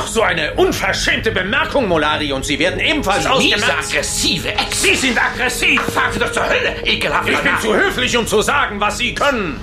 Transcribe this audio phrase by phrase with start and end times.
[0.00, 3.90] Noch so eine unverschämte Bemerkung, Molari, und Sie werden ebenfalls Sie ausgemerzt.
[3.92, 4.82] aggressive Ex.
[4.82, 5.78] Sie sind aggressiv!
[5.92, 9.14] Fahren Sie doch zur Hölle, ekelhafter Ich bin zu höflich, um zu sagen, was Sie
[9.14, 9.60] können.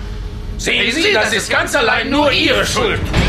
[0.60, 3.02] Sehen Sie, das ist ganz allein nur Ihre Schuld.
[3.02, 3.27] Ob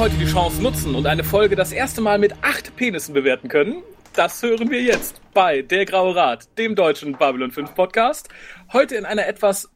[0.00, 3.82] heute die Chance nutzen und eine Folge das erste Mal mit acht Penissen bewerten können,
[4.14, 8.30] das hören wir jetzt bei Der Graue Rat, dem deutschen Babylon 5 Podcast.
[8.72, 9.70] Heute in einer etwas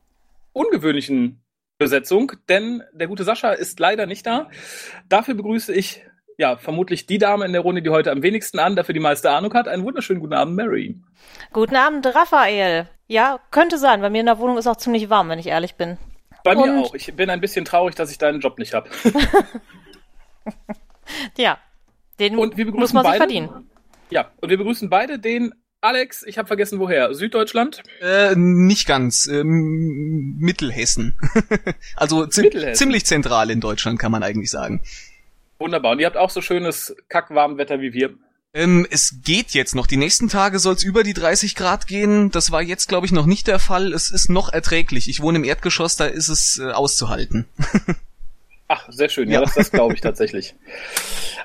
[0.54, 1.44] ungewöhnlichen
[1.76, 4.48] Besetzung, denn der gute Sascha ist leider nicht da.
[5.10, 6.02] Dafür begrüße ich
[6.38, 9.30] ja vermutlich die Dame in der Runde, die heute am wenigsten an, dafür die meiste
[9.30, 9.68] Ahnung hat.
[9.68, 10.98] Einen wunderschönen guten Abend, Mary.
[11.52, 12.88] Guten Abend, Raphael.
[13.08, 14.00] Ja, könnte sein.
[14.00, 15.98] Bei mir in der Wohnung ist auch ziemlich warm, wenn ich ehrlich bin.
[16.44, 16.94] Bei mir Und- auch.
[16.94, 18.88] Ich bin ein bisschen traurig, dass ich deinen Job nicht habe.
[21.36, 21.58] Ja,
[22.18, 23.18] den Und wir begrüßen muss man sich beide.
[23.18, 23.70] verdienen.
[24.10, 27.82] Ja, und wir begrüßen beide den Alex, ich habe vergessen woher, Süddeutschland.
[28.00, 29.26] Äh, nicht ganz.
[29.26, 31.14] Ähm, Mittelhessen.
[31.96, 32.74] also zi Mittelhessen.
[32.74, 34.80] ziemlich zentral in Deutschland, kann man eigentlich sagen.
[35.58, 35.92] Wunderbar.
[35.92, 38.14] Und ihr habt auch so schönes kackwarm Wetter wie wir.
[38.54, 39.86] Ähm, es geht jetzt noch.
[39.86, 42.30] Die nächsten Tage soll es über die 30 Grad gehen.
[42.30, 43.92] Das war jetzt, glaube ich, noch nicht der Fall.
[43.92, 45.08] Es ist noch erträglich.
[45.10, 47.46] Ich wohne im Erdgeschoss, da ist es äh, auszuhalten.
[48.68, 49.28] Ach, sehr schön.
[49.28, 49.40] Ja, Ja.
[49.42, 50.54] das, das glaube ich tatsächlich.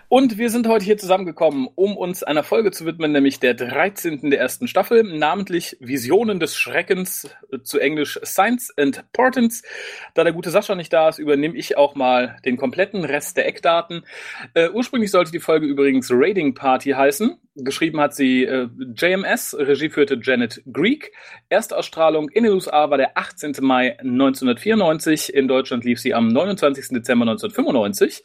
[0.08, 4.32] Und wir sind heute hier zusammengekommen, um uns einer Folge zu widmen, nämlich der 13.
[4.32, 9.62] der ersten Staffel, namentlich Visionen des Schreckens, äh, zu Englisch Science and Portents.
[10.16, 13.48] Da der gute Sascha nicht da ist, übernehme ich auch mal den kompletten Rest der
[13.48, 14.04] Eckdaten.
[14.56, 17.38] Äh, ursprünglich sollte die Folge übrigens Raiding Party heißen.
[17.64, 21.12] Geschrieben hat sie äh, JMS, Regie führte Janet Greek.
[21.50, 23.56] Erstausstrahlung in den USA war der 18.
[23.62, 25.34] Mai 1994.
[25.34, 26.90] In Deutschland lief sie am 29.
[26.90, 28.24] Dezember 1995.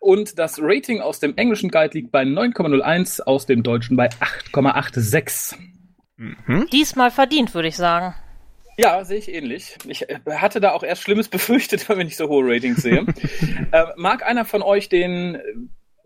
[0.00, 5.56] Und das Rating aus dem englischen Guide liegt bei 9,01, aus dem deutschen bei 8,86.
[6.16, 6.66] Mhm.
[6.72, 8.14] Diesmal verdient, würde ich sagen.
[8.80, 9.76] Ja, sehe ich ähnlich.
[9.88, 13.04] Ich äh, hatte da auch erst Schlimmes befürchtet, wenn ich so hohe Ratings sehe.
[13.72, 15.40] äh, mag einer von euch den äh,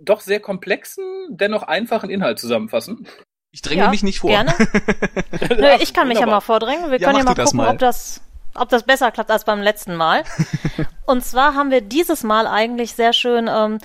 [0.05, 3.07] doch sehr komplexen, dennoch einfachen Inhalt zusammenfassen?
[3.51, 4.31] Ich dränge ja, mich nicht vor.
[4.31, 4.55] Gerne.
[5.51, 6.27] Nö, ich kann mich ja Wunderbar.
[6.27, 6.91] mal vordrängen.
[6.91, 7.69] Wir Ja, können ja mal gucken, mal.
[7.69, 8.23] ob das
[8.55, 10.25] ob das besser klappt als beim letzten Mal.
[11.07, 13.79] Und zwar haben wir dieses Mal eigentlich sehr schön ähm,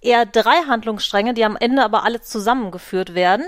[0.00, 3.44] eher drei Handlungsstränge, die am Ende aber alle zusammengeführt werden.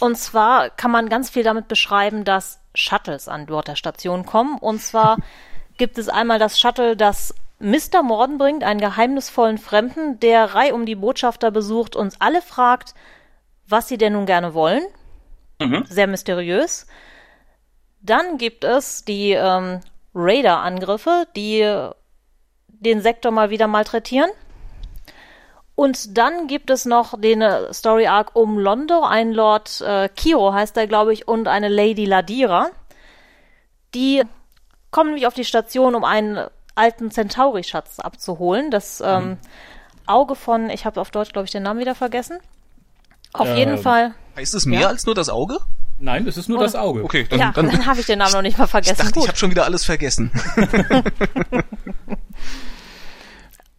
[0.00, 4.58] Und zwar kann man ganz viel damit beschreiben, dass Shuttles an Bord der Station kommen.
[4.58, 5.18] Und zwar
[5.76, 8.02] gibt es einmal das Shuttle, das Mr.
[8.02, 12.94] Morden bringt, einen geheimnisvollen Fremden, der Reihe um die Botschafter besucht, uns alle fragt,
[13.68, 14.82] was sie denn nun gerne wollen.
[15.88, 16.88] Sehr mysteriös.
[18.00, 19.80] Dann gibt es die ähm,
[20.12, 21.62] Raider-Angriffe, die
[22.66, 24.30] den Sektor mal wieder malträtieren.
[25.76, 30.52] Und dann gibt es noch den äh, Story Arc um Londo, ein Lord äh, Kiro
[30.52, 32.70] heißt er, glaube ich, und eine Lady Ladira.
[33.94, 34.22] Die
[34.90, 38.70] kommen nämlich auf die Station, um einen alten Centauri-Schatz abzuholen.
[38.70, 39.38] Das ähm,
[40.06, 42.38] Auge von, ich habe auf Deutsch, glaube ich, den Namen wieder vergessen.
[43.32, 44.14] Auf jeden Ähm, Fall.
[44.36, 44.88] Heißt es mehr Ja.
[44.88, 45.58] als nur das Auge?
[45.98, 47.04] Nein, es ist nur das Auge.
[47.04, 48.96] Okay, dann, ja, dann, dann habe ich den Namen noch nicht mal ich vergessen.
[48.98, 49.22] dachte, Gut.
[49.22, 50.32] ich habe schon wieder alles vergessen.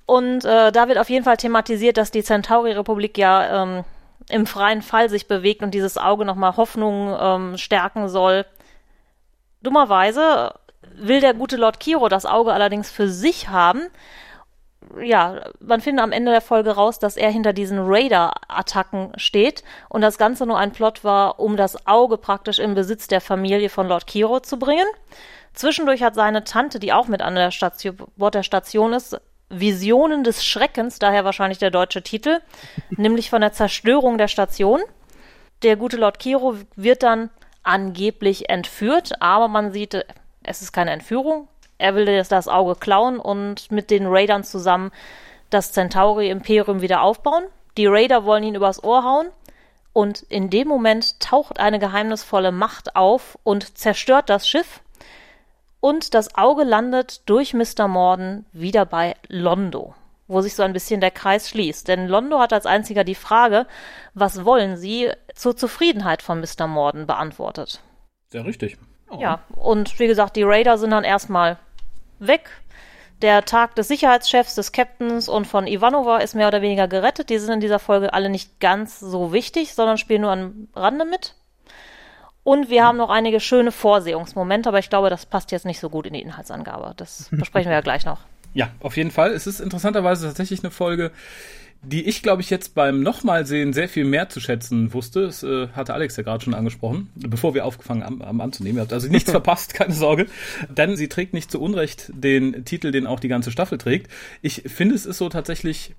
[0.06, 3.84] Und äh, da wird auf jeden Fall thematisiert, dass die Centauri-Republik ja ähm,
[4.30, 8.46] im freien Fall sich bewegt und dieses Auge nochmal Hoffnung ähm, stärken soll.
[9.62, 10.54] Dummerweise
[10.96, 13.81] will der gute Lord Kiro das Auge allerdings für sich haben.
[15.02, 20.02] Ja, man findet am Ende der Folge raus, dass er hinter diesen Raider-Attacken steht und
[20.02, 23.88] das Ganze nur ein Plot war, um das Auge praktisch im Besitz der Familie von
[23.88, 24.86] Lord Kiro zu bringen.
[25.54, 30.24] Zwischendurch hat seine Tante, die auch mit an der Station, Bord der Station ist, Visionen
[30.24, 32.40] des Schreckens, daher wahrscheinlich der deutsche Titel,
[32.90, 34.81] nämlich von der Zerstörung der Station.
[35.62, 37.30] Der gute Lord Kiro wird dann
[37.62, 40.06] angeblich entführt, aber man sieht,
[40.44, 41.48] es ist keine Entführung.
[41.78, 44.92] Er will das, das Auge klauen und mit den Raidern zusammen
[45.50, 47.44] das Centauri-Imperium wieder aufbauen.
[47.78, 49.28] Die Raider wollen ihn übers Ohr hauen.
[49.94, 54.81] Und in dem Moment taucht eine geheimnisvolle Macht auf und zerstört das Schiff.
[55.80, 57.88] Und das Auge landet durch Mr.
[57.88, 59.94] Morden wieder bei Londo,
[60.28, 61.88] wo sich so ein bisschen der Kreis schließt.
[61.88, 63.68] Denn Londo hat als einziger die Frage,
[64.13, 66.66] was wollen Sie zur Zufriedenheit von Mr.
[66.68, 67.81] Morden beantwortet.
[68.30, 68.78] Sehr richtig.
[69.19, 71.57] Ja, und wie gesagt, die Raider sind dann erstmal
[72.19, 72.50] weg.
[73.21, 77.30] Der Tag des Sicherheitschefs, des Captains und von Ivanova ist mehr oder weniger gerettet.
[77.30, 81.06] Die sind in dieser Folge alle nicht ganz so wichtig, sondern spielen nur am Rande
[81.06, 81.36] mit.
[82.44, 85.89] Und wir haben noch einige schöne Vorsehungsmomente, aber ich glaube, das passt jetzt nicht so
[85.89, 86.94] gut in die Inhaltsangabe.
[86.98, 88.19] Das besprechen wir ja gleich noch.
[88.54, 89.31] Ja, auf jeden Fall.
[89.31, 91.12] Es ist interessanterweise tatsächlich eine Folge,
[91.83, 95.24] die ich, glaube ich, jetzt beim nochmal sehen sehr viel mehr zu schätzen wusste.
[95.24, 98.77] Das äh, hatte Alex ja gerade schon angesprochen, bevor wir aufgefangen haben, haben anzunehmen.
[98.77, 100.27] Ihr habt also nichts verpasst, keine Sorge.
[100.69, 104.09] Denn sie trägt nicht zu Unrecht den Titel, den auch die ganze Staffel trägt.
[104.41, 105.94] Ich finde, es ist so tatsächlich,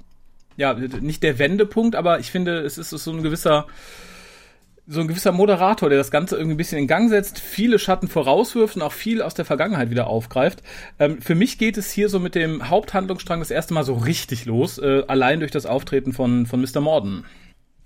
[0.56, 3.66] ja, nicht der Wendepunkt, aber ich finde, es ist so ein gewisser
[4.86, 8.08] so ein gewisser Moderator, der das Ganze irgendwie ein bisschen in Gang setzt, viele Schatten
[8.08, 10.62] vorauswirft und auch viel aus der Vergangenheit wieder aufgreift.
[10.98, 14.44] Ähm, für mich geht es hier so mit dem Haupthandlungsstrang das erste Mal so richtig
[14.44, 16.80] los, äh, allein durch das Auftreten von, von Mr.
[16.80, 17.24] Morden.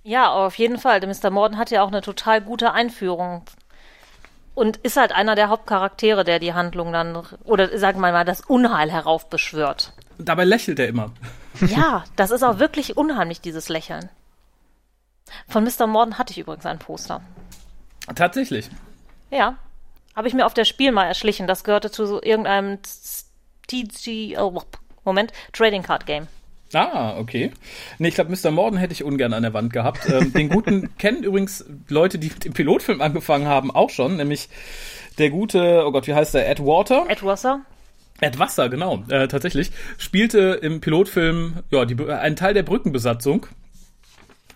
[0.02, 1.00] Ja, auf jeden Fall.
[1.00, 1.30] Der Mr.
[1.30, 3.42] Morden hat ja auch eine total gute Einführung
[4.54, 8.40] und ist halt einer der Hauptcharaktere, der die Handlung dann, oder sagen wir mal, das
[8.40, 9.92] Unheil heraufbeschwört.
[10.18, 11.12] Dabei lächelt er immer.
[11.60, 14.08] Ja, das ist auch wirklich unheimlich, dieses Lächeln.
[15.48, 15.86] Von Mr.
[15.86, 17.22] Morden hatte ich übrigens ein Poster.
[18.14, 18.68] Tatsächlich.
[19.30, 19.56] Ja.
[20.16, 21.46] Habe ich mir auf der Spiel mal erschlichen.
[21.46, 22.78] Das gehörte zu so irgendeinem
[23.68, 24.62] TG, oh,
[25.04, 26.26] Moment, Trading Card Game.
[26.74, 27.50] Ah, okay.
[27.98, 28.50] Nee, ich glaube, Mr.
[28.50, 30.08] Morden hätte ich ungern an der Wand gehabt.
[30.08, 34.48] Ähm, den guten kennen übrigens Leute, die mit dem Pilotfilm angefangen haben, auch schon, nämlich
[35.18, 36.48] der gute, oh Gott, wie heißt der?
[36.48, 37.06] Ed Water?
[37.08, 37.62] Ed Wasser?
[38.20, 39.70] Ed Wasser, genau, äh, tatsächlich.
[39.96, 43.46] Spielte im Pilotfilm ja, die, einen Teil der Brückenbesatzung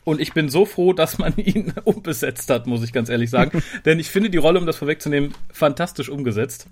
[0.05, 3.63] und ich bin so froh, dass man ihn umbesetzt hat, muss ich ganz ehrlich sagen.
[3.85, 6.67] Denn ich finde die Rolle, um das vorwegzunehmen, fantastisch umgesetzt.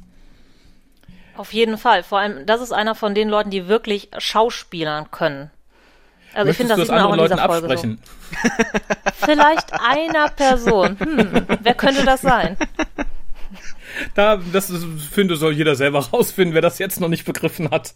[1.37, 2.03] Auf jeden Fall.
[2.03, 5.50] Vor allem, das ist einer von den Leuten, die wirklich Schauspielern können.
[6.35, 7.99] Also Möchtest ich finde, das auch in Leuten dieser Folge absprechen?
[8.31, 8.50] so.
[9.27, 10.97] Vielleicht einer Person.
[10.99, 12.56] Hm, wer könnte das sein?
[14.14, 17.94] Da, das ist- finde, soll jeder selber rausfinden, wer das jetzt noch nicht begriffen hat.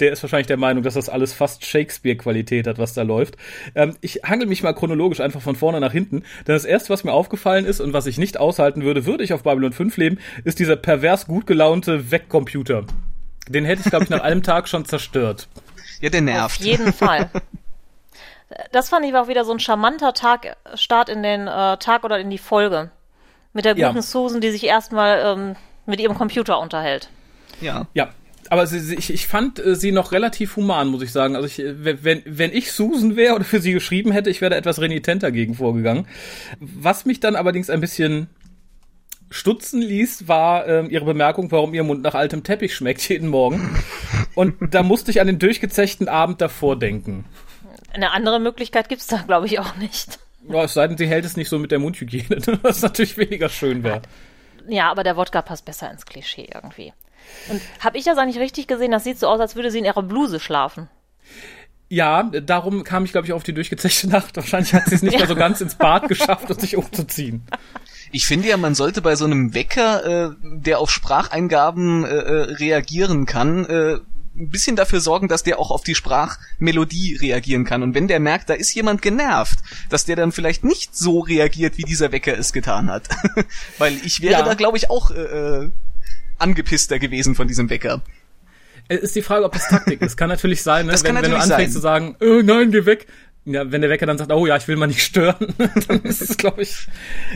[0.00, 3.36] Der ist wahrscheinlich der Meinung, dass das alles fast Shakespeare-Qualität hat, was da läuft.
[3.74, 6.20] Ähm, ich hangel mich mal chronologisch einfach von vorne nach hinten.
[6.46, 9.32] Denn das erste, was mir aufgefallen ist und was ich nicht aushalten würde, würde ich
[9.34, 12.84] auf Babylon 5 leben, ist dieser pervers gut gelaunte Wegcomputer.
[13.48, 15.46] Den hätte ich, glaube ich, nach einem Tag schon zerstört.
[16.00, 16.60] Ja, der Auf nervt.
[16.64, 17.30] jeden Fall.
[18.72, 22.04] Das fand ich war auch wieder so ein charmanter Tag, Start in den äh, Tag
[22.04, 22.90] oder in die Folge.
[23.52, 23.88] Mit der Ja.
[23.88, 25.56] guten Susan, die sich erstmal ähm,
[25.86, 27.10] mit ihrem Computer unterhält.
[27.60, 27.86] Ja.
[27.94, 28.10] Ja.
[28.50, 31.36] Aber sie, sie, ich, ich fand äh, sie noch relativ human, muss ich sagen.
[31.36, 34.50] Also ich, äh, wenn, wenn ich Susan wäre oder für sie geschrieben hätte, ich wäre
[34.50, 36.06] da etwas renitenter gegen vorgegangen.
[36.60, 38.28] Was mich dann allerdings ein bisschen
[39.30, 43.76] stutzen ließ, war ähm, ihre Bemerkung, warum ihr Mund nach altem Teppich schmeckt jeden Morgen.
[44.34, 47.24] Und da musste ich an den durchgezechten Abend davor denken.
[47.94, 50.18] Eine andere Möglichkeit gibt's da, glaube ich, auch nicht.
[50.48, 53.48] Ja, es sei denn, sie hält es nicht so mit der Mundhygiene, was natürlich weniger
[53.48, 54.02] schön wäre.
[54.68, 56.92] Ja, aber der Wodka passt besser ins Klischee irgendwie.
[57.48, 58.90] Und habe ich das eigentlich richtig gesehen?
[58.90, 60.88] Das sieht so aus, als würde sie in ihrer Bluse schlafen.
[61.88, 64.34] Ja, darum kam ich, glaube ich, auf die durchgezechte Nacht.
[64.36, 67.46] Wahrscheinlich hat sie es nicht mehr so ganz ins Bad geschafft, um sich umzuziehen.
[68.12, 72.42] Ich finde ja, man sollte bei so einem Wecker, äh, der auf Spracheingaben äh, äh,
[72.54, 73.98] reagieren kann, äh,
[74.34, 77.82] ein bisschen dafür sorgen, dass der auch auf die Sprachmelodie reagieren kann.
[77.82, 79.58] Und wenn der merkt, da ist jemand genervt,
[79.90, 83.08] dass der dann vielleicht nicht so reagiert, wie dieser Wecker es getan hat.
[83.78, 84.42] Weil ich wäre Ja.
[84.42, 85.20] da, glaube ich, auch äh,
[85.64, 85.70] äh,
[86.38, 88.02] angepisster gewesen von diesem Wecker.
[88.88, 90.16] Es ist die Frage, ob das Taktik ist.
[90.16, 90.92] Kann natürlich sein, ne?
[90.92, 91.78] Wenn, kann wenn du natürlich anfängst sein.
[91.78, 93.06] zu sagen, oh, nein, geh weg.
[93.44, 95.54] Ja, wenn der Wecker dann sagt, oh ja, ich will mal nicht stören,
[95.88, 96.86] dann ist es, glaube ich,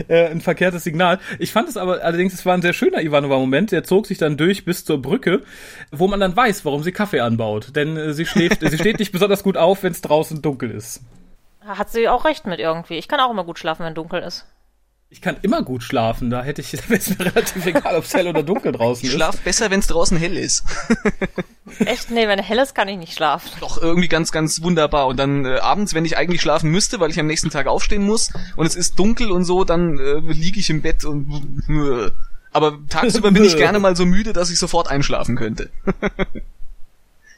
[0.07, 1.19] äh, ein verkehrtes Signal.
[1.37, 3.73] Ich fand es aber allerdings, es war ein sehr schöner Ivanova-Moment.
[3.73, 5.41] Der zog sich dann durch bis zur Brücke,
[5.91, 7.75] wo man dann weiß, warum sie Kaffee anbaut.
[7.75, 11.01] Denn äh, sie schläft, sie steht nicht besonders gut auf, wenn es draußen dunkel ist.
[11.59, 12.97] Hat sie auch recht mit irgendwie.
[12.97, 14.45] Ich kann auch immer gut schlafen, wenn dunkel ist.
[15.09, 16.29] Ich kann immer gut schlafen.
[16.29, 19.05] Da hätte ich, da wäre es mir relativ egal, ob es hell oder dunkel draußen
[19.05, 19.15] Ich ist.
[19.15, 20.65] schlaf besser, wenn es draußen hell ist.
[21.79, 22.11] Echt?
[22.11, 23.49] Nee, wenn hell ist, kann ich nicht schlafen.
[23.61, 25.07] Doch irgendwie ganz, ganz wunderbar.
[25.07, 28.03] Und dann äh, abends, wenn ich eigentlich schlafen müsste, weil ich am nächsten Tag aufstehen
[28.05, 31.29] muss und es ist dunkel und so, dann äh, liege ich im Bett und
[31.69, 32.11] äh.
[32.51, 35.69] aber tagsüber bin ich gerne mal so müde, dass ich sofort einschlafen könnte.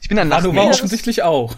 [0.02, 0.78] ich bin ein Manu war Nachtmensch.
[0.78, 1.56] offensichtlich auch.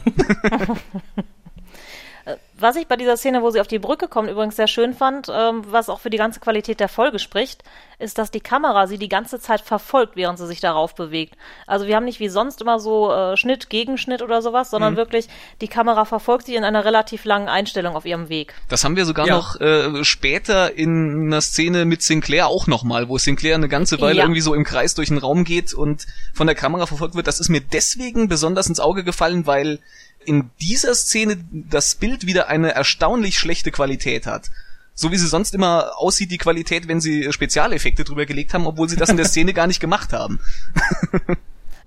[2.62, 5.28] Was ich bei dieser Szene, wo sie auf die Brücke kommt, übrigens sehr schön fand,
[5.34, 7.64] ähm, was auch für die ganze Qualität der Folge spricht,
[8.00, 11.36] ist, dass die Kamera sie die ganze Zeit verfolgt, während sie sich darauf bewegt.
[11.68, 15.28] Also wir haben nicht wie sonst immer so äh, Schnitt, Gegenschnitt oder sowas, sondern wirklich
[15.62, 18.54] die Kamera verfolgt sie in einer relativ langen Einstellung auf ihrem Weg.
[18.70, 19.36] Das haben wir sogar Ja.
[19.36, 24.18] noch äh, später in einer Szene mit Sinclair auch nochmal, wo Sinclair eine ganze Weile
[24.20, 24.24] Ja.
[24.26, 27.26] irgendwie so im Kreis durch den Raum geht und von der Kamera verfolgt wird.
[27.28, 29.80] Das ist mir deswegen besonders ins Auge gefallen, weil
[30.26, 34.52] in dieser Szene das Bild wieder eine erstaunlich schlechte Qualität hat.
[34.94, 38.90] So wie sie sonst immer aussieht, die Qualität, wenn sie Spezialeffekte drüber gelegt haben, obwohl
[38.90, 40.40] sie das in der Szene gar nicht gemacht haben.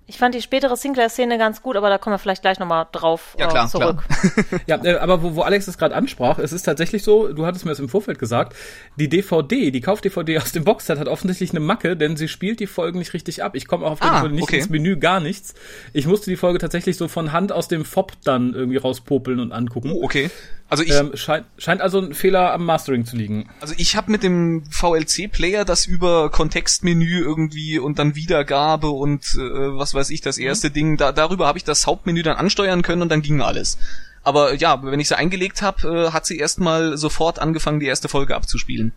[0.06, 3.34] Ich fand die spätere Sinclair-Szene ganz gut, aber da kommen wir vielleicht gleich nochmal drauf
[3.38, 4.02] Ja, klar, äh, zurück.
[4.66, 7.64] Ja, äh, aber wo, wo Alex das gerade ansprach, es ist tatsächlich so, du hattest
[7.64, 8.54] mir das im Vorfeld gesagt,
[8.96, 12.66] die DVD, die Kauf-DVD aus dem Boxset hat offensichtlich eine Macke, denn sie spielt die
[12.66, 13.54] Folgen nicht richtig ab.
[13.54, 14.58] Ich komme auch auf die Ah, Folge nicht okay.
[14.58, 15.54] ins Menü, gar nichts.
[15.94, 19.52] Ich musste die Folge tatsächlich so von Hand aus dem FOB dann irgendwie rauspopeln und
[19.52, 19.90] angucken.
[19.90, 20.30] Oh, okay.
[20.71, 23.49] Also ich, Ähm, scheint, scheint also ein Fehler am Mastering zu liegen.
[23.61, 29.38] also ich habe mit dem VLC-Player das über Kontextmenü irgendwie und dann Wiedergabe und äh,
[29.76, 33.02] was weiß ich, das erste Ding, da, darüber habe ich das Hauptmenü dann ansteuern können
[33.02, 33.78] und dann ging alles.
[34.23, 38.09] Aber ja, wenn ich sie eingelegt habe, äh, hat sie erstmal sofort angefangen, die erste
[38.09, 38.92] Folge abzuspielen.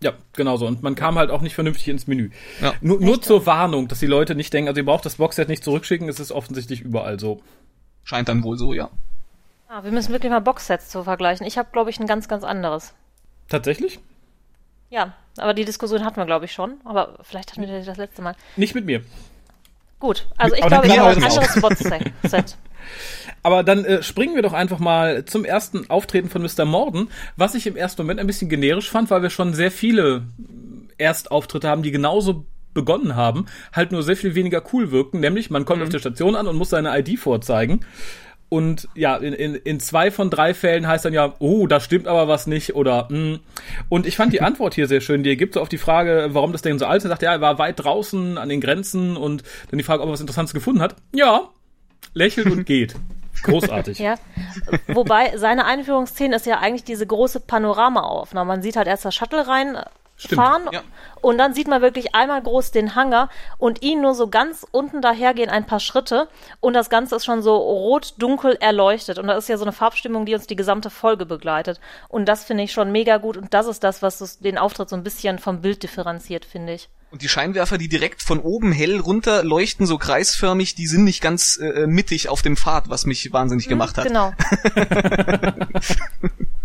[0.00, 0.66] Ja, genau so.
[0.66, 2.30] Und man kam halt auch nicht vernünftig ins Menü.
[2.60, 2.74] Ja.
[2.82, 5.64] Nur, nur zur Warnung, dass die Leute nicht denken, also ihr braucht das Boxset nicht
[5.64, 7.40] zurückschicken, es ist offensichtlich überall so.
[8.02, 8.90] Scheint dann wohl so, ja.
[9.74, 11.44] Ah, wir müssen wirklich mal Boxsets zu vergleichen.
[11.44, 12.94] Ich habe, glaube ich, ein ganz, ganz anderes.
[13.48, 13.98] Tatsächlich?
[14.88, 16.74] Ja, aber die Diskussion hatten wir, glaube ich, schon.
[16.84, 18.36] Aber vielleicht hatten wir das letzte Mal.
[18.54, 19.02] Nicht mit mir.
[19.98, 22.56] Gut, also ich Aber glaube, dann ich habe ein anderes Boxset.
[23.42, 26.64] Aber dann äh, springen wir doch einfach mal zum ersten Auftreten von Mr.
[26.64, 30.22] Morden, was ich im ersten Moment ein bisschen generisch fand, weil wir schon sehr viele
[30.98, 35.64] Erstauftritte haben, die genauso begonnen haben, halt nur sehr viel weniger cool wirken, nämlich man
[35.64, 37.84] kommt auf der Station an und muss seine ID vorzeigen.
[38.48, 42.06] Und ja, in, in, in zwei von drei Fällen heißt dann ja, oh, da stimmt
[42.06, 43.40] aber was nicht oder mm.
[43.88, 46.28] Und ich fand die Antwort hier sehr schön, die er gibt so auf die Frage,
[46.30, 47.04] warum das denn so alt ist.
[47.04, 50.08] Er sagt, ja, er war weit draußen an den Grenzen und dann die Frage, ob
[50.08, 50.96] er was Interessantes gefunden hat.
[51.12, 51.48] Ja,
[52.12, 52.94] lächelt und geht.
[53.42, 53.98] Großartig.
[53.98, 54.14] Ja.
[54.86, 58.48] Wobei seine Einführungsszene ist ja eigentlich diese große Panoramaaufnahme.
[58.48, 59.76] Man sieht halt erst das Shuttle rein
[60.16, 60.82] Stimmt, fahren ja.
[61.22, 63.28] und dann sieht man wirklich einmal groß den Hangar
[63.58, 66.28] und ihn nur so ganz unten dahergehen ein paar Schritte
[66.60, 70.24] und das Ganze ist schon so rot-dunkel erleuchtet und da ist ja so eine Farbstimmung,
[70.24, 73.66] die uns die gesamte Folge begleitet und das finde ich schon mega gut und das
[73.66, 76.88] ist das, was das- den Auftritt so ein bisschen vom Bild differenziert, finde ich.
[77.10, 81.20] Und die Scheinwerfer, die direkt von oben hell runter leuchten, so kreisförmig, die sind nicht
[81.22, 84.06] ganz äh, mittig auf dem Pfad, was mich wahnsinnig gemacht hat.
[84.06, 84.32] Genau.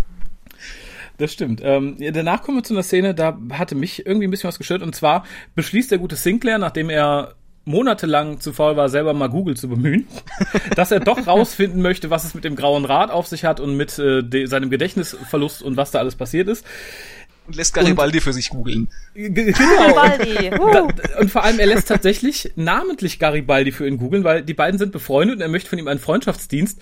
[1.20, 1.62] Das stimmt.
[1.64, 4.82] Ähm, danach kommen wir zu einer Szene, da hatte mich irgendwie ein bisschen was gestört.
[4.82, 7.36] Und zwar beschließt der gute Sinclair, nachdem er
[7.66, 10.08] monatelang zu faul war, selber mal Google zu bemühen,
[10.76, 13.76] dass er doch rausfinden möchte, was es mit dem grauen Rad auf sich hat und
[13.76, 16.66] mit äh, de seinem Gedächtnisverlust und was da alles passiert ist.
[17.46, 18.90] Und lässt Garibaldi für sich googeln.
[19.16, 19.96] Genau.
[20.72, 20.88] Da,
[21.20, 24.92] und vor allem, er lässt tatsächlich namentlich Garibaldi für ihn googeln, weil die beiden sind
[24.92, 26.80] befreundet und er möchte von ihm einen Freundschaftsdienst,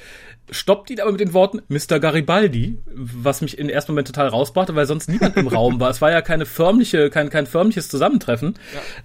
[0.50, 2.00] stoppt ihn aber mit den Worten Mr.
[2.00, 5.90] Garibaldi, was mich im ersten Moment total rausbrachte, weil sonst niemand im Raum war.
[5.90, 8.56] Es war ja keine förmliche, kein, kein förmliches Zusammentreffen.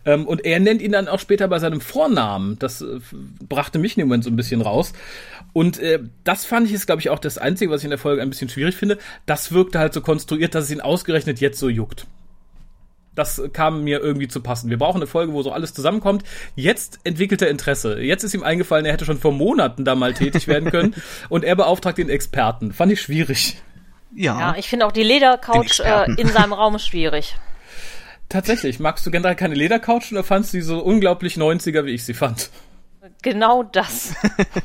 [0.04, 2.58] Ähm, und er nennt ihn dann auch später bei seinem Vornamen.
[2.58, 3.00] Das äh,
[3.48, 4.92] brachte mich im Moment so ein bisschen raus.
[5.52, 7.98] Und äh, das fand ich ist, glaube ich, auch das Einzige, was ich in der
[7.98, 8.98] Folge ein bisschen schwierig finde.
[9.26, 12.06] Das wirkte halt so konstruiert, dass es ihn ausgerechnet jetzt so juckt.
[13.14, 14.70] Das kam mir irgendwie zu passen.
[14.70, 16.24] Wir brauchen eine Folge, wo so alles zusammenkommt.
[16.54, 18.00] Jetzt entwickelt er Interesse.
[18.00, 20.94] Jetzt ist ihm eingefallen, er hätte schon vor Monaten da mal tätig werden können.
[21.28, 22.72] Und er beauftragt den Experten.
[22.72, 23.60] Fand ich schwierig.
[24.14, 24.38] Ja.
[24.38, 27.36] Ja, ich finde auch die Ledercouch äh, in seinem Raum schwierig.
[28.28, 28.80] Tatsächlich.
[28.80, 32.14] Magst du generell keine Ledercouch oder fandst du die so unglaublich 90er, wie ich sie
[32.14, 32.50] fand?
[33.22, 34.14] Genau das.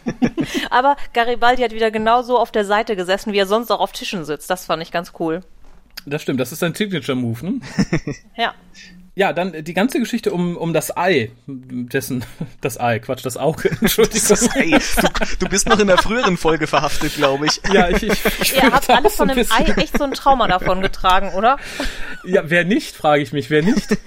[0.70, 4.26] Aber Garibaldi hat wieder genauso auf der Seite gesessen, wie er sonst auch auf Tischen
[4.26, 4.50] sitzt.
[4.50, 5.42] Das fand ich ganz cool.
[6.08, 6.40] Das stimmt.
[6.40, 7.60] Das ist sein Signature-Move, ne?
[8.38, 8.54] Ja.
[9.16, 12.24] Ja, dann die ganze Geschichte um, um das Ei, dessen,
[12.62, 14.28] das Ei, Quatsch, das Auge, Entschuldigung.
[14.30, 17.60] Das, ey, du, du bist noch in der früheren Folge verhaftet, glaube ich.
[17.74, 20.48] Ja, ich, ich, ich Ihr habt alle von ein dem Ei echt so ein Trauma
[20.48, 21.58] davon getragen, oder?
[22.26, 23.98] Ja, wer nicht, frage ich mich, wer nicht?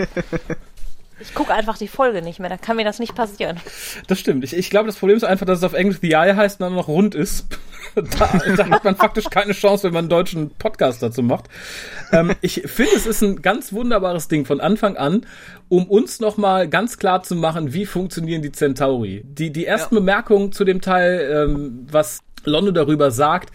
[1.20, 3.58] Ich gucke einfach die Folge nicht mehr, dann kann mir das nicht passieren.
[4.06, 4.42] Das stimmt.
[4.44, 6.64] Ich, ich glaube, das Problem ist einfach, dass es auf Englisch The Eye heißt und
[6.64, 7.46] dann noch rund ist.
[7.94, 8.02] Da,
[8.56, 11.46] da hat man faktisch keine Chance, wenn man einen deutschen Podcast dazu macht.
[12.12, 15.26] Ähm, ich finde, es ist ein ganz wunderbares Ding von Anfang an,
[15.68, 19.22] um uns nochmal ganz klar zu machen, wie funktionieren die Centauri.
[19.24, 20.00] Die, die ersten Ja.
[20.00, 23.50] Bemerkungen zu dem Teil, ähm, was Londo darüber sagt,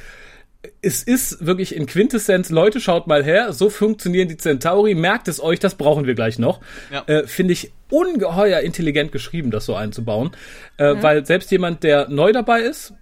[0.85, 5.41] es ist wirklich in Quintessenz, Leute, schaut mal her, so funktionieren die Centauri, merkt es
[5.41, 6.61] euch, das brauchen wir gleich noch.
[6.91, 7.03] Ja.
[7.07, 10.31] Äh, Finde ich ungeheuer intelligent geschrieben, das so einzubauen.
[10.77, 12.93] Äh, Weil selbst jemand, der neu dabei ist,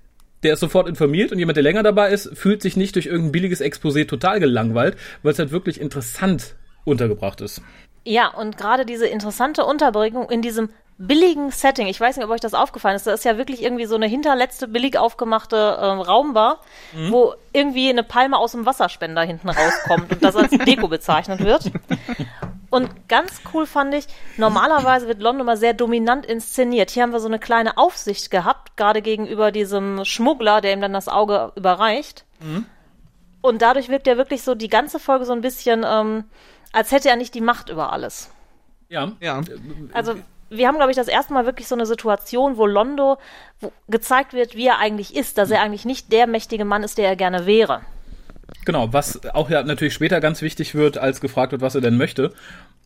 [0.43, 3.33] der ist sofort informiert und jemand, der länger dabei ist, fühlt sich nicht durch irgendein
[3.33, 7.61] billiges Exposé total gelangweilt, weil es halt wirklich interessant untergebracht ist.
[8.05, 12.39] Ja, und gerade diese interessante Unterbringung in diesem billigen Setting, ich weiß nicht, ob euch
[12.39, 16.61] das aufgefallen ist, da ist ja wirklich irgendwie so eine hinterletzte billig aufgemachte ähm, Raumbar,
[17.09, 21.71] wo irgendwie eine Palme aus dem Wasserspender hinten rauskommt und das als Deko bezeichnet wird.
[22.69, 24.05] Und ganz cool fand ich,
[24.37, 26.89] normalerweise wird London immer sehr dominant inszeniert.
[26.89, 30.93] Hier haben wir so eine kleine Aufsicht gehabt, gerade gegenüber diesem Schmuggler, der ihm dann
[30.93, 32.25] das Auge überreicht.
[33.41, 36.23] Und dadurch wirkt er wirklich so die ganze Folge so ein bisschen, ähm,
[36.71, 38.31] als hätte er nicht die Macht über alles.
[38.89, 39.11] Ja.
[39.19, 39.41] Ja.
[39.91, 40.15] Also
[40.49, 43.17] wir haben, glaube ich, das erste Mal wirklich so eine Situation, wo Londo
[43.59, 46.97] wo gezeigt wird, wie er eigentlich ist, dass er eigentlich nicht der mächtige Mann ist,
[46.97, 47.81] der er gerne wäre.
[48.65, 51.97] Genau, was auch ja natürlich später ganz wichtig wird, als gefragt wird, was er denn
[51.97, 52.33] möchte.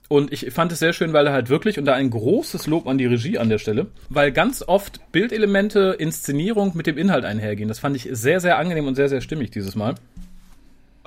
[0.10, 2.88] Und ich fand es sehr schön, weil er halt wirklich, und da ein großes Lob
[2.88, 7.68] an die Regie an der Stelle, weil ganz oft Bildelemente, Inszenierung mit dem Inhalt einhergehen.
[7.68, 9.96] Das fand ich sehr, sehr angenehm und sehr, sehr stimmig dieses Mal.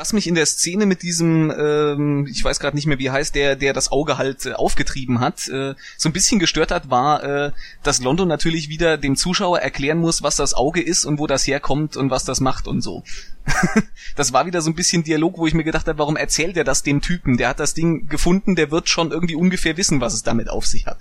[0.00, 3.34] Was mich in der Szene mit diesem, ähm, ich weiß gerade nicht mehr wie heißt,
[3.34, 7.22] der, der das Auge halt äh, aufgetrieben hat, äh, so ein bisschen gestört hat, war,
[7.22, 7.52] äh,
[7.82, 11.46] dass London natürlich wieder dem Zuschauer erklären muss, was das Auge ist und wo das
[11.46, 13.02] herkommt und was das macht und so.
[14.16, 16.64] das war wieder so ein bisschen Dialog, wo ich mir gedacht habe, warum erzählt er
[16.64, 17.36] das dem Typen?
[17.36, 20.64] Der hat das Ding gefunden, der wird schon irgendwie ungefähr wissen, was es damit auf
[20.64, 21.00] sich hat.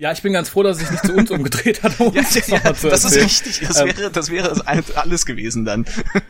[0.00, 2.00] Ja, ich bin ganz froh, dass sich nicht zu uns umgedreht hat.
[2.00, 3.68] Um ja, das, ja, das ist richtig.
[3.68, 4.62] Das ähm, wäre, das wäre
[4.96, 5.84] alles gewesen dann.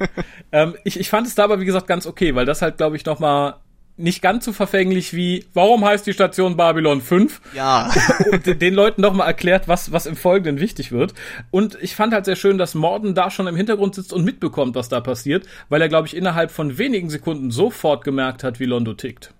[0.52, 2.96] ähm, ich, ich fand es da aber, wie gesagt, ganz okay, weil das halt, glaube
[2.96, 3.60] ich, noch mal
[3.96, 7.40] nicht ganz so verfänglich wie, warum heißt die Station Babylon 5?
[7.54, 7.92] Ja.
[8.32, 11.14] und den Leuten nochmal erklärt, was, was im Folgenden wichtig wird.
[11.52, 14.74] Und ich fand halt sehr schön, dass Morden da schon im Hintergrund sitzt und mitbekommt,
[14.74, 18.64] was da passiert, weil er, glaube ich, innerhalb von wenigen Sekunden sofort gemerkt hat, wie
[18.64, 19.32] Londo tickt.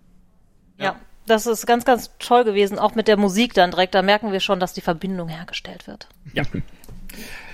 [0.79, 0.85] Ja.
[0.85, 3.95] ja das ist ganz, ganz toll gewesen, auch mit der Musik dann direkt.
[3.95, 6.09] Da merken wir schon, dass die Verbindung hergestellt wird.
[6.35, 6.43] Ja.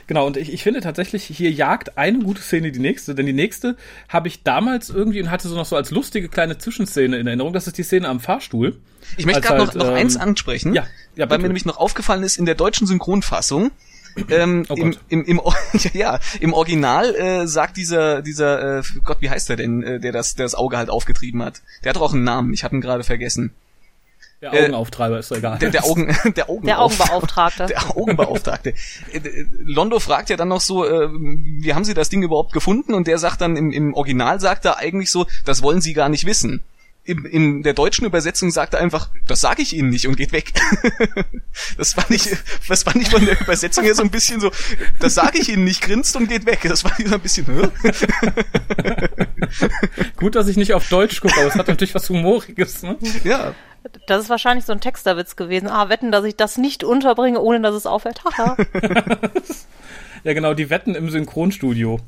[0.06, 3.32] Genau, und ich, ich finde tatsächlich, hier jagt eine gute Szene die nächste, denn die
[3.32, 3.76] nächste
[4.08, 7.52] habe ich damals irgendwie und hatte so noch so als lustige kleine Zwischenszene in Erinnerung.
[7.52, 8.78] Das ist die Szene am Fahrstuhl.
[9.16, 11.78] Ich möchte gerade halt, noch, noch ähm, eins ansprechen, ja, ja, weil mir nämlich noch
[11.78, 13.72] aufgefallen ist, in der deutschen Synchronfassung
[14.30, 15.40] ähm, oh im, im, im,
[15.92, 20.12] ja, im Original äh, sagt dieser, dieser, äh, Gott, wie heißt der denn, äh, der
[20.12, 21.62] das, der das Auge halt aufgetrieben hat?
[21.84, 23.52] Der hat doch auch einen Namen, ich habe ihn gerade vergessen.
[24.42, 25.58] Der Augenauftreiber äh, ist doch egal.
[25.58, 27.66] Der, der, Augen, der, Augen der Augenbeauftragte.
[27.66, 28.74] Der Augenbeauftragte.
[29.12, 32.94] Äh, Londo fragt ja dann noch so, äh, wie haben Sie das Ding überhaupt gefunden?
[32.94, 36.08] Und der sagt dann, im, im Original sagt er eigentlich so, das wollen Sie gar
[36.08, 36.62] nicht wissen
[37.06, 40.32] in, in der deutschen Übersetzung sagt er einfach, das sage ich Ihnen nicht und geht
[40.32, 40.52] weg.
[41.78, 42.36] das fand ich,
[42.68, 44.50] das fand ich von der Übersetzung her so ein bisschen so,
[44.98, 46.66] das sage ich Ihnen nicht, grinst und geht weg.
[46.68, 47.46] Das war so ein bisschen,
[50.16, 52.96] Gut, dass ich nicht auf Deutsch gucke, aber es hat natürlich was Humoriges, ne?
[53.22, 53.54] Ja.
[54.08, 55.68] Das ist wahrscheinlich so ein Texterwitz gewesen.
[55.68, 58.20] Ah, wetten, dass ich das nicht unterbringe, ohne dass es auffällt.
[60.24, 62.00] ja, genau, die Wetten im Synchronstudio.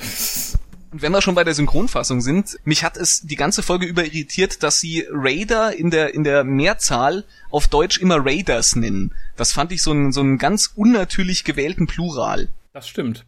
[0.91, 4.05] Und wenn wir schon bei der Synchronfassung sind, mich hat es die ganze Folge über
[4.05, 9.13] irritiert, dass sie Raider in der, in der Mehrzahl auf Deutsch immer Raiders nennen.
[9.37, 12.49] Das fand ich so einen, so einen ganz unnatürlich gewählten Plural.
[12.73, 13.25] Das stimmt.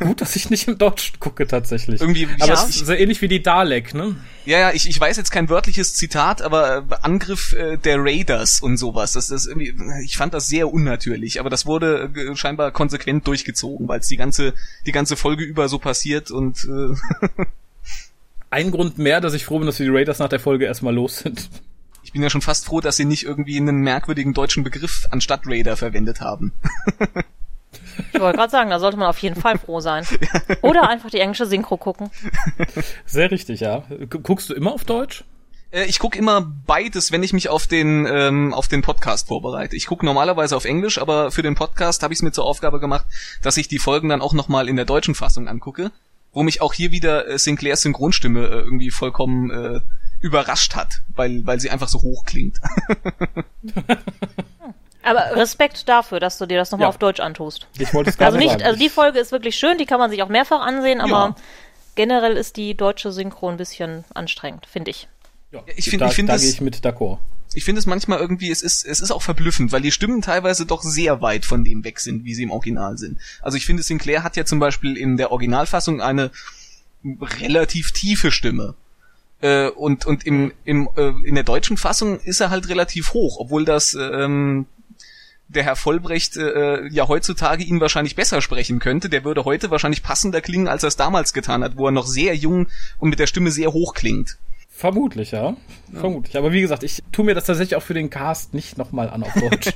[0.00, 2.00] Gut, dass ich nicht im Deutsch gucke tatsächlich.
[2.00, 4.16] Irgendwie, aber ja, es ist sehr ähnlich wie die Dalek, ne?
[4.46, 8.60] Ja, ja, ich, ich weiß jetzt kein wörtliches Zitat, aber äh, Angriff äh, der Raiders
[8.60, 9.12] und sowas.
[9.12, 13.86] Das, das irgendwie, ich fand das sehr unnatürlich, aber das wurde äh, scheinbar konsequent durchgezogen,
[13.86, 14.54] weil es die ganze
[14.86, 17.44] die ganze Folge über so passiert und äh
[18.50, 20.94] ein Grund mehr, dass ich froh bin, dass wir die Raiders nach der Folge erstmal
[20.94, 21.48] los sind.
[22.02, 25.42] Ich bin ja schon fast froh, dass sie nicht irgendwie einen merkwürdigen deutschen Begriff anstatt
[25.46, 26.52] Raider verwendet haben.
[28.12, 30.06] Ich wollte gerade sagen, da sollte man auf jeden Fall froh sein.
[30.62, 32.10] Oder einfach die englische Synchro gucken.
[33.06, 33.84] Sehr richtig, ja.
[34.22, 35.24] Guckst du immer auf Deutsch?
[35.70, 39.76] Äh, ich gucke immer beides, wenn ich mich auf den ähm, auf den Podcast vorbereite.
[39.76, 42.80] Ich gucke normalerweise auf Englisch, aber für den Podcast habe ich es mir zur Aufgabe
[42.80, 43.06] gemacht,
[43.42, 45.90] dass ich die Folgen dann auch nochmal in der deutschen Fassung angucke,
[46.32, 49.80] wo mich auch hier wieder äh, Sinclairs Synchronstimme äh, irgendwie vollkommen äh,
[50.20, 52.60] überrascht hat, weil weil sie einfach so hoch klingt.
[55.02, 56.88] Aber Respekt dafür, dass du dir das nochmal ja.
[56.90, 57.66] auf Deutsch antust.
[57.78, 58.62] Ich wollte es gerade Also nicht, sagen.
[58.64, 61.36] also die Folge ist wirklich schön, die kann man sich auch mehrfach ansehen, aber ja.
[61.94, 65.08] generell ist die deutsche Synchro ein bisschen anstrengend, finde ich.
[65.52, 67.18] Ja, ich finde, ich finde, da, da gehe ich mit d'accord.
[67.52, 70.66] Ich finde es manchmal irgendwie, es ist, es ist auch verblüffend, weil die Stimmen teilweise
[70.66, 73.18] doch sehr weit von dem weg sind, wie sie im Original sind.
[73.42, 76.30] Also ich finde, Sinclair hat ja zum Beispiel in der Originalfassung eine
[77.04, 78.74] relativ tiefe Stimme.
[79.40, 83.38] Äh, und und im, im, äh, in der deutschen Fassung ist er halt relativ hoch,
[83.40, 84.66] obwohl das ähm,
[85.54, 89.08] der Herr Vollbrecht äh, ja heutzutage ihn wahrscheinlich besser sprechen könnte.
[89.08, 92.06] Der würde heute wahrscheinlich passender klingen, als er es damals getan hat, wo er noch
[92.06, 94.38] sehr jung und mit der Stimme sehr hoch klingt.
[94.70, 95.50] Vermutlich, ja.
[95.92, 96.00] ja.
[96.00, 96.38] Vermutlich.
[96.38, 99.24] Aber wie gesagt, ich tue mir das tatsächlich auch für den Cast nicht nochmal an
[99.24, 99.74] auf Deutsch.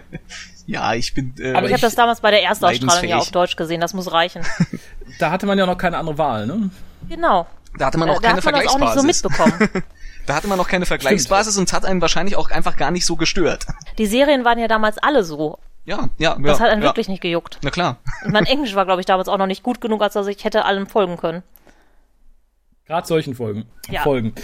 [0.66, 1.32] ja, ich bin.
[1.38, 4.12] Äh, Aber ich habe das damals bei der Erstausstrahlung ja auf Deutsch gesehen, das muss
[4.12, 4.42] reichen.
[5.18, 6.70] da hatte man ja noch keine andere Wahl, ne?
[7.08, 7.46] Genau.
[7.78, 8.72] Da hatte man auch da keine Vergleichsbasis.
[8.72, 9.84] Da hat man das auch nicht so mitbekommen.
[10.26, 11.62] Da hatte man noch keine Vergleichsbasis Stimmt.
[11.62, 13.66] und es hat einen wahrscheinlich auch einfach gar nicht so gestört.
[13.98, 15.58] Die Serien waren ja damals alle so.
[15.84, 16.88] Ja, ja, Das ja, hat einen ja.
[16.88, 17.58] wirklich nicht gejuckt.
[17.62, 17.98] Na klar.
[18.24, 20.42] Ich mein Englisch war, glaube ich, damals auch noch nicht gut genug, als dass ich
[20.44, 21.42] hätte allem folgen können.
[22.86, 23.64] Gerade solchen Folgen.
[23.88, 24.02] Ja.
[24.02, 24.34] Folgen.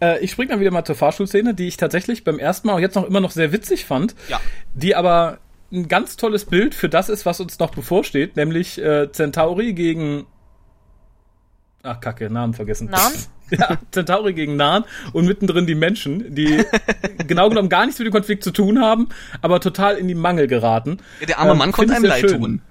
[0.00, 2.80] Äh, ich springe dann wieder mal zur Fahrschulszene, die ich tatsächlich beim ersten Mal auch
[2.80, 4.14] jetzt noch immer noch sehr witzig fand.
[4.28, 4.40] Ja.
[4.74, 5.38] Die aber
[5.72, 10.26] ein ganz tolles Bild für das ist, was uns noch bevorsteht, nämlich äh, Centauri gegen
[11.82, 12.88] Ach, Kacke, Namen vergessen.
[12.90, 13.14] Namen?
[13.50, 16.62] Ja, Centauri gegen Nahen und mittendrin die Menschen, die
[17.26, 19.08] genau genommen gar nichts mit dem Konflikt zu tun haben,
[19.42, 20.98] aber total in die Mangel geraten.
[21.20, 22.40] Ja, der arme Mann Ähm, konnte find einem ich leid schön.
[22.40, 22.62] tun.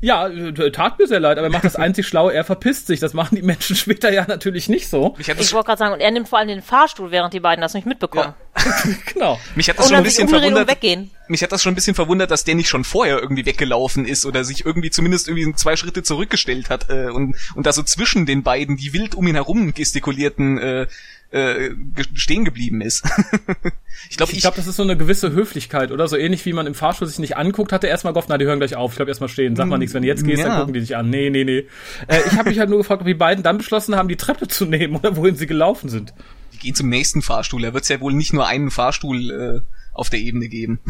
[0.00, 3.00] Ja, äh, tat mir sehr leid, aber er macht das einzig Schlaue, er verpisst sich.
[3.00, 5.14] Das machen die Menschen später ja natürlich nicht so.
[5.18, 7.60] Ich das, wollte gerade sagen, und er nimmt vor allem den Fahrstuhl, während die beiden
[7.62, 8.34] das nicht mitbekommen.
[9.12, 9.38] genau.
[9.54, 10.70] mich hat das Und schon ein bisschen verwundert.
[10.70, 11.10] weggehen.
[11.28, 14.24] Mich hat das schon ein bisschen verwundert, dass der nicht schon vorher irgendwie weggelaufen ist
[14.24, 18.26] oder sich irgendwie zumindest irgendwie zwei Schritte zurückgestellt hat äh, und und da so zwischen
[18.26, 20.86] den beiden, die wild um ihn herum gestikulierten, äh,
[21.32, 21.74] äh,
[22.14, 23.04] stehen geblieben ist.
[24.10, 26.06] ich glaube, Ich ich, glaube, das ist so eine gewisse Höflichkeit, oder?
[26.06, 28.44] So ähnlich wie man im Fahrstuhl sich nicht anguckt, hat er erstmal gehofft, na, die
[28.44, 28.92] hören gleich auf.
[28.92, 29.56] Ich glaube, erstmal stehen.
[29.56, 30.48] Sag mal nichts, wenn du jetzt gehst, Ja.
[30.48, 31.10] dann gucken die dich an.
[31.10, 31.66] Nee, nee, nee.
[32.06, 34.46] Äh, ich habe mich halt nur gefragt, ob die beiden dann beschlossen haben, die Treppe
[34.46, 36.14] zu nehmen oder wohin sie gelaufen sind.
[36.52, 37.60] die gehen zum nächsten Fahrstuhl.
[37.62, 40.78] Da wird es ja wohl nicht nur einen Fahrstuhl äh, auf der Ebene geben.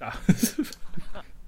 [0.00, 0.12] Ja.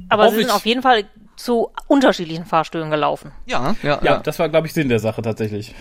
[0.08, 1.04] Aber sie sind auf jeden Fall
[1.36, 3.32] zu unterschiedlichen Fahrstühlen gelaufen.
[3.46, 5.74] ja, ja, ja, das war, glaube ich, Sinn der Sache tatsächlich.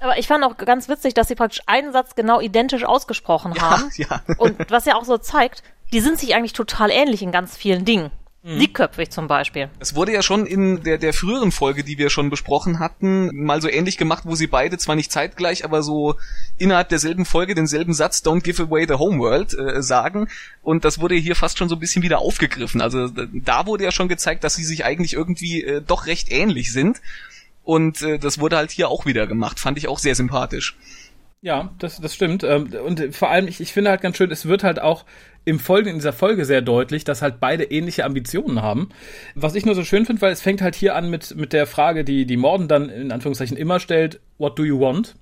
[0.00, 3.90] Aber ich fand auch ganz witzig, dass sie praktisch einen Satz genau identisch ausgesprochen haben.
[3.96, 4.22] ja.
[4.38, 7.84] Und was ja auch so zeigt, die sind sich eigentlich total ähnlich in ganz vielen
[7.84, 8.10] Dingen.
[8.42, 8.58] Mhm.
[8.58, 9.68] Dickköpfig zum Beispiel.
[9.80, 13.60] Es wurde ja schon in der, der früheren Folge, die wir schon besprochen hatten, mal
[13.60, 16.14] so ähnlich gemacht, wo sie beide zwar nicht zeitgleich, aber so
[16.56, 20.28] innerhalb derselben Folge denselben Satz Don't give away the homeworld äh, sagen.
[20.62, 22.80] Und das wurde hier fast schon so ein bisschen wieder aufgegriffen.
[22.80, 26.72] Also da wurde ja schon gezeigt, dass sie sich eigentlich irgendwie äh, doch recht ähnlich
[26.72, 27.02] sind.
[27.70, 29.60] Und äh, das wurde halt hier auch wieder gemacht.
[29.60, 30.76] Fand ich auch sehr sympathisch.
[31.40, 32.42] Ja, das, das stimmt.
[32.42, 35.04] Ähm, Und vor allem, ich, ich finde halt ganz schön, es wird halt auch
[35.44, 38.88] im Folgen, in dieser Folge sehr deutlich, dass halt beide ähnliche Ambitionen haben.
[39.36, 41.68] Was ich nur so schön finde, weil es fängt halt hier an mit, mit der
[41.68, 45.14] Frage, die, die Morden dann in Anführungszeichen immer stellt, what do you want?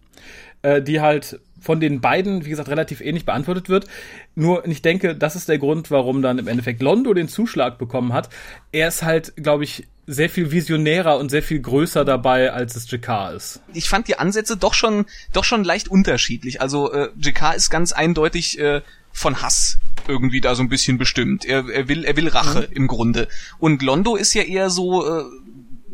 [0.62, 3.88] Äh, die halt von den beiden, wie gesagt, relativ ähnlich beantwortet wird.
[4.34, 8.14] Nur, ich denke, das ist der Grund, warum dann im Endeffekt Londo den Zuschlag bekommen
[8.14, 8.30] hat.
[8.72, 12.90] Er ist halt, glaube ich, sehr viel visionärer und sehr viel größer dabei, als es
[12.90, 13.60] Jakar ist.
[13.74, 16.62] ich fand die Ansätze doch schon doch schon leicht unterschiedlich.
[16.62, 18.80] Also äh, JK ist ganz eindeutig äh,
[19.12, 21.44] von Hass irgendwie da so ein bisschen bestimmt.
[21.44, 23.28] Er, er will er will Rache im Grunde.
[23.58, 25.24] Und Londo ist ja eher so äh,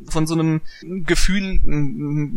[0.07, 1.61] von so einem Gefühl,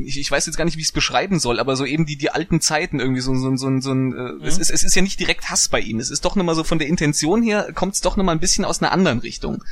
[0.05, 2.17] ich, ich weiß jetzt gar nicht, wie ich es beschreiben soll, aber so eben die
[2.17, 5.03] die alten Zeiten irgendwie so so so, so ein äh, es ist es ist ja
[5.03, 5.99] nicht direkt Hass bei ihm.
[5.99, 8.65] Es ist doch nochmal so von der Intention her kommt es doch nochmal ein bisschen
[8.65, 9.63] aus einer anderen Richtung.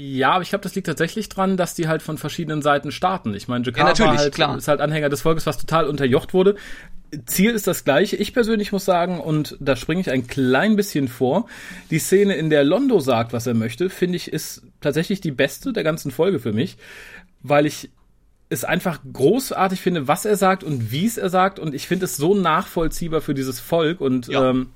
[0.00, 3.34] Ja, aber ich glaube, das liegt tatsächlich dran, dass die halt von verschiedenen Seiten starten.
[3.34, 4.56] Ich meine, Jakar Ja, halt, klar.
[4.56, 6.54] ist halt Anhänger des Volkes, was total unterjocht wurde.
[7.26, 8.14] Ziel ist das gleiche.
[8.14, 11.48] Ich persönlich muss sagen, und da springe ich ein klein bisschen vor,
[11.90, 15.72] die Szene, in der Londo sagt, was er möchte, finde ich, ist tatsächlich die beste
[15.72, 16.76] der ganzen Folge für mich,
[17.42, 17.90] weil ich
[18.50, 21.58] es einfach großartig finde, was er sagt und wie es er sagt.
[21.58, 24.00] Und ich finde es so nachvollziehbar für dieses Volk.
[24.00, 24.50] Und Ja.
[24.50, 24.68] ähm,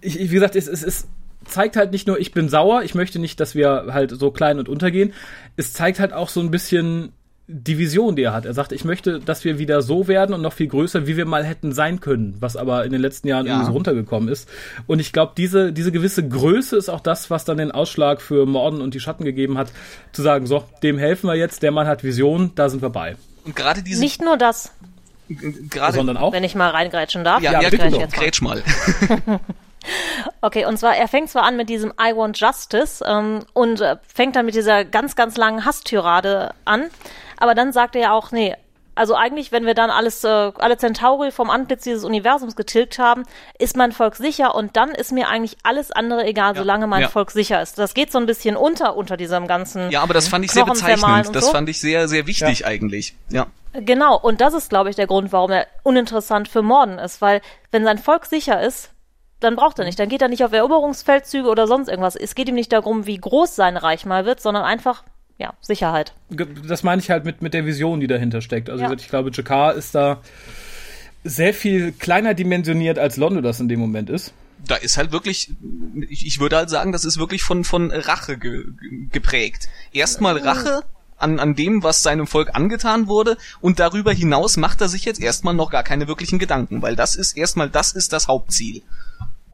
[0.00, 1.06] ich, ich, wie gesagt, es, es, es
[1.48, 4.58] zeigt halt nicht nur, ich bin sauer, ich möchte nicht, dass wir halt so klein
[4.58, 5.12] und untergehen.
[5.56, 7.12] Es zeigt halt auch so ein bisschen
[7.50, 8.44] die Vision, die er hat.
[8.44, 11.24] Er sagt, ich möchte, dass wir wieder so werden und noch viel größer, wie wir
[11.24, 13.52] mal hätten sein können, was aber in den letzten Jahren Ja.
[13.52, 14.50] irgendwie so runtergekommen ist.
[14.86, 18.44] Und ich glaube, diese, diese gewisse Größe ist auch das, was dann den Ausschlag für
[18.44, 19.72] Morden und die Schatten gegeben hat,
[20.12, 23.16] zu sagen, so, dem helfen wir jetzt, der Mann hat Vision, da sind wir bei.
[23.46, 24.72] Und gerade diese Nicht nur das,
[25.70, 27.42] gerade Sondern auch, wenn ich mal reingrätschen darf.
[27.42, 28.06] ja, Ja, ja, bitte bitte doch.
[28.08, 28.62] doch, grätsch mal.
[30.40, 33.96] Okay, und zwar, er fängt zwar an mit diesem I want justice ähm, und äh,
[34.12, 36.90] fängt dann mit dieser ganz, ganz langen Hasstyrade an,
[37.36, 38.54] aber dann sagt er ja auch, nee,
[38.98, 43.22] also eigentlich, wenn wir dann alles, äh, alle Centauri vom Antlitz dieses Universums getilgt haben,
[43.56, 47.08] ist mein Volk sicher und dann ist mir eigentlich alles andere egal, solange mein ja.
[47.08, 47.78] Volk sicher ist.
[47.78, 50.64] Das geht so ein bisschen unter, unter diesem ganzen Ja, aber das fand ich sehr
[50.64, 51.34] bezeichnend.
[51.34, 51.52] Das so.
[51.52, 53.14] fand ich sehr, sehr wichtig eigentlich.
[53.28, 53.46] Ja.
[53.72, 57.40] Genau, und das ist, glaube ich, der Grund, warum er uninteressant für Morden ist, weil
[57.70, 58.90] wenn sein Volk sicher ist,
[59.40, 59.98] dann braucht er nicht.
[59.98, 62.16] Dann geht er nicht auf Eroberungsfeldzüge oder sonst irgendwas.
[62.16, 65.04] Es geht ihm nicht darum, wie groß sein Reich mal wird, sondern einfach,
[65.38, 66.12] ja, Sicherheit.
[66.66, 68.68] Das meine ich halt mit, mit der Vision, die dahinter steckt.
[68.70, 68.92] Also Ja.
[68.92, 70.20] ich glaube, Jakar ist da
[71.24, 74.32] sehr viel kleiner dimensioniert, als Londo das in dem Moment ist.
[74.66, 75.50] Da ist halt wirklich,
[76.08, 78.64] ich, ich würde halt sagen, das ist wirklich von, von Rache ge-
[79.12, 79.68] geprägt.
[79.92, 80.82] Erstmal Rache
[81.16, 85.20] an, an dem, was seinem Volk angetan wurde und darüber hinaus macht er sich jetzt
[85.20, 88.82] erstmal noch gar keine wirklichen Gedanken, weil das ist erstmal, das ist das Hauptziel.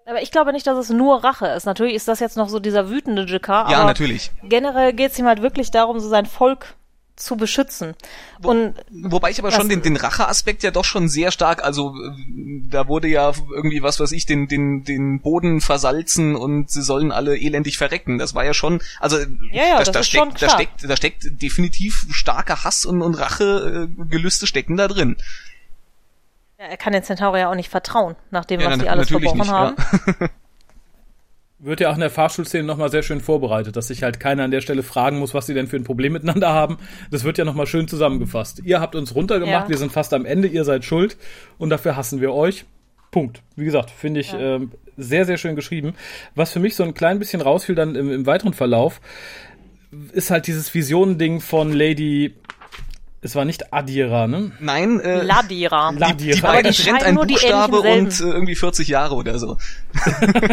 [0.07, 1.65] Aber ich glaube nicht, dass es nur Rache ist.
[1.65, 4.31] Natürlich ist das jetzt noch so dieser wütende Jakar, Ja, aber natürlich.
[4.43, 6.75] generell geht es ihm halt wirklich darum, so sein Volk
[7.17, 7.95] zu beschützen.
[8.43, 12.11] Und Wobei ich aber schon den, den Racheaspekt ja doch schon sehr stark, also äh,
[12.69, 17.13] da wurde ja irgendwie, was weiß ich, den, den, den Boden versalzen und sie sollen
[17.13, 18.19] alle elendig verrecken.
[18.19, 19.19] Das war ja schon, also
[19.53, 24.49] Ja, ja, da, da, steckt, da steckt, da steckt definitiv starker Hass und, und Rachegelüste
[24.49, 25.17] stecken da drin.
[26.59, 29.09] Ja, er kann den Centauri ja auch nicht vertrauen, nach dem, Ja, was die alles
[29.11, 29.77] verbrochen nicht, haben.
[30.21, 30.29] ja.
[31.61, 34.51] Wird ja auch in der Fahrschulszene nochmal sehr schön vorbereitet, dass sich halt keiner an
[34.51, 36.77] der Stelle fragen muss, was sie denn für ein Problem miteinander haben.
[37.11, 38.61] Das wird ja nochmal schön zusammengefasst.
[38.65, 39.69] Ihr habt uns runtergemacht, Ja.
[39.69, 41.17] wir sind fast am Ende, ihr seid schuld
[41.57, 42.67] und dafür hassen wir euch.
[43.13, 43.41] Punkt.
[43.57, 44.57] Wie gesagt, finde ich Ja.
[44.57, 45.95] ähm, sehr, sehr schön geschrieben.
[46.35, 49.01] Was für mich so ein klein bisschen rausfiel dann im, im weiteren Verlauf,
[50.13, 52.35] ist halt dieses Visionending von Lady,
[53.25, 54.53] es war nicht Adira, ne?
[54.61, 55.91] Nein, äh, Ladira.
[55.97, 58.87] La- die, die Aber beiden die trennt ein nur die Buchstabe und äh, irgendwie 40
[58.87, 59.57] Jahre oder so.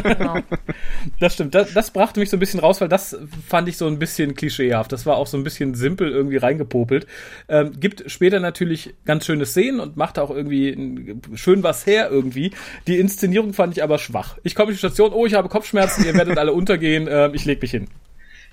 [0.04, 0.38] Genau.
[1.20, 1.54] Das stimmt.
[1.56, 3.16] Das, das brachte mich so ein bisschen raus, weil das
[3.48, 4.92] fand ich so ein bisschen klischeehaft.
[4.92, 7.08] Das war auch so ein bisschen simpel irgendwie reingepopelt.
[7.50, 12.52] Ähm, gibt später natürlich ganz schöne Szenen und macht auch irgendwie schön was her irgendwie.
[12.88, 14.38] Die Inszenierung fand ich aber schwach.
[14.44, 17.46] Ich komme in die Station, oh, ich habe Kopfschmerzen, ihr werdet alle untergehen, ähm, ich
[17.46, 17.88] leg mich hin.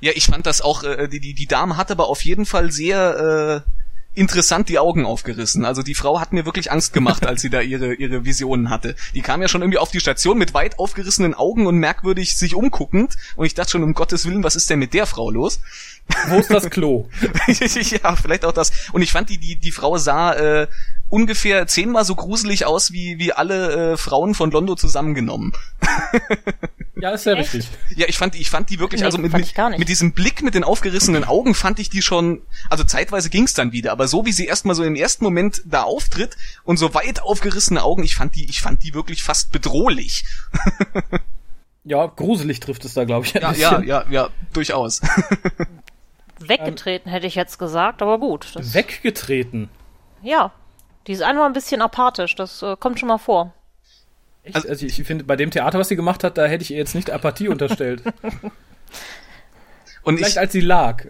[0.01, 2.71] Ja, ich fand das auch, äh, die, die, die Dame hat aber auf jeden Fall
[2.73, 3.71] sehr äh,
[4.19, 5.65] interessant die Augen aufgerissen.
[5.65, 8.97] Also die Frau hat mir wirklich Angst gemacht, als sie da ihre, ihre Visionen hatte.
[9.15, 12.55] Die kam ja schon irgendwie auf die Station mit weit aufgerissenen Augen und merkwürdig sich
[12.55, 13.17] umguckend.
[13.37, 15.61] Und ich dachte schon, um Gottes Willen, was ist denn mit der Frau los?
[16.29, 17.09] Wo ist das Klo?
[17.47, 18.73] ja, vielleicht auch das.
[18.93, 20.67] Und ich fand, die, die, die Frau sah äh,
[21.09, 25.53] ungefähr zehnmal so gruselig aus wie, wie alle äh, Frauen von Londo zusammengenommen.
[27.01, 27.55] Ja, ist ja Echt?
[27.55, 27.71] richtig.
[27.97, 30.55] Ja, ich fand, ich fand die wirklich, Nee, also mit, mit, mit diesem Blick mit
[30.55, 34.33] den aufgerissenen Augen fand ich die schon, also zeitweise ging's dann wieder, aber so wie
[34.33, 38.35] sie erstmal so im ersten Moment da auftritt und so weit aufgerissene Augen, ich fand
[38.35, 40.25] die, ich fand die wirklich fast bedrohlich.
[41.85, 43.35] Ja, gruselig trifft es da, glaube ich.
[43.35, 45.01] ein Ja, ja, ja, ja, durchaus.
[46.39, 48.51] Weggetreten hätte ich jetzt gesagt, aber gut.
[48.55, 49.71] Das, Weggetreten.
[50.23, 50.53] ja.
[51.09, 53.55] Die ist einfach ein bisschen apathisch, das äh, kommt schon mal vor.
[54.45, 54.55] Echt?
[54.55, 56.95] Also, ich finde, bei dem Theater, was sie gemacht hat, da hätte ich ihr jetzt
[56.95, 58.03] nicht Apathie unterstellt.
[60.03, 61.05] Und ich, Vielleicht als sie lag.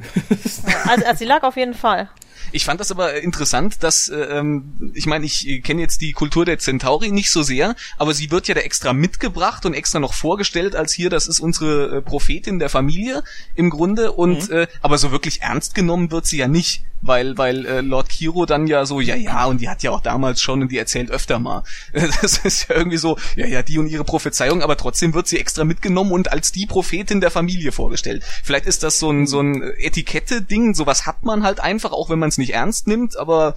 [0.86, 2.08] Also, als sie lag auf jeden Fall.
[2.52, 6.12] Ich fand das aber interessant, dass, äh, ähm, ich meine, ich äh, kenne jetzt die
[6.12, 9.98] Kultur der Centauri nicht so sehr, aber sie wird ja da extra mitgebracht und extra
[9.98, 13.22] noch vorgestellt als hier, das ist unsere äh, Prophetin der Familie
[13.54, 17.66] im Grunde und äh, aber so wirklich ernst genommen wird sie ja nicht, weil weil
[17.66, 20.62] äh, Lord Kiro dann ja so, ja ja und die hat ja auch damals schon
[20.62, 21.62] und die erzählt öfter mal.
[22.20, 25.38] Das ist ja irgendwie so, ja ja die und ihre Prophezeiung, aber trotzdem wird sie
[25.38, 28.24] extra mitgenommen und als die Prophetin der Familie vorgestellt.
[28.42, 32.18] Vielleicht ist das so ein so ein Etikette-Ding, sowas hat man halt einfach, auch wenn
[32.18, 33.54] man es nicht ernst nimmt, aber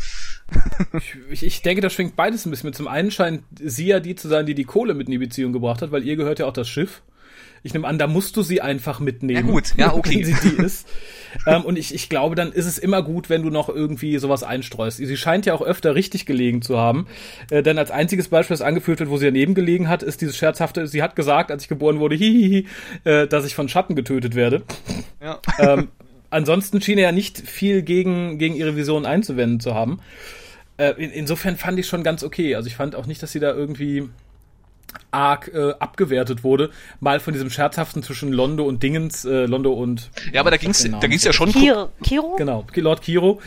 [1.32, 2.76] Ich, ich denke, das schwingt beides ein bisschen mit.
[2.76, 5.54] Zum einen scheint sie ja die zu sein, die die Kohle mit in die Beziehung
[5.54, 7.02] gebracht hat, weil ihr gehört ja auch das Schiff.
[7.63, 9.48] Ich nehme an, da musst du sie einfach mitnehmen.
[9.48, 9.74] Ja, gut.
[9.78, 10.26] Ja, okay.
[10.26, 10.88] Wenn sie die ist.
[11.46, 14.41] ähm, und ich, ich glaube, dann ist es immer gut, wenn du noch irgendwie sowas
[14.41, 14.98] einstreust.
[14.98, 17.06] Sie scheint ja auch öfter richtig gelegen zu haben.
[17.52, 20.36] Äh, denn als einziges Beispiel, das angeführt wird, wo sie daneben gelegen hat, ist dieses
[20.38, 22.65] scherzhafte, sie hat gesagt, als ich geboren wurde, hihihi,
[23.04, 24.63] äh, dass ich von Schatten getötet werde.
[25.22, 25.39] ja.
[25.60, 25.89] ähm,
[26.32, 30.00] ansonsten schien er ja nicht viel gegen, gegen ihre Vision einzuwenden zu haben.
[30.78, 32.56] Äh, in, insofern fand ich schon ganz okay.
[32.56, 34.10] Also ich fand auch nicht, dass sie da irgendwie
[35.12, 36.70] arg äh, abgewertet wurde.
[37.00, 40.84] Mal von diesem scherzhaften zwischen Londo und Dingens, äh, Londo und Ja, aber da ging's,
[40.84, 41.00] Genau.
[41.00, 41.52] da ging's ja schon.
[41.52, 41.89] Kiro?
[42.04, 42.36] Kiro?
[42.38, 43.39] genau, Lord Kiro.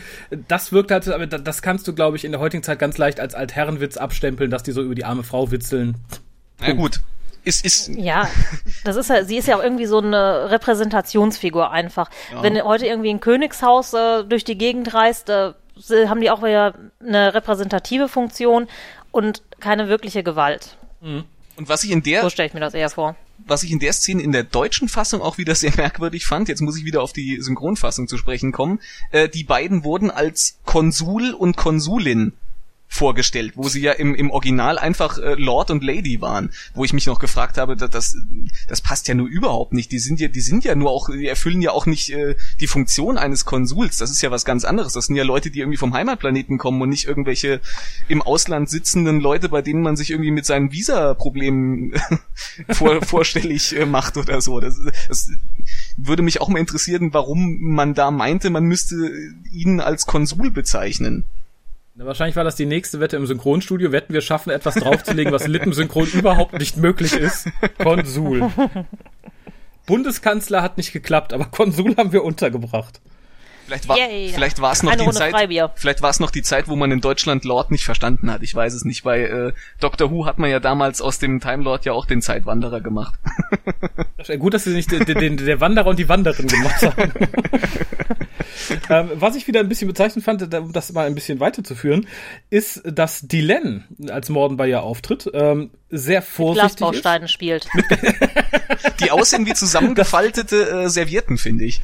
[0.47, 2.97] Das wirkt halt, aber da- das kannst du, glaube ich, in der heutigen Zeit ganz
[2.97, 5.95] leicht als Altherrenwitz abstempeln, dass die so über die arme Frau witzeln.
[6.61, 7.01] Na gut.
[7.45, 8.27] Ist, ist, Ja,
[8.83, 12.09] das ist ja, sie ist ja auch irgendwie so eine Repräsentationsfigur einfach.
[12.41, 15.53] Wenn heute irgendwie ein Königshaus äh, durch die Gegend reist, äh,
[16.07, 18.67] haben die auch wieder eine repräsentative Funktion
[19.11, 20.75] und keine wirkliche Gewalt.
[21.01, 23.15] und was ich in der, So stelle ich mir das eher vor.
[23.45, 26.61] was ich in der Szene in der deutschen Fassung auch wieder sehr merkwürdig fand, jetzt
[26.61, 28.79] muss ich wieder auf die Synchronfassung zu sprechen kommen,
[29.11, 32.33] äh, die beiden wurden als Konsul und Konsulin
[32.87, 36.93] vorgestellt, wo sie ja im, im Original einfach äh, Lord und Lady waren, wo ich
[36.93, 38.15] mich noch gefragt habe, da- das,
[38.69, 39.91] das passt ja nur überhaupt nicht.
[39.91, 42.67] Die sind ja, die sind ja nur auch, die erfüllen ja auch nicht äh, die
[42.67, 43.97] Funktion eines Konsuls.
[43.97, 44.93] Das ist ja was ganz anderes.
[44.93, 47.59] Das sind ja Leute, die irgendwie vom Heimatplaneten kommen und nicht irgendwelche
[48.07, 51.93] im Ausland sitzenden Leute, bei denen man sich irgendwie mit seinen Visa-Problemen
[52.69, 54.59] vor, vorstellig äh, macht oder so.
[54.61, 55.31] Das, das
[55.97, 59.11] würde mich auch mal interessieren, warum man da meinte, man müsste
[59.51, 61.25] ihn als Konsul bezeichnen.
[61.97, 63.93] Na, wahrscheinlich war das die nächste Wette im Synchronstudio.
[63.93, 67.47] Wetten, wir schaffen etwas draufzulegen, was Lippensynchron überhaupt nicht möglich ist.
[67.81, 68.51] Konsul.
[69.85, 72.99] Bundeskanzler hat nicht geklappt, aber Konsul haben wir untergebracht.
[73.65, 75.71] Vielleicht war, vielleicht war es noch Eine die Runde Zeit, Freibier.
[75.73, 78.43] vielleicht war es noch die Zeit, wo man in Deutschland Lord nicht verstanden hat.
[78.43, 79.03] Ich weiß es nicht.
[79.03, 82.21] Bei äh, Doctor Who hat man ja damals aus dem Time Lord ja auch den
[82.21, 83.15] Zeitwanderer gemacht.
[84.37, 87.11] Gut, dass sie nicht den, den, der Wanderer und die Wanderin gemacht haben.
[88.89, 92.07] ähm, was ich wieder ein bisschen bezeichnend fand, um das mal ein bisschen weiterzuführen,
[92.49, 96.77] ist, dass Dylan als Morden bei ihr auftritt, ähm, sehr vorsichtig ist.
[96.77, 97.67] Glasbausteinen spielt.
[98.99, 101.81] Die aussehen wie zusammengefaltete äh, Servietten, finde ich.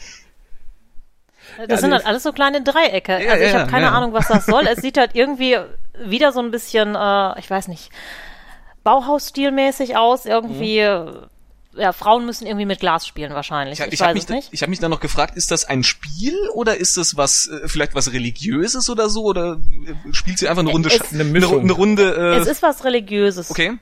[1.68, 3.24] Das sind halt alles so kleine Dreiecke.
[3.24, 3.92] Ja, also ich ja, habe keine ja.
[3.92, 4.66] Ahnung, was das soll.
[4.68, 5.58] Es sieht halt irgendwie
[6.04, 7.90] wieder so ein bisschen, äh, ich weiß nicht,
[8.84, 10.26] Bauhausstilmäßig aus.
[10.26, 11.28] Irgendwie, Mhm.
[11.76, 13.80] Ja, Frauen müssen irgendwie mit Glas spielen wahrscheinlich.
[13.80, 14.50] Ich, Ich, ich weiß habe mich, es da- nicht.
[14.52, 17.68] ich hab mich dann noch gefragt, ist das ein Spiel oder ist das was, äh,
[17.68, 19.24] vielleicht was Religiöses oder so?
[19.24, 21.62] Oder äh, spielt sie einfach eine Runde, Es- Sch- Eine eine, Mischung.
[21.62, 23.50] eine Runde, äh, es ist was Religiöses.
[23.52, 23.78] okay?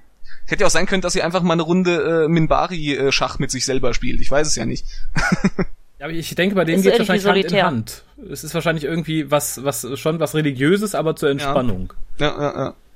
[0.46, 3.66] Hätte ja auch sein können, dass sie einfach mal eine Runde äh, Minbari-Schach mit sich
[3.66, 4.20] selber spielt.
[4.22, 4.86] Ich weiß es ja nicht.
[6.00, 8.26] Ja, aber ich denke, bei denen Ist geht wahrscheinlich irgendwie Hand in solitär.
[8.26, 8.32] Hand.
[8.32, 11.92] Es ist wahrscheinlich irgendwie was, was schon was Religiöses, aber zur Entspannung.
[12.20, 12.70] Ja, ja, ja.
[12.70, 12.89] Ich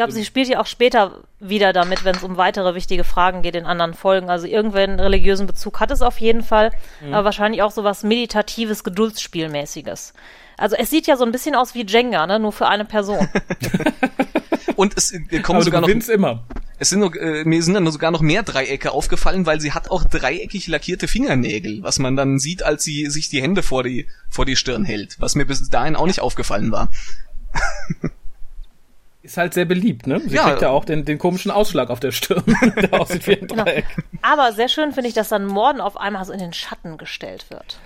[0.00, 3.54] glaube, sie spielt ja auch später wieder damit, wenn es um weitere wichtige Fragen geht
[3.54, 4.30] in anderen Folgen.
[4.30, 7.14] Also irgendwann religiösen Bezug hat es auf jeden Fall, Mhm.
[7.14, 10.12] aber wahrscheinlich auch so was meditatives, Geduldsspielmäßiges.
[10.56, 12.38] Also es sieht ja so ein bisschen aus wie Jenga, ne?
[12.38, 13.28] nur für eine Person.
[14.76, 16.44] Und es äh, kommen Aber du sogar noch, immer.
[16.78, 19.90] es sind noch, äh, mir sind dann sogar noch mehr Dreiecke aufgefallen, weil sie hat
[19.90, 24.06] auch dreieckig lackierte Fingernägel, was man dann sieht, als sie sich die Hände vor die,
[24.30, 26.88] vor die Stirn hält, was mir bis dahin auch nicht aufgefallen war.
[29.22, 30.20] Ist halt sehr beliebt, ne?
[30.26, 30.48] Sie Ja.
[30.48, 32.42] kriegt ja auch den, den komischen Ausschlag auf der Stirn,
[32.76, 33.64] der aussieht wie ein Genau.
[33.64, 33.84] Dreieck.
[34.22, 37.46] Aber sehr schön finde ich, dass dann Morden auf einmal so in den Schatten gestellt
[37.50, 37.78] wird.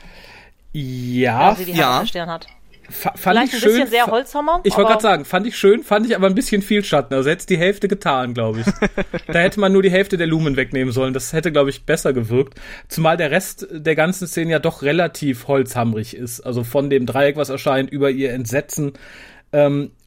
[0.72, 1.86] Ja, weil sie die ja.
[1.86, 2.46] Hand auf der Stirn hat.
[2.88, 3.70] fa- fand Vielleicht ich ein schön.
[3.72, 4.60] bisschen sehr Holzhammer.
[4.64, 7.14] Ich wollte gerade sagen, fand ich schön, fand ich aber ein bisschen viel Schatten.
[7.14, 8.66] Also hätte die Hälfte getan, glaube ich.
[9.26, 11.14] da hätte man nur die Hälfte der Lumen wegnehmen sollen.
[11.14, 12.60] Das hätte, glaube ich, besser gewirkt.
[12.88, 16.40] Zumal der Rest der ganzen Szene ja doch relativ holzhamrig ist.
[16.40, 18.92] Also von dem Dreieck, was erscheint, über ihr Entsetzen.
[19.52, 20.03] Ähm, f-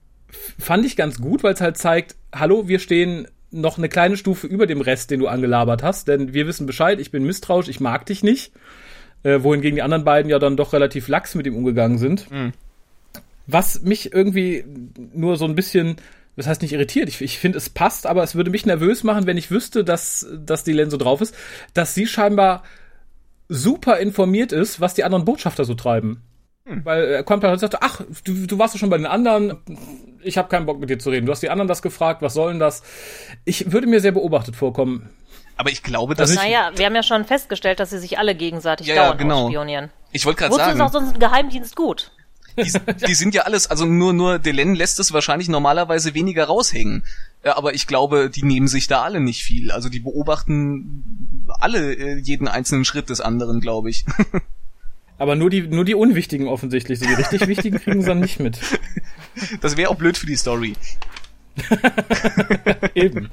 [0.60, 4.48] fand ich ganz gut, weil es halt zeigt, hallo, wir stehen noch eine kleine Stufe
[4.48, 6.08] über dem Rest, den du angelabert hast.
[6.08, 8.52] Denn wir wissen Bescheid, ich bin misstrauisch, ich mag dich nicht.
[9.24, 12.28] Äh, wohingegen die anderen beiden ja dann doch relativ lax mit ihm umgegangen sind.
[13.48, 14.66] Was mich irgendwie
[15.14, 15.96] nur so ein bisschen,
[16.36, 19.26] das heißt nicht irritiert, ich, ich finde es passt, aber es würde mich nervös machen,
[19.26, 21.34] wenn ich wüsste, dass, dass die Len so drauf ist,
[21.74, 22.64] dass sie scheinbar
[23.50, 26.22] super informiert ist, was die anderen Botschafter so treiben.
[26.84, 29.58] Weil er kommt halt und sagt, ach, du, du warst doch schon bei den anderen,
[30.22, 31.26] ich habe keinen Bock mit dir zu reden.
[31.26, 32.84] Du hast die anderen das gefragt, was soll denn das?
[33.46, 35.10] Ich würde mir sehr beobachtet vorkommen.
[35.56, 38.36] Aber ich glaube, dass Also Naja, wir haben ja schon festgestellt, dass sie sich alle
[38.36, 39.46] gegenseitig Ja, ja, dauernd genau.
[39.46, 39.90] ausspionieren.
[40.12, 42.12] ich wollte gerade Wozu ist auch sagen, sonst ein Geheimdienst gut?
[42.58, 42.72] die,
[43.08, 47.04] die sind ja alles, also nur nur Delen lässt es wahrscheinlich normalerweise weniger raushängen.
[47.44, 49.72] Ja, aber ich glaube, die nehmen sich da alle nicht viel.
[49.72, 54.06] Also die beobachten alle äh, jeden einzelnen Schritt des anderen, glaube ich.
[55.18, 57.00] Aber nur die, nur die Unwichtigen offensichtlich.
[57.00, 58.60] So die richtig Wichtigen kriegen sie dann nicht mit.
[59.62, 60.74] Das wäre auch blöd für die Story.
[62.94, 63.30] Eben.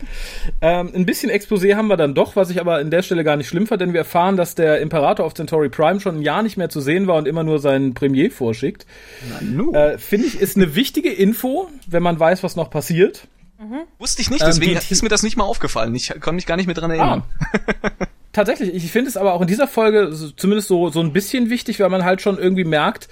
[0.63, 3.37] Ähm, ein bisschen Exposé haben wir dann doch, was ich aber in der Stelle gar
[3.37, 6.43] nicht schlimm fand, denn wir erfahren, dass der Imperator auf Centauri Prime schon ein Jahr
[6.43, 8.87] nicht mehr zu sehen war und immer nur seinen Premier vorschickt.
[9.75, 13.29] Äh, Finde ich, ist eine wichtige Info, wenn man weiß, was noch passiert.
[13.99, 15.95] Wusste ich nicht, Ähm, deswegen die- ist mir das nicht mal aufgefallen.
[15.95, 17.23] Ich konnte mich gar nicht mehr dran erinnern.
[18.35, 21.79] Tatsächlich, ich finde es aber auch in dieser Folge zumindest so, so ein bisschen wichtig,
[21.79, 23.09] weil man halt schon irgendwie merkt,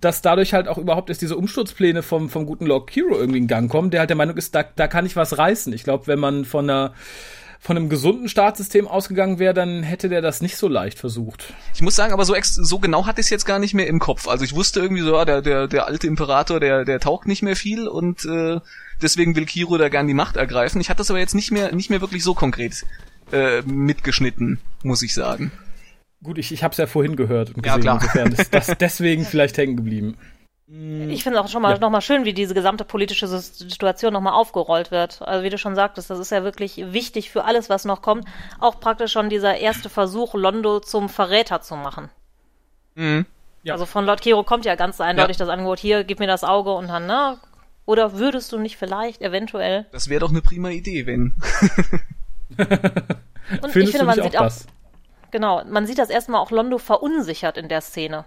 [0.00, 3.46] dass dadurch halt auch überhaupt erst diese Umsturzpläne vom, vom guten Lord Kiro irgendwie in
[3.46, 5.72] Gang kommen, der halt der Meinung ist, da, da kann ich was reißen.
[5.72, 6.92] Ich glaube, wenn man von einer
[7.58, 11.54] von einem gesunden Staatssystem ausgegangen wäre, dann hätte der das nicht so leicht versucht.
[11.74, 13.86] Ich muss sagen, aber so, ex so genau hatte ich es jetzt gar nicht mehr
[13.86, 14.28] im Kopf.
[14.28, 17.42] Also ich wusste irgendwie so, ja, der, der, der alte Imperator, der, der taugt nicht
[17.42, 18.60] mehr viel und äh,
[19.02, 20.80] deswegen will Kiro da gern die Macht ergreifen.
[20.80, 22.84] Ich hatte das aber jetzt nicht mehr, nicht mehr wirklich so konkret
[23.32, 25.52] äh, mitgeschnitten, muss ich sagen.
[26.22, 27.98] Gut, ich, ich habe es ja vorhin gehört und Ja, gesehen, klar.
[28.00, 30.16] insofern ist das deswegen vielleicht hängen geblieben.
[30.68, 31.78] Ich finde es auch schon mal Ja.
[31.78, 35.22] noch mal schön, wie diese gesamte politische Situation noch mal aufgerollt wird.
[35.22, 38.24] Also wie du schon sagtest, das ist ja wirklich wichtig für alles, was noch kommt.
[38.58, 42.08] Auch praktisch schon dieser erste Versuch, Londo zum Verräter zu machen.
[42.96, 43.26] Mhm.
[43.62, 43.74] Ja.
[43.74, 45.44] Also von Lord Kiro kommt ja ganz eindeutig Ja.
[45.46, 47.38] das Angebot, hier, gib mir das Auge und dann, ne?
[47.84, 49.86] Oder würdest du nicht vielleicht, eventuell?
[49.92, 51.34] Das wäre doch eine prima Idee, wenn.
[52.58, 52.68] Und
[53.72, 54.66] Findest ich finde, man sieht auch auch, das?
[55.30, 58.24] genau, man sieht das erstmal auch Londo verunsichert in der Szene.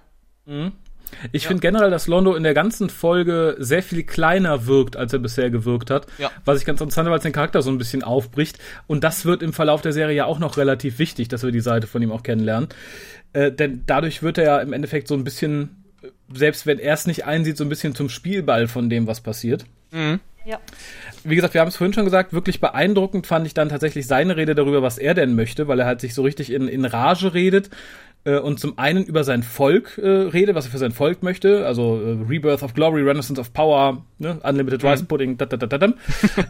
[1.31, 5.19] Ich finde generell, dass Londo in der ganzen Folge sehr viel kleiner wirkt, als er
[5.19, 6.07] bisher gewirkt hat.
[6.17, 6.31] Ja.
[6.45, 8.59] Was ich ganz interessant finde, weil es den Charakter so ein bisschen aufbricht.
[8.87, 11.59] Und das wird im Verlauf der Serie ja auch noch relativ wichtig, dass wir die
[11.61, 12.69] Seite von ihm auch kennenlernen.
[13.33, 15.83] Äh, denn dadurch wird er ja im Endeffekt so ein bisschen,
[16.33, 19.65] selbst wenn er es nicht einsieht, so ein bisschen zum Spielball von dem, was passiert.
[20.45, 20.59] Ja.
[21.23, 24.37] Wie gesagt, wir haben es vorhin schon gesagt, wirklich beeindruckend fand ich dann tatsächlich seine
[24.37, 27.33] Rede darüber, was er denn möchte, weil er halt sich so richtig in, in Rage
[27.33, 27.69] redet
[28.25, 31.65] äh, und zum einen über sein Volk äh, redet, was er für sein Volk möchte,
[31.65, 35.67] also äh, Rebirth of Glory, Renaissance of Power, ne, Unlimited Rice Pudding, da, da, da,
[35.67, 35.93] da, da.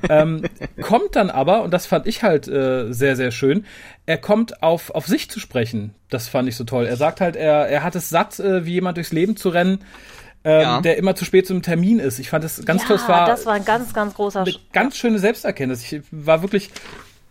[0.10, 0.42] ähm,
[0.82, 3.66] kommt dann aber, und das fand ich halt äh, sehr, sehr schön,
[4.06, 5.94] er kommt auf, auf sich zu sprechen.
[6.10, 6.86] Das fand ich so toll.
[6.86, 9.80] Er sagt halt, er, er hat es satt, äh, wie jemand durchs Leben zu rennen,
[10.44, 10.82] ähm, Ja.
[10.82, 12.20] der immer zu spät zum Termin ist.
[12.20, 12.98] Ich fand das ganz ja, toll.
[12.98, 15.92] Es war, das war ein ganz, ganz großer eine Sch ganz schöne Selbsterkenntnis.
[15.92, 16.70] Ich war wirklich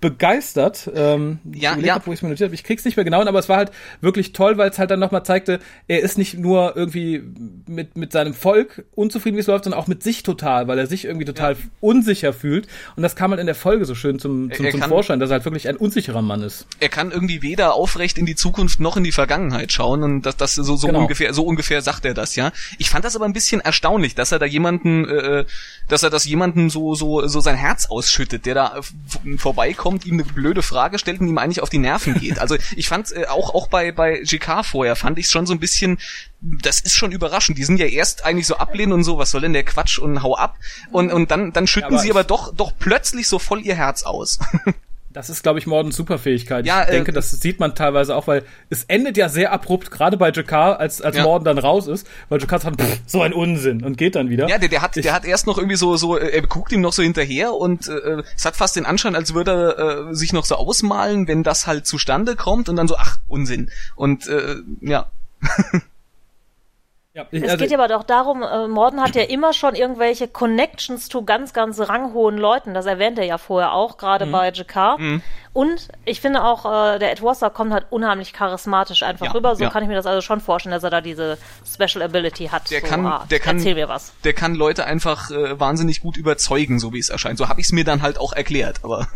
[0.01, 0.91] begeistert.
[0.95, 1.95] Ähm, Ja, ich ja.
[1.97, 2.55] Hab, wo ich mir notiert habe.
[2.55, 4.91] Ich krieg's nicht mehr genau, hin, aber es war halt wirklich toll, weil es halt
[4.91, 7.23] dann nochmal zeigte, er ist nicht nur irgendwie
[7.67, 10.87] mit, mit seinem Volk unzufrieden, wie es läuft, sondern auch mit sich total, weil er
[10.87, 12.69] sich irgendwie total unsicher fühlt.
[12.97, 15.21] Und das kam halt in der Folge so schön zum, zum, Er zum kann- Vorschein,
[15.21, 16.67] dass er halt wirklich ein unsicherer Mann ist.
[16.81, 20.37] er kann irgendwie weder aufrecht in die Zukunft noch in die Vergangenheit schauen und das,
[20.37, 21.01] das so, so Genau.
[21.03, 22.53] ungefähr, so ungefähr sagt er das, ja.
[22.79, 25.45] Ich fand das aber ein bisschen erstaunlich, dass er da jemanden, äh,
[25.89, 28.93] dass er das jemanden so, so, so sein Herz ausschüttet, der da f-
[29.89, 32.39] vorbeikommt, ihm eine blöde Frage stellt und ihm eigentlich auf die Nerven geht.
[32.39, 35.61] Also ich fand äh, auch, auch bei, bei GK vorher fand ich schon so ein
[35.61, 35.99] bisschen,
[36.41, 37.59] das ist schon überraschend.
[37.59, 40.23] Die sind ja erst eigentlich so ablehnen und so, was soll denn der Quatsch und
[40.23, 40.57] hau ab.
[40.91, 44.03] Und, und dann, dann schütten aber sie aber doch, doch plötzlich so voll ihr Herz
[44.03, 44.39] aus.
[45.19, 46.65] Das ist, glaube ich, Mordens Superfähigkeit.
[46.65, 49.91] Ja, ich äh, denke, das sieht man teilweise auch, weil es endet ja sehr abrupt,
[49.91, 51.25] gerade bei Jakar, als, als Ja.
[51.25, 54.49] Morden dann raus ist, weil Jakar sagt, pff, so ein Unsinn und geht dann wieder.
[54.49, 56.83] Ja, der, der hat, der hat erst noch irgendwie so, so, äh, er guckt ihm
[56.83, 60.33] noch so hinterher und äh, es hat fast den Anschein, als würde er äh, sich
[60.33, 63.73] noch so ausmalen, wenn das halt zustande kommt und dann so, ach, Unsinn.
[63.97, 65.11] Und äh, ja,
[67.15, 69.75] Ja, ich, Es also, geht ja aber doch darum, äh, Morden hat ja immer schon
[69.75, 72.75] irgendwelche Connections zu ganz, ganz ranghohen Leuten.
[72.75, 74.33] Das erwähnt er ja vorher auch, gerade Mhm.
[74.33, 74.99] bei Jakar.
[75.55, 79.57] Und ich finde auch, äh, der Ed Wasser kommt halt unheimlich charismatisch einfach Ja, rüber.
[79.57, 79.71] So ja.
[79.71, 82.71] kann ich mir das also schon vorstellen, dass er da diese Special Ability hat.
[82.71, 84.13] der so, kann, ah, der kann, Erzähl mir was.
[84.25, 87.39] der kann Leute einfach äh, wahnsinnig gut überzeugen, so wie es erscheint.
[87.39, 89.09] So habe ich es mir dann halt auch erklärt, aber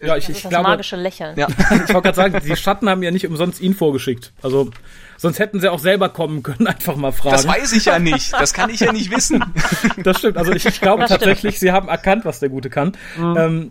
[0.00, 1.36] ja, ich, Das ist ich das glaube, magische Lächeln.
[1.38, 1.48] ja.
[1.70, 4.32] ich wollte gerade sagen, die Schatten haben ja nicht umsonst ihn vorgeschickt.
[4.42, 4.70] Also,
[5.16, 7.36] sonst hätten sie auch selber kommen können, einfach mal fragen.
[7.36, 8.32] Das weiß ich ja nicht.
[8.32, 9.44] Das kann ich ja nicht wissen.
[10.02, 10.36] Das stimmt.
[10.36, 11.20] Also ich, ich glaube Das stimmt.
[11.22, 12.92] tatsächlich, sie haben erkannt, was der Gute kann.
[13.18, 13.70] Ähm,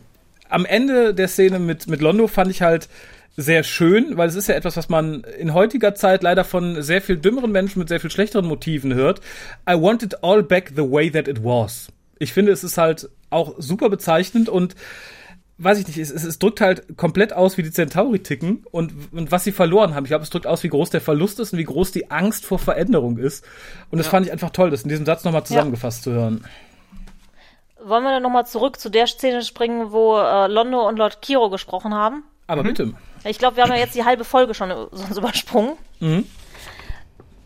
[0.49, 2.87] am Ende der Szene mit, mit Londo fand ich halt
[3.35, 7.01] sehr schön, weil es ist ja etwas, was man in heutiger Zeit leider von sehr
[7.01, 9.21] viel dümmeren Menschen mit sehr viel schlechteren Motiven hört.
[9.69, 11.87] I want it all back the way that it was.
[12.19, 14.75] Ich finde, es ist halt auch super bezeichnend und
[15.57, 18.91] weiß ich nicht, es, es, es drückt halt komplett aus, wie die Centauri ticken und,
[19.13, 20.03] und was sie verloren haben.
[20.05, 22.45] Ich glaube, es drückt aus, wie groß der Verlust ist und wie groß die Angst
[22.45, 23.45] vor Veränderung ist.
[23.91, 26.43] Und das fand ich einfach toll, das in diesem Satz nochmal zusammengefasst zu hören.
[27.85, 31.49] Wollen wir dann nochmal zurück zu der Szene springen, wo äh, Londo und Lord Kiro
[31.49, 32.23] gesprochen haben?
[32.47, 32.93] Aber bitte.
[33.25, 35.73] Ich glaube, wir haben ja jetzt die halbe Folge schon sonst übersprungen.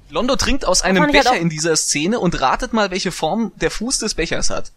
[0.09, 3.51] Londo trinkt aus einem halt Becher auch- in dieser Szene und ratet mal, welche Form
[3.57, 4.71] der Fuß des Bechers hat.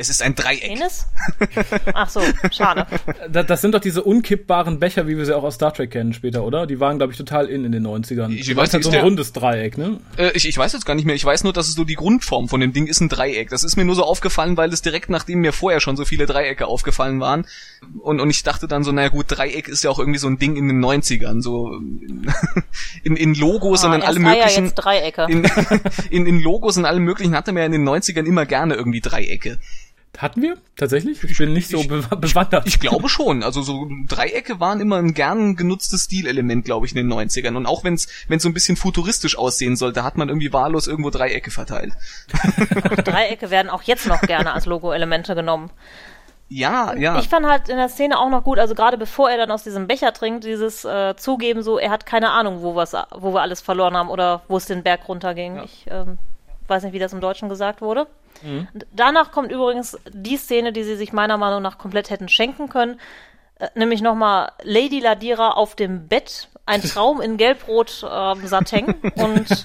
[0.00, 0.60] Es ist ein Dreieck.
[0.62, 1.08] Penis?
[1.92, 2.20] Ach so,
[2.52, 2.86] schade.
[3.30, 6.12] Das, das sind doch diese unkippbaren Becher, wie wir sie auch aus Star Trek kennen
[6.12, 6.68] später, oder?
[6.68, 8.30] Die waren, glaube ich, total in in den 90ern.
[8.30, 9.98] Ich Du weiß halt nicht, so ein der- rundes Dreieck, ne?
[10.16, 11.16] Äh, ich, ich weiß jetzt gar nicht mehr.
[11.16, 13.50] Ich weiß nur, dass es so die Grundform von dem Ding ist ein Dreieck.
[13.50, 16.26] Das ist mir nur so aufgefallen, weil es direkt nachdem mir vorher schon so viele
[16.26, 17.44] Dreiecke aufgefallen waren.
[17.98, 20.38] Und, und ich dachte dann so, naja gut, Dreieck ist ja auch irgendwie so ein
[20.38, 21.42] Ding in den 90ern.
[21.42, 21.72] So
[23.02, 24.64] in, in Logos und Ah, in erst allem Eier, möglichen.
[24.66, 25.26] jetzt Dreiecke.
[25.28, 25.42] In,
[26.10, 29.00] in, in Logos und allem möglichen hatte man ja in den 90ern immer gerne irgendwie
[29.00, 29.58] Dreiecke.
[30.16, 30.56] Hatten wir?
[30.76, 31.22] Tatsächlich?
[31.22, 32.66] Ich bin nicht so ich- be bewandert.
[32.66, 33.42] Ich glaube schon.
[33.42, 37.56] Also so Dreiecke waren immer ein gern genutztes Stilelement, glaube ich, in den 90ern.
[37.56, 41.10] Und auch wenn es so ein bisschen futuristisch aussehen sollte, hat man irgendwie wahllos irgendwo
[41.10, 41.92] Dreiecke verteilt.
[43.04, 45.70] Dreiecke werden auch jetzt noch gerne als Logo-Elemente genommen.
[46.48, 47.18] Ja, ja.
[47.18, 49.64] Ich fand halt in der Szene auch noch gut, also gerade bevor er dann aus
[49.64, 53.42] diesem Becher trinkt, dieses äh, Zugeben, so er hat keine Ahnung, wo, wir's, wo wir
[53.42, 55.60] alles verloren haben oder wo es den Berg runterging.
[55.62, 56.16] Ich ähm,
[56.66, 58.06] weiß nicht, wie das im Deutschen gesagt wurde.
[58.42, 62.68] Und Danach kommt übrigens die Szene, die sie sich meiner Meinung nach komplett hätten schenken
[62.68, 63.00] können.
[63.58, 69.64] Äh, nämlich nochmal Lady Ladira auf dem Bett, ein Traum in gelb-rot ähm, Satin und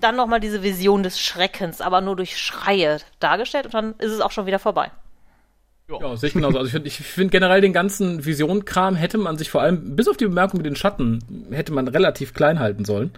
[0.00, 4.20] dann nochmal diese Vision des Schreckens, aber nur durch Schreie dargestellt und dann ist es
[4.20, 4.90] auch schon wieder vorbei.
[5.88, 6.58] Ja, sehe ich genauso.
[6.58, 10.06] Also ich finde ich find generell den ganzen Vision-Kram hätte man sich vor allem, bis
[10.06, 13.10] auf die Bemerkung mit den Schatten, hätte man relativ klein halten sollen.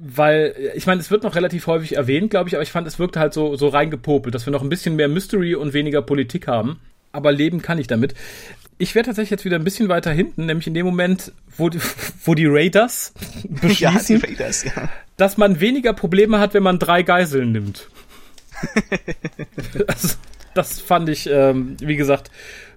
[0.00, 3.00] Weil, ich meine, es wird noch relativ häufig erwähnt, glaube ich, aber ich fand, es
[3.00, 6.46] wirkte halt so, so reingepopelt, dass wir noch ein bisschen mehr Mystery und weniger Politik
[6.46, 6.78] haben.
[7.10, 8.14] Aber leben kann ich damit.
[8.76, 11.80] Ich wäre tatsächlich jetzt wieder ein bisschen weiter hinten, nämlich in dem Moment, wo die,
[12.24, 14.88] wo die Raiders ja, die beschließen, Raiders, ja.
[15.16, 17.88] dass man weniger Probleme hat, wenn man drei Geiseln nimmt.
[19.88, 20.14] also,
[20.54, 22.30] das fand ich, ähm, wie gesagt,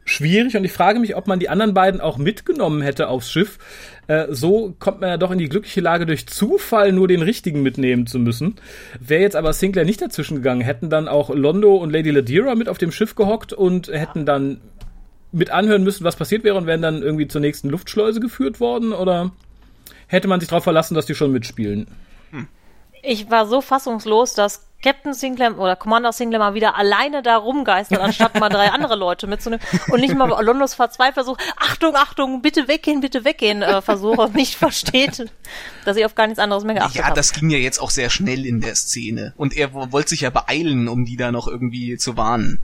[0.05, 3.59] schwierig und ich frage mich, ob man die anderen beiden auch mitgenommen hätte aufs Schiff.
[4.07, 7.61] Äh, so kommt man ja doch in die glückliche Lage, durch Zufall nur den richtigen
[7.61, 8.55] mitnehmen zu müssen.
[8.99, 12.69] Wäre jetzt aber Sinclair nicht dazwischen gegangen, hätten dann auch Londo und Lady Ladira mit
[12.69, 14.61] auf dem Schiff gehockt und hätten dann
[15.31, 18.91] mit anhören müssen, was passiert wäre und wären dann irgendwie zur nächsten Luftschleuse geführt worden
[18.91, 19.31] oder
[20.07, 21.87] hätte man sich darauf verlassen, dass die schon mitspielen?
[23.03, 27.99] Ich war so fassungslos, dass Captain Sinclair oder Commander Sinclair mal wieder alleine da rumgeistert,
[27.99, 31.21] anstatt mal drei andere Leute mitzunehmen und nicht mal Londos Verzweifler
[31.57, 35.25] Achtung, Achtung, bitte weggehen, bitte weggehen, äh, Versuche und nicht versteht,
[35.85, 37.15] dass ich auf gar nichts anderes mehr geachtet Ja, habe.
[37.15, 39.33] das ging ja jetzt auch sehr schnell in der Szene.
[39.37, 42.59] Und er wo- wollte sich ja beeilen, um die da noch irgendwie zu warnen.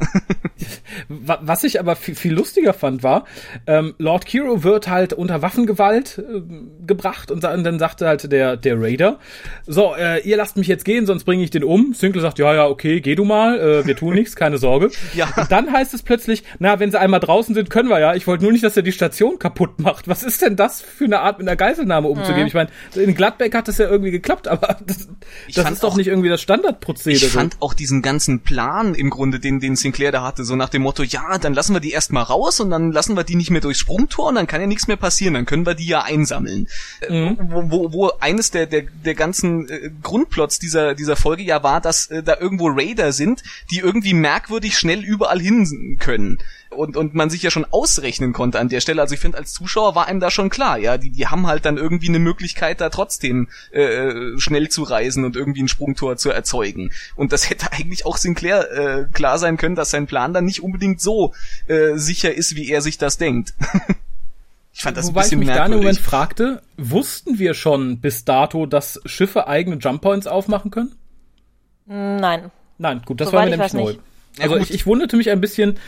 [1.09, 3.25] Was ich aber viel, viel lustiger fand, war,
[3.67, 6.41] ähm, Lord Kiro wird halt unter Waffengewalt äh,
[6.85, 9.19] gebracht und, und, dann sagte halt der, der Raider,
[9.65, 11.93] so, äh, ihr lasst mich jetzt gehen, sonst bringe ich den um.
[11.93, 14.89] Sinclair sagt, ja, ja, okay, geh du mal, äh, wir tun nichts, keine Sorge.
[15.13, 15.27] ja.
[15.35, 18.15] Und dann heißt es plötzlich, na, wenn sie einmal draußen sind, können wir ja.
[18.15, 20.07] Ich wollte nur nicht, dass er die Station kaputt macht.
[20.07, 22.41] Was ist denn das für eine Art, mit einer Geiselnahme umzugehen?
[22.41, 22.47] Mhm.
[22.47, 25.07] Ich meine, in Gladbeck hat das ja irgendwie geklappt, aber das,
[25.53, 27.25] das ist doch nicht irgendwie das Standardprozedere.
[27.25, 30.69] Ich fand auch diesen ganzen Plan im Grunde, den, den Sinclair da hatte, so nach
[30.69, 33.51] dem Motto, ja, dann lassen wir die erstmal raus und dann lassen wir die nicht
[33.51, 36.03] mehr durchs Sprungtor und dann kann ja nichts mehr passieren, dann können wir die ja
[36.03, 36.67] einsammeln.
[37.01, 37.37] Äh, mhm.
[37.39, 41.81] Wo, wo, wo eines der, der, der ganzen äh, Grundplots dieser, dieser Folge ja war,
[41.81, 46.37] dass äh, da irgendwo Raider sind, die irgendwie merkwürdig schnell überall hin können
[46.69, 49.01] und, und man sich ja schon ausrechnen konnte an der Stelle.
[49.01, 51.65] Also ich finde, als Zuschauer war einem da schon klar, ja, die, die haben halt
[51.65, 56.17] dann irgendwie eine Möglichkeit, da trotzdem äh, äh schnell zu reisen und irgendwie ein Sprungtor
[56.17, 56.91] zu erzeugen.
[57.15, 60.63] Und das hätte eigentlich auch Sinclair äh, klar sein können, dass sein Plan dann nicht
[60.63, 61.33] unbedingt so
[61.67, 63.53] äh, sicher ist, wie er sich das denkt.
[64.73, 65.71] ich fand das Wobei ein bisschen ich mich merkwürdig.
[65.71, 70.71] da im Moment fragte, wussten wir schon bis dato, dass Schiffe eigene Jump Points aufmachen
[70.71, 70.95] können?
[71.87, 72.51] Nein.
[72.77, 73.91] Nein, gut, das Soweit war mir nämlich neu.
[73.91, 74.01] Nicht.
[74.39, 75.79] Also ich, ich wunderte mich ein bisschen,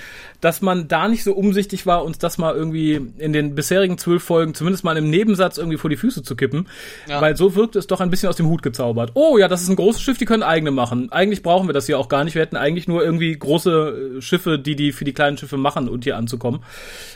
[0.41, 4.23] dass man da nicht so umsichtig war, uns das mal irgendwie in den bisherigen zwölf
[4.23, 6.67] Folgen zumindest mal im Nebensatz irgendwie vor die Füße zu kippen.
[7.07, 7.21] Ja.
[7.21, 9.11] Weil so wirkt es doch ein bisschen aus dem Hut gezaubert.
[9.13, 11.11] Oh ja, das ist ein großes Schiff, die können eigene machen.
[11.11, 12.35] Eigentlich brauchen wir das hier auch gar nicht.
[12.35, 15.89] Wir hätten eigentlich nur irgendwie große äh, Schiffe, die die für die kleinen Schiffe machen
[15.89, 16.61] und hier anzukommen.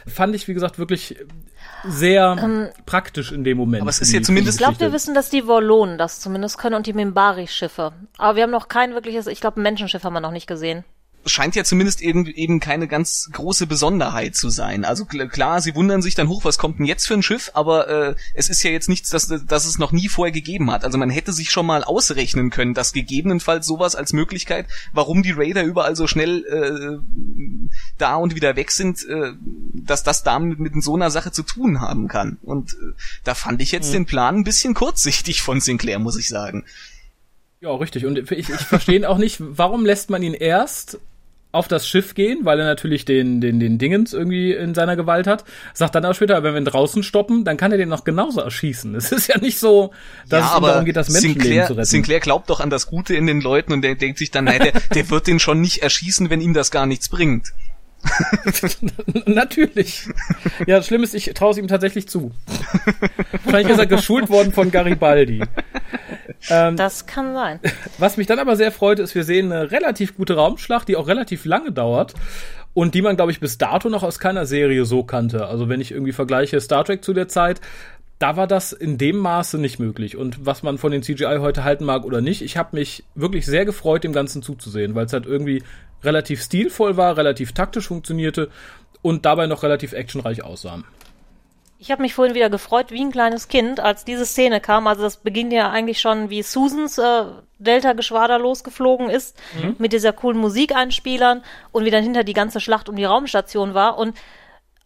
[0.05, 1.15] Fand ich, wie gesagt, wirklich
[1.85, 3.81] sehr ähm, praktisch in dem Moment.
[3.81, 4.59] Aber es ist ja zumindest.
[4.59, 7.93] Ich glaube, wir wissen, dass die Wollonen das zumindest können und die Mimbari-Schiffe.
[8.17, 10.83] Aber wir haben noch kein wirkliches, ich glaube, ein Menschenschiff haben wir noch nicht gesehen
[11.25, 14.85] scheint ja zumindest eben, eben keine ganz große Besonderheit zu sein.
[14.85, 17.87] Also klar, sie wundern sich dann hoch, was kommt denn jetzt für ein Schiff, aber
[17.87, 20.83] äh, es ist ja jetzt nichts, das, das es noch nie vorher gegeben hat.
[20.83, 25.31] Also man hätte sich schon mal ausrechnen können, dass gegebenenfalls sowas als Möglichkeit, warum die
[25.31, 29.33] Raider überall so schnell äh, da und wieder weg sind, äh,
[29.73, 32.37] dass das damit mit so einer Sache zu tun haben kann.
[32.41, 32.93] Und äh,
[33.23, 33.93] da fand ich jetzt mhm.
[33.93, 36.65] den Plan ein bisschen kurzsichtig von Sinclair, muss ich sagen.
[37.63, 38.05] Ja, richtig.
[38.05, 40.99] Und ich, ich verstehe auch nicht, warum lässt man ihn erst
[41.53, 45.27] auf das Schiff gehen, weil er natürlich den, den, den Dingens irgendwie in seiner Gewalt
[45.27, 45.45] hat.
[45.73, 48.41] Sagt dann auch später, wenn wir ihn draußen stoppen, dann kann er den noch genauso
[48.41, 48.95] erschießen.
[48.95, 49.91] Es ist ja nicht so,
[50.27, 51.85] dass ja, es darum geht, das Menschenleben Sinclair, zu retten.
[51.85, 54.61] Sinclair glaubt doch an das Gute in den Leuten und der denkt sich dann, nein,
[54.63, 57.53] der, der wird den schon nicht erschießen, wenn ihm das gar nichts bringt.
[59.25, 60.07] Natürlich.
[60.67, 62.31] Ja, das Schlimme ist, ich traue es ihm tatsächlich zu.
[63.43, 65.43] Wahrscheinlich ist er geschult worden von Garibaldi.
[66.49, 67.59] Ähm, das kann sein.
[67.97, 71.07] Was mich dann aber sehr freut, ist, wir sehen eine relativ gute Raumschlacht, die auch
[71.07, 72.13] relativ lange dauert
[72.73, 75.45] und die man, glaube ich, bis dato noch aus keiner Serie so kannte.
[75.47, 77.61] Also wenn ich irgendwie vergleiche Star Trek zu der Zeit,
[78.19, 80.17] da war das in dem Maße nicht möglich.
[80.17, 83.45] Und was man von den CGI heute halten mag oder nicht, ich habe mich wirklich
[83.45, 85.61] sehr gefreut, dem Ganzen zuzusehen, weil es halt irgendwie
[86.03, 88.49] relativ stilvoll war, relativ taktisch funktionierte
[89.01, 90.83] und dabei noch relativ actionreich aussah.
[91.79, 94.87] Ich habe mich vorhin wieder gefreut wie ein kleines Kind, als diese Szene kam.
[94.87, 97.25] Also das beginnt ja eigentlich schon, wie Susans äh,
[97.59, 99.75] Delta-Geschwader losgeflogen ist, mhm.
[99.79, 101.43] mit dieser coolen Musikeinspielern
[101.73, 103.97] und wie dann hinter die ganze Schlacht um die Raumstation war.
[103.97, 104.15] Und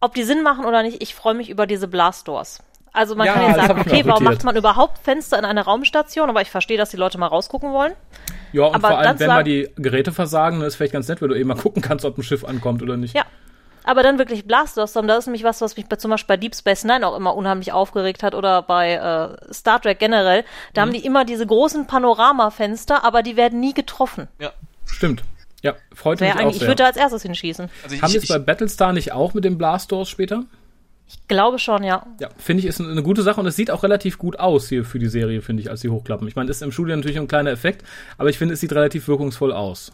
[0.01, 2.63] ob die Sinn machen oder nicht, ich freue mich über diese Blastdoors.
[2.93, 6.31] Also man ja, kann jetzt sagen, okay, warum macht man überhaupt Fenster in einer Raumstation?
[6.31, 7.93] Aber ich verstehe, dass die Leute mal rausgucken wollen.
[8.53, 11.29] Ja, und Aber vor allem, wenn mal die Geräte versagen, ist vielleicht ganz nett, wenn
[11.29, 13.15] du eben mal gucken kannst, ob ein Schiff ankommt oder nicht.
[13.15, 13.25] Ja,
[13.87, 16.53] aber dann wirklich Blasters, das ist nämlich was, was mich bei, zum Beispiel bei Deep
[16.53, 20.43] Space Nine auch immer unheimlich aufgeregt hat oder bei äh, Star Trek generell.
[20.73, 20.89] Da mhm.
[20.89, 24.27] haben die immer diese großen Panoramafenster, aber die werden nie getroffen.
[24.39, 24.51] Ja,
[24.85, 25.23] stimmt.
[25.63, 26.47] Ja, freut mich auch sehr.
[26.49, 27.69] Ich würde da als erstes hinschießen.
[27.83, 30.43] Also haben wir es bei Battlestar nicht auch mit dem Blastdoors später?
[31.07, 32.05] Ich glaube schon, ja.
[32.19, 34.83] Ja, finde ich, ist eine gute Sache und es sieht auch relativ gut aus hier
[34.83, 36.27] für die Serie, finde ich, als sie hochklappen.
[36.27, 37.85] Ich meine, ist im Studio natürlich ein kleiner Effekt,
[38.17, 39.93] aber ich finde, es sieht relativ wirkungsvoll aus.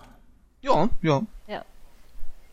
[0.61, 1.21] Ja, ja.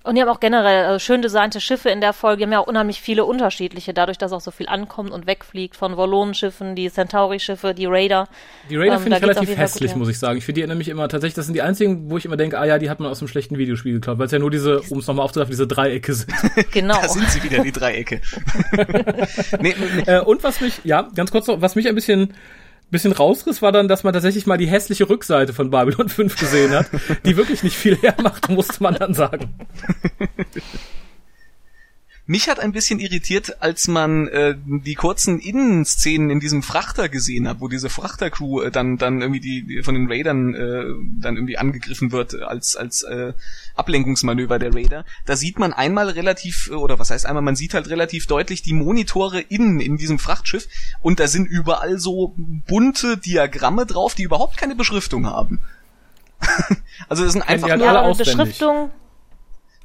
[0.02, 2.38] Und die haben auch generell äh, schön designte Schiffe in der Folge.
[2.38, 5.76] Die haben ja auch unheimlich viele unterschiedliche, dadurch, dass auch so viel ankommt und wegfliegt
[5.76, 8.26] von Volonenschiffen, die Centauri-Schiffe, die Raider.
[8.70, 10.38] Die Raider ähm, finde ich relativ hässlich, gut, muss ich sagen.
[10.38, 12.64] Ich finde die mich immer tatsächlich, das sind die einzigen, wo ich immer denke, ah
[12.64, 15.00] ja, die hat man aus einem schlechten Videospiel geklaut, weil es ja nur diese, um
[15.00, 16.32] es nochmal aufzugreifen, diese Dreiecke sind.
[16.72, 16.98] genau.
[16.98, 18.22] da sind sie wieder, die Dreiecke.
[19.60, 20.02] nee, nee.
[20.06, 22.32] Äh, und was mich, ja, ganz kurz noch, was mich ein bisschen
[22.90, 26.72] bisschen rausriss, war dann, dass man tatsächlich mal die hässliche Rückseite von Babylon 5 gesehen
[26.72, 26.86] hat,
[27.24, 29.54] die wirklich nicht viel hermacht, musste man dann sagen.
[32.30, 37.48] Mich hat ein bisschen irritiert, als man äh, die kurzen Innenszenen in diesem Frachter gesehen
[37.48, 40.84] hat, wo diese Frachtercrew äh, dann dann irgendwie die, die von den Raidern äh,
[41.20, 43.32] dann irgendwie angegriffen wird als als äh,
[43.74, 45.04] Ablenkungsmanöver der Raider.
[45.26, 48.74] Da sieht man einmal relativ oder was heißt einmal, man sieht halt relativ deutlich die
[48.74, 50.68] Monitore innen in diesem Frachtschiff
[51.00, 55.58] und da sind überall so bunte Diagramme drauf, die überhaupt keine Beschriftung haben.
[57.08, 58.92] also das sind einfach nur ja, Beschriftung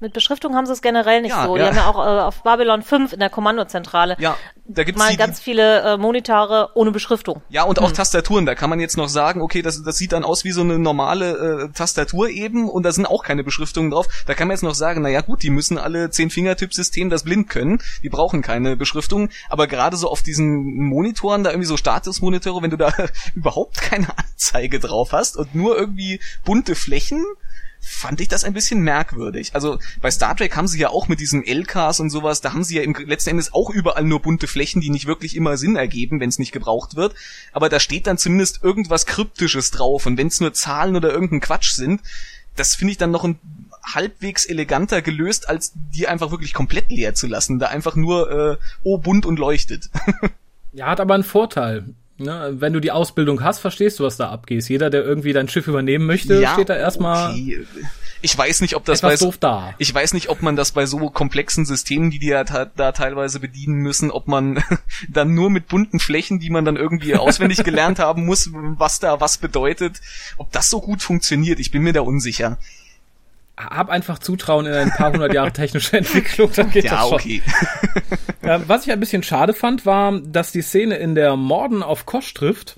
[0.02, 1.56] Mit Beschriftung haben sie es generell nicht Ja, so.
[1.56, 1.64] ja.
[1.64, 4.36] Die haben ja auch äh, auf Babylon 5 in der Kommandozentrale Ja,
[4.68, 7.41] da gibt's mal die, ganz viele äh, Monitore ohne Beschriftung.
[7.48, 8.46] Ja, und auch Tastaturen.
[8.46, 10.78] Da kann man jetzt noch sagen, okay, das, das sieht dann aus wie so eine
[10.80, 14.08] normale äh, Tastatur eben und da sind auch keine Beschriftungen drauf.
[14.28, 17.24] Da kann man jetzt noch sagen, na ja gut, die müssen alle zehn Fingertipp-System das
[17.24, 17.82] blind können.
[18.04, 19.30] Die brauchen keine Beschriftung.
[19.50, 22.91] Aber gerade so auf diesen Monitoren, da irgendwie so Statusmonitore, wenn du da
[23.36, 27.24] überhaupt keine Anzeige drauf hast und nur irgendwie bunte Flächen,
[27.86, 29.53] fand ich das ein bisschen merkwürdig.
[29.53, 32.63] Also bei Star Trek haben sie ja auch mit diesen LKs und sowas, da haben
[32.63, 35.75] sie ja im letzten Endes auch überall nur bunte Flächen, die nicht wirklich immer Sinn
[35.75, 37.13] ergeben, wenn es nicht gebraucht wird.
[37.53, 40.07] Aber da steht dann zumindest irgendwas Kryptisches drauf.
[40.07, 42.01] Und wenn es nur Zahlen oder irgendein Quatsch sind,
[42.55, 43.39] das finde ich dann noch ein
[43.83, 47.59] halbwegs eleganter gelöst, als die einfach wirklich komplett leer zu lassen.
[47.59, 49.89] Da einfach nur, äh, oh, bunt und leuchtet.
[50.77, 51.86] Ja, hat aber einen Vorteil.
[52.18, 52.53] Ne?
[52.59, 54.68] Wenn du die Ausbildung hast, verstehst du, was da abgeht.
[54.70, 57.66] Jeder, der irgendwie dein Schiff übernehmen möchte, steht da erstmal okay.
[58.22, 59.76] Ich weiß nicht, ob das bei so- da.
[59.78, 63.39] Ich weiß nicht, ob man das bei so komplexen Systemen, die die ja da teilweise
[63.39, 64.63] bedienen müssen, ob man
[65.09, 69.20] dann nur mit bunten Flächen, die man dann irgendwie auswendig gelernt haben muss, was da
[69.20, 70.01] was bedeutet,
[70.38, 71.59] ob das so gut funktioniert.
[71.59, 72.57] Ich bin mir da unsicher.
[73.58, 77.14] Hab einfach Zutrauen in ein paar hundert Jahre technische Entwicklung, dann geht Ja, das schon.
[77.14, 77.41] okay.
[78.43, 82.06] Ja, was ich ein bisschen schade fand, war, dass die Szene in der Morden auf
[82.06, 82.76] Kosch trifft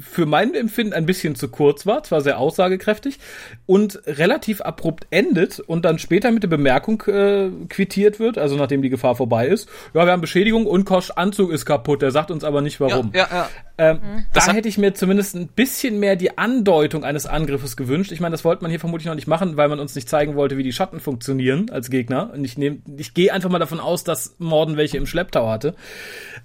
[0.00, 3.18] für mein Empfinden ein bisschen zu kurz war, zwar sehr aussagekräftig
[3.66, 8.82] und relativ abrupt endet und dann später mit der Bemerkung äh, quittiert wird, also nachdem
[8.82, 12.30] die Gefahr vorbei ist, ja, wir haben Beschädigung und Kosch Anzug ist kaputt, der sagt
[12.30, 13.10] uns aber nicht warum.
[13.14, 13.48] Ja, ja, ja.
[13.76, 13.98] Ähm,
[14.32, 18.12] Das da hätte ich mir zumindest ein bisschen mehr die Andeutung eines Angriffes gewünscht.
[18.12, 20.36] Ich meine, das wollte man hier vermutlich noch nicht machen, weil man uns nicht zeigen
[20.36, 22.32] wollte, wie die Schatten funktionieren als Gegner.
[22.32, 25.74] Und ich nehme, ich gehe einfach mal davon aus, dass Morden welche im Schlepptau hatte.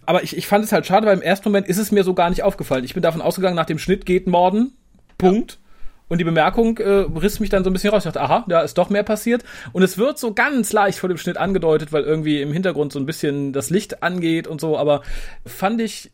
[0.08, 2.16] Aber ich, ich fand es halt schade, weil im ersten Moment ist es mir so
[2.16, 2.84] gar nicht aufgefallen.
[2.84, 4.74] Ich bin davon ausgegangen, nach dem Schnitt geht Morden.
[5.18, 5.60] Punkt.
[6.08, 8.04] Und die Bemerkung äh, riss mich dann so ein bisschen raus.
[8.04, 9.44] Ich dachte, aha, da ist doch mehr passiert.
[9.74, 13.00] Und es wird so ganz leicht vor dem Schnitt angedeutet, weil irgendwie im Hintergrund so
[13.00, 14.76] ein bisschen das Licht angeht und so.
[14.78, 15.04] Aber
[15.46, 16.12] fand ich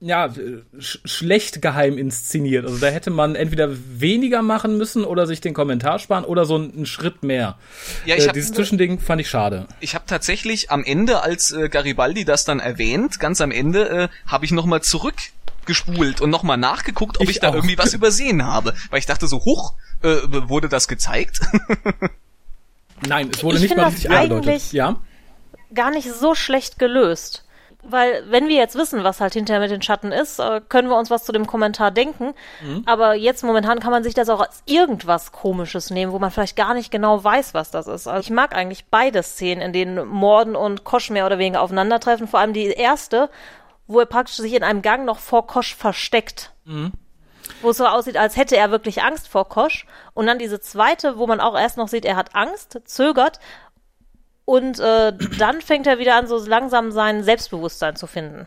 [0.00, 0.28] ja,
[0.78, 2.66] sch schlecht geheim inszeniert.
[2.66, 6.56] Also da hätte man entweder weniger machen müssen oder sich den Kommentar sparen oder so
[6.56, 7.56] einen Schritt mehr.
[8.04, 9.66] Ja, ich äh, dieses Zwischending fand ich schade.
[9.80, 14.08] Ich habe tatsächlich am Ende, als äh, Garibaldi das dann erwähnt, ganz am Ende, äh,
[14.26, 14.82] habe ich nochmal
[15.64, 17.54] zurückgespult und nochmal nachgeguckt, ob ich, Ich da auch.
[17.54, 18.74] irgendwie was übersehen habe.
[18.90, 20.16] Weil ich dachte so, huch, äh,
[20.48, 21.40] wurde das gezeigt?
[23.06, 24.48] Nein, es wurde Ich nicht mal richtig angedeutet.
[24.48, 24.96] eigentlich- Ja,
[25.74, 27.40] gar nicht so schlecht gelöst.
[27.86, 30.96] Weil, wenn wir jetzt wissen, was halt hinterher mit den Schatten ist, äh, können wir
[30.96, 32.32] uns was zu dem Kommentar denken.
[32.86, 36.56] Aber jetzt momentan kann man sich das auch als irgendwas Komisches nehmen, wo man vielleicht
[36.56, 38.06] gar nicht genau weiß, was das ist.
[38.06, 42.26] Also ich mag eigentlich beide Szenen, in denen Morden und Kosch mehr oder weniger aufeinandertreffen.
[42.26, 43.28] Vor allem die erste,
[43.86, 46.52] wo er praktisch sich in einem Gang noch vor Kosch versteckt.
[47.60, 49.86] Wo es so aussieht, als hätte er wirklich Angst vor Kosch.
[50.14, 53.38] Und dann diese zweite, wo man auch erst noch sieht, er hat Angst, zögert
[54.44, 58.46] und äh, dann fängt er wieder an, so langsam sein Selbstbewusstsein zu finden.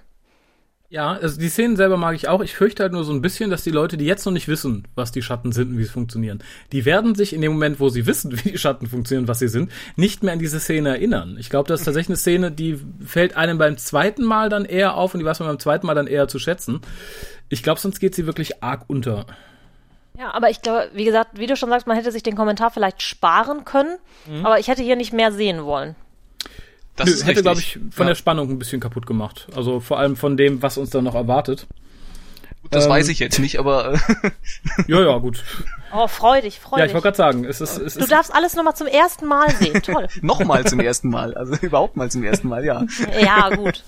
[0.89, 2.39] Ja, also die Szenen selber mag ich auch.
[2.39, 4.87] Ich fürchte halt nur so ein bisschen, dass die Leute, die jetzt noch nicht wissen,
[4.95, 7.89] was die Schatten sind und wie sie funktionieren, die werden sich in dem Moment, wo
[7.89, 11.35] sie wissen, wie die Schatten funktionieren, was sie sind, nicht mehr an diese Szene erinnern.
[11.39, 14.95] Ich glaube, das ist tatsächlich eine Szene, die fällt einem beim zweiten Mal dann eher
[14.95, 16.79] auf und die weiß man beim zweiten Mal dann eher zu schätzen.
[17.49, 19.25] Ich glaube, sonst geht sie wirklich arg unter.
[20.17, 22.71] Ja, aber ich glaube, wie gesagt, wie du schon sagst, man hätte sich den Kommentar
[22.71, 23.97] vielleicht sparen können,
[24.43, 25.95] aber ich hätte hier nicht mehr sehen wollen.
[26.97, 29.47] Das Nö, ist hätte, glaube ich, von ja, der Spannung ein bisschen kaputt gemacht.
[29.55, 31.67] Also vor allem von dem, was uns dann noch erwartet.
[32.71, 34.31] das ähm, weiß ich jetzt nicht, aber äh,
[34.87, 35.43] Ja, ja, gut.
[35.93, 36.95] Oh, freu dich, freu Ja, ich dich.
[36.95, 39.81] wollte gerade sagen, es ist, es Du ist darfst alles nochmal zum ersten Mal sehen.
[39.83, 40.07] Toll.
[40.21, 41.33] nochmal zum ersten Mal.
[41.35, 42.83] Also überhaupt mal zum ersten Mal, ja.
[43.21, 43.83] Ja, gut.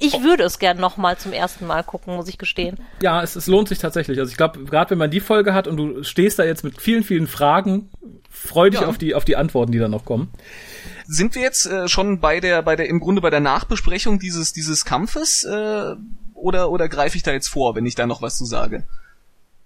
[0.00, 2.76] Ich würde es gern nochmal zum ersten Mal gucken, muss ich gestehen.
[3.02, 4.18] Ja, es, es lohnt sich tatsächlich.
[4.20, 6.80] Also ich glaube, gerade wenn man die Folge hat und du stehst da jetzt mit
[6.80, 7.88] vielen, vielen Fragen,
[8.30, 8.86] freu dich Ja.
[8.86, 10.28] auf die auf die Antworten, die dann noch kommen.
[11.10, 14.52] Sind wir jetzt äh, schon bei der, bei der, im Grunde bei der Nachbesprechung dieses,
[14.52, 15.94] dieses Kampfes, äh,
[16.34, 18.84] oder, oder greife ich da jetzt vor, wenn ich da noch was zu sage?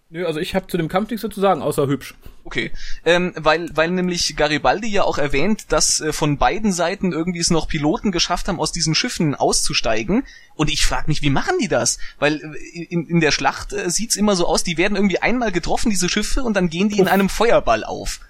[0.09, 2.15] Nö, also ich habe zu dem Kampf nichts zu sagen, außer hübsch.
[2.45, 2.71] Okay,
[3.05, 7.51] ähm, weil, weil nämlich Garibaldi ja auch erwähnt, dass äh, von beiden Seiten irgendwie es
[7.51, 10.25] noch Piloten geschafft haben, aus diesen Schiffen auszusteigen.
[10.55, 11.99] Und ich frage mich, wie machen die das?
[12.21, 15.51] Weil äh, in, in der Schlacht äh, sieht's immer so aus, die werden irgendwie einmal
[15.51, 18.21] getroffen, diese Schiffe, und dann gehen die in einem Feuerball auf.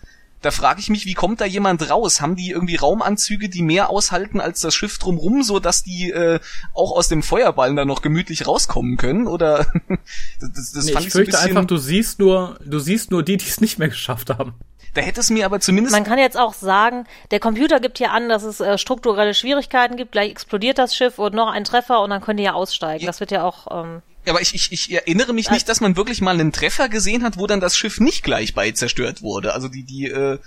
[0.43, 2.21] Da frage ich mich, wie kommt da jemand raus?
[2.21, 6.41] Haben die irgendwie Raumanzüge, die mehr aushalten als das Schiff drumrum, so dass die äh,
[6.75, 9.27] auch aus dem Feuerball dann noch gemütlich rauskommen können?
[9.27, 9.67] Oder
[10.41, 11.57] das, das, Nee, fand ich ich so ein fürchte bisschen.
[11.57, 14.55] einfach, du siehst nur, du siehst nur die, die es nicht mehr geschafft haben.
[14.95, 18.11] da hätte es mir aber zumindest Man kann jetzt auch sagen, der Computer gibt hier
[18.11, 22.01] an, dass es äh, strukturelle Schwierigkeiten gibt, gleich explodiert das Schiff und noch ein Treffer
[22.03, 23.03] und dann können die ja aussteigen.
[23.05, 23.07] Ja.
[23.07, 26.21] Das wird ja auch, ähm, aber ich, ich, ich erinnere mich nicht, dass man wirklich
[26.21, 29.55] mal einen Treffer gesehen hat, wo dann das Schiff nicht gleich bei zerstört wurde.
[29.55, 30.39] Also die, die, äh,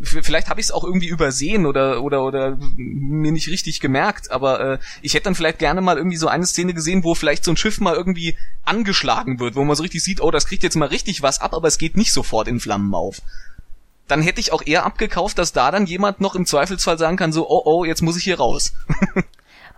[0.00, 4.60] vielleicht habe ich es auch irgendwie übersehen oder oder oder mir nicht richtig gemerkt, aber
[4.60, 7.52] äh, ich hätte dann vielleicht gerne mal irgendwie so eine Szene gesehen, wo vielleicht so
[7.52, 10.76] ein Schiff mal irgendwie angeschlagen wird, wo man so richtig sieht, oh, das kriegt jetzt
[10.76, 13.20] mal richtig was ab, aber es geht nicht sofort in Flammen auf.
[14.08, 17.32] Dann hätte ich auch eher abgekauft, dass da dann jemand noch im Zweifelsfall sagen kann,
[17.32, 18.72] so, oh, oh, jetzt muss ich hier raus.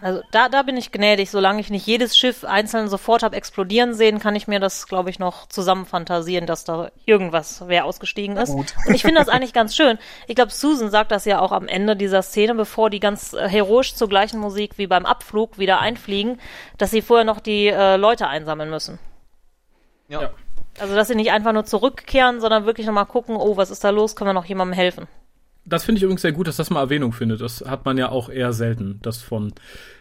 [0.05, 1.31] Also da, da bin ich gnädig.
[1.31, 5.09] Solange ich nicht jedes Schiff einzeln sofort habe explodieren sehen, kann ich mir das, glaube
[5.09, 8.53] ich, noch zusammenfantasieren, dass da irgendwas wer ausgestiegen ist.
[8.53, 8.75] Gut.
[8.87, 9.97] Und ich finde das eigentlich ganz schön.
[10.27, 13.49] Ich glaube, Susan sagt das ja auch am Ende dieser Szene, bevor die ganz äh,
[13.49, 16.39] heroisch zur gleichen Musik wie beim Abflug wieder einfliegen,
[16.77, 18.99] dass sie vorher noch die äh, Leute einsammeln müssen.
[20.09, 20.21] Ja.
[20.21, 20.31] Ja.
[20.81, 23.89] Also, dass sie nicht einfach nur zurückkehren, sondern wirklich nochmal gucken, oh, was ist da
[23.89, 25.07] los, können wir noch jemandem helfen.
[25.67, 27.41] Das finde ich übrigens sehr gut, dass das mal Erwähnung findet.
[27.41, 29.55] Das hat man ja auch eher selten, dass von,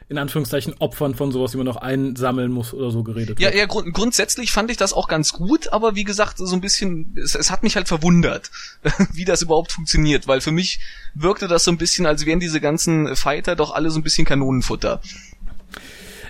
[0.10, 3.56] in Anführungszeichen, Opfern von sowas, die man noch einsammeln muss oder so geredet Ja, wird.
[3.56, 7.16] ja, grund grundsätzlich fand ich das auch ganz gut, aber wie gesagt, so ein bisschen,
[7.22, 8.52] es, es hat mich halt verwundert,
[9.14, 10.80] wie das überhaupt funktioniert, weil für mich
[11.16, 14.26] wirkte das so ein bisschen, als wären diese ganzen Fighter doch alle so ein bisschen
[14.26, 15.02] Kanonenfutter.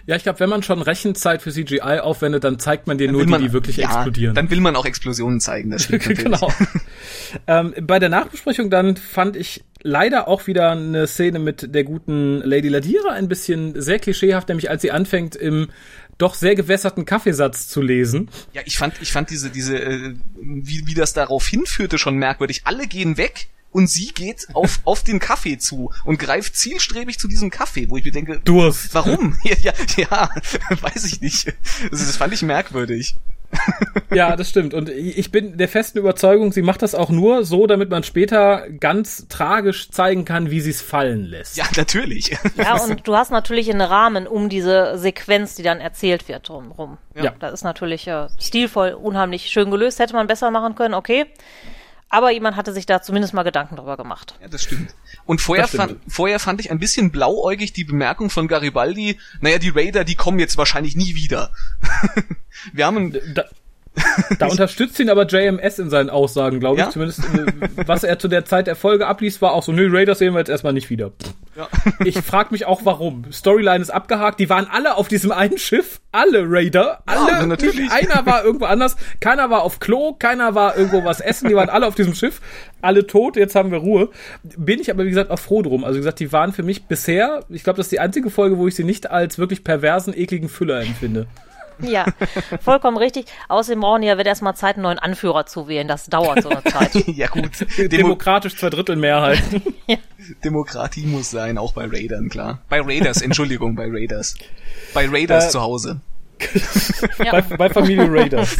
[0.05, 3.21] Ja, ich glaube, wenn man schon Rechenzeit für CGI aufwendet, dann zeigt man dir nur
[3.21, 4.35] Will die, man- die wirklich ja, explodieren.
[4.35, 6.51] Dann will man auch Explosionen zeigen, das stimmt genau.
[7.47, 12.37] ähm, bei der Nachbesprechung dann fand ich leider auch wieder eine Szene mit der guten
[12.39, 15.69] Lady Ladira ein bisschen sehr klischeehaft, nämlich als sie anfängt im
[16.17, 18.29] doch sehr gewässerten Kaffeesatz zu lesen.
[18.53, 22.61] Ja, ich fand, ich fand diese, diese, äh, wie, wie das darauf hinführte, schon merkwürdig.
[22.65, 27.27] Alle gehen weg und sie geht auf, auf den Kaffee zu und greift zielstrebig zu
[27.27, 28.93] diesem Kaffee, wo ich mir denke, Durst.
[28.93, 29.37] warum?
[29.43, 30.29] Ja, ja, ja
[30.81, 31.53] weiß ich nicht.
[31.91, 33.15] Also, das fand ich merkwürdig.
[34.13, 34.73] Ja, das stimmt.
[34.73, 38.69] Und ich bin der festen Überzeugung, sie macht das auch nur so, damit man später
[38.79, 41.57] ganz tragisch zeigen kann, wie sie es fallen lässt.
[41.57, 42.37] Ja, natürlich.
[42.55, 46.97] Ja, und du hast natürlich einen Rahmen um diese Sequenz, die dann erzählt wird drumherum.
[47.15, 47.33] Ja.
[47.39, 49.99] Das ist natürlich äh, stilvoll, unheimlich schön gelöst.
[49.99, 51.25] Hätte man besser machen können, okay.
[52.13, 54.35] Aber jemand hatte sich da zumindest mal Gedanken drüber gemacht.
[54.39, 54.93] Ja, das stimmt.
[55.25, 55.81] Und vorher, stimmt.
[55.83, 60.13] Fand, vorher fand ich ein bisschen blauäugig die Bemerkung von Garibaldi, naja, die Raider, die
[60.13, 61.49] kommen jetzt wahrscheinlich nie wieder.
[62.73, 63.45] Wir haben, ein- Da,
[64.39, 66.85] da unterstützt ihn aber JMS in seinen Aussagen, glaube ich.
[66.85, 66.89] Ja?
[66.89, 67.51] Zumindest, äh,
[67.85, 70.39] was er zu der Zeit der Folge abliest, war auch so, nö, Raiders sehen wir
[70.39, 71.11] jetzt erstmal nicht wieder.
[71.55, 71.67] ja.
[72.03, 73.31] Ich frage mich auch, warum.
[73.31, 74.39] Storyline ist abgehakt.
[74.39, 75.99] Die waren alle auf diesem einen Schiff.
[76.11, 77.01] Alle Raider.
[77.05, 77.31] Alle.
[77.31, 77.79] Ja, natürlich.
[77.79, 78.95] Nicht Einer war irgendwo anders.
[79.19, 80.13] Keiner war auf Klo.
[80.13, 81.49] Keiner war irgendwo was essen.
[81.49, 82.41] Die waren alle auf diesem Schiff.
[82.81, 83.35] Alle tot.
[83.35, 84.09] Jetzt haben wir Ruhe.
[84.43, 85.83] Bin ich aber, wie gesagt, auch froh drum.
[85.83, 88.57] Also, wie gesagt, die waren für mich bisher, ich glaube, das ist die einzige Folge,
[88.57, 91.27] wo ich sie nicht als wirklich perversen, ekligen Füller empfinde.
[91.81, 92.05] Ja,
[92.61, 93.25] vollkommen richtig.
[93.49, 95.87] Außerdem brauchen die ja wird erstmal Zeit, einen neuen Anführer zu wählen.
[95.87, 96.93] Das dauert so eine Zeit.
[97.07, 99.41] ja gut, Demo Demokratisch zwei Drittel Mehrheit.
[100.43, 102.59] Demokratie muss sein, auch bei Raidern, klar.
[102.69, 104.35] Bei Raiders, Entschuldigung, bei Raiders.
[104.93, 106.01] Bei Raiders Äh, zu Hause.
[107.17, 108.57] bei, bei Familie Raiders.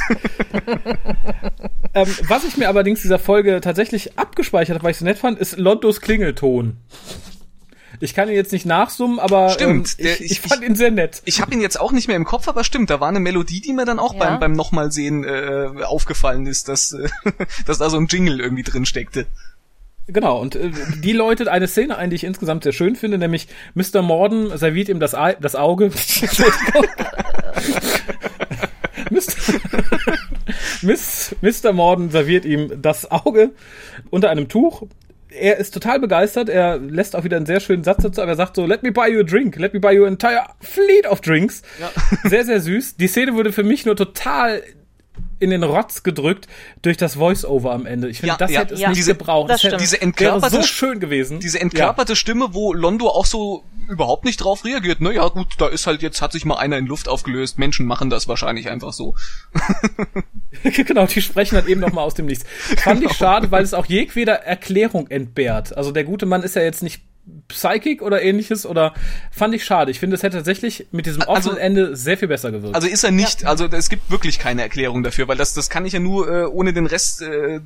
[1.94, 5.40] ähm, was ich mir allerdings dieser Folge tatsächlich abgespeichert habe, weil ich so nett fand,
[5.40, 6.78] ist Londos Klingelton.
[8.00, 10.76] Ich kann ihn jetzt nicht nachsummen, aber Stimmt, ähm, der- ich, ich- ich fand ihn
[10.76, 11.22] sehr nett.
[11.26, 13.62] Ich habe ihn jetzt auch nicht mehr im Kopf, aber stimmt, da war eine Melodie,
[13.62, 14.20] die mir dann auch Ja.
[14.20, 17.08] beim, beim nochmal sehen äh, aufgefallen ist, dass, äh,
[17.66, 19.26] dass da so ein Jingle irgendwie drin steckte.
[20.08, 20.70] Genau, und äh,
[21.02, 24.02] die läutet eine Szene ein, die ich insgesamt sehr schön finde, nämlich Mr.
[24.02, 25.92] Morden serviert ihm das, Ei, das Auge.
[30.82, 31.72] Mr.
[31.74, 33.52] Morden serviert ihm das Auge
[34.10, 34.84] unter einem Tuch.
[35.36, 36.50] Er ist total begeistert.
[36.50, 38.92] Er lässt auch wieder einen sehr schönen Satz dazu, aber er sagt so, let me
[38.92, 41.62] buy you a drink, let me buy you an entire fleet of drinks.
[42.24, 42.98] Sehr, sehr süß.
[42.98, 44.62] Die Szene wurde für mich nur total
[45.44, 46.48] in den Rotz gedrückt
[46.82, 48.10] durch das Voice-Over am Ende.
[48.10, 48.60] Ich finde, Ja, das ja.
[48.62, 49.50] hätte es Ja, nicht diese- gebraucht.
[49.50, 49.82] das hätte- stimmt.
[49.82, 51.40] Diese entkörperte, so schön gewesen.
[51.40, 55.02] diese entkörperte Stimme, wo Londo auch so überhaupt nicht drauf reagiert.
[55.02, 57.60] Naja, gut, da ist halt jetzt, hat sich mal einer in Luft aufgelöst.
[57.60, 59.16] Menschen machen das wahrscheinlich einfach so.
[60.64, 60.70] Ja.
[60.84, 62.46] genau, die sprechen dann eben noch mal aus dem Nichts.
[62.78, 65.76] Fand ich schade, weil es auch jegweder Erklärung entbehrt.
[65.76, 67.02] Also der gute Mann ist ja jetzt nicht
[67.48, 68.94] Psychic oder ähnliches oder
[69.32, 69.92] fand ich schade.
[69.92, 72.76] Ich finde, es hätte tatsächlich mit diesem Also- offenen Ende sehr viel besser gewirkt.
[72.76, 75.86] Also ist er nicht, also es gibt wirklich keine Erklärung dafür, weil das, das kann
[75.86, 77.62] ich ja nur, äh, ohne den Rest äh,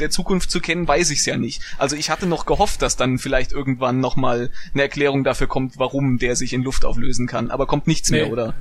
[0.00, 1.62] der Zukunft zu kennen, weiß ich es ja nicht.
[1.78, 6.18] Also ich hatte noch gehofft, dass dann vielleicht irgendwann nochmal eine Erklärung dafür kommt, warum
[6.18, 8.32] der sich in Luft auflösen kann, aber kommt nichts mehr, Nee.
[8.32, 8.54] oder?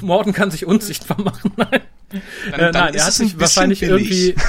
[0.00, 1.52] Morden kann sich unsichtbar machen.
[1.56, 1.80] Nein.
[2.08, 2.20] Dann,
[2.52, 4.10] Äh, dann nein, er hat sich wahrscheinlich billig.
[4.10, 4.34] irgendwie.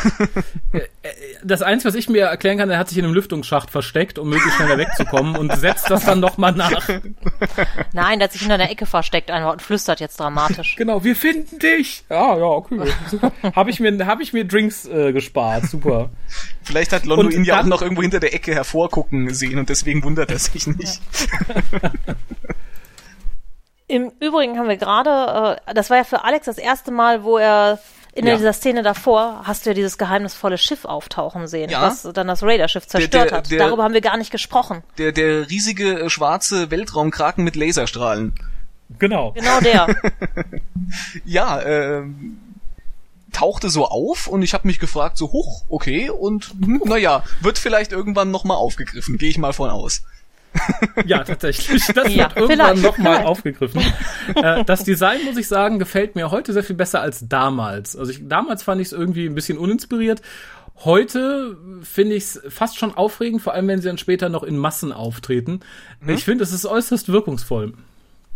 [0.74, 1.10] Äh, äh,
[1.44, 4.30] das Einzige, was ich mir erklären kann, er hat sich in einem Lüftungsschacht versteckt, um
[4.30, 6.88] möglichst schneller wegzukommen und setzt das dann noch mal nach.
[7.94, 10.76] Nein, der hat sich hinter der Ecke versteckt einfach und flüstert jetzt dramatisch.
[10.78, 12.04] Genau, wir finden dich.
[12.10, 12.80] Ja, ja, okay.
[13.56, 15.66] habe ich mir, habe ich mir Drinks äh, gespart.
[15.66, 16.10] Super.
[16.64, 20.04] Vielleicht hat Londo ihn ja auch noch irgendwo hinter der Ecke hervorgucken sehen und deswegen
[20.04, 21.02] wundert er sich nicht.
[23.88, 27.38] Im Übrigen haben wir gerade, äh, das war ja für Alex das erste Mal, wo
[27.38, 27.80] er
[28.14, 28.36] in Ja.
[28.36, 31.84] dieser Szene davor hast du ja dieses geheimnisvolle Schiff auftauchen sehen, Ja.
[31.84, 33.52] was dann das Raider-Schiff zerstört der- hat.
[33.52, 34.84] der- Darüber haben wir gar nicht gesprochen.
[34.98, 38.34] Der, der riesige äh, schwarze Weltraumkraken mit Laserstrahlen.
[39.00, 39.32] Genau.
[39.34, 39.88] Genau der.
[41.26, 42.40] Ja, ähm,
[43.34, 47.58] tauchte so auf und ich habe mich gefragt, so hoch, okay, und hm, naja, wird
[47.58, 50.04] vielleicht irgendwann nochmal aufgegriffen, gehe ich mal von aus.
[51.05, 51.84] Ja, tatsächlich.
[51.93, 53.82] Das Ja, wird irgendwann nochmal aufgegriffen.
[54.36, 57.95] äh, das Design, muss ich sagen, gefällt mir heute sehr viel besser als damals.
[57.95, 60.22] Also ich, damals fand ich es irgendwie ein bisschen uninspiriert.
[60.84, 64.58] Heute finde ich es fast schon aufregend, vor allem wenn sie dann später noch in
[64.58, 65.62] Massen auftreten.
[66.05, 67.74] Ich finde, es ist äußerst wirkungsvoll.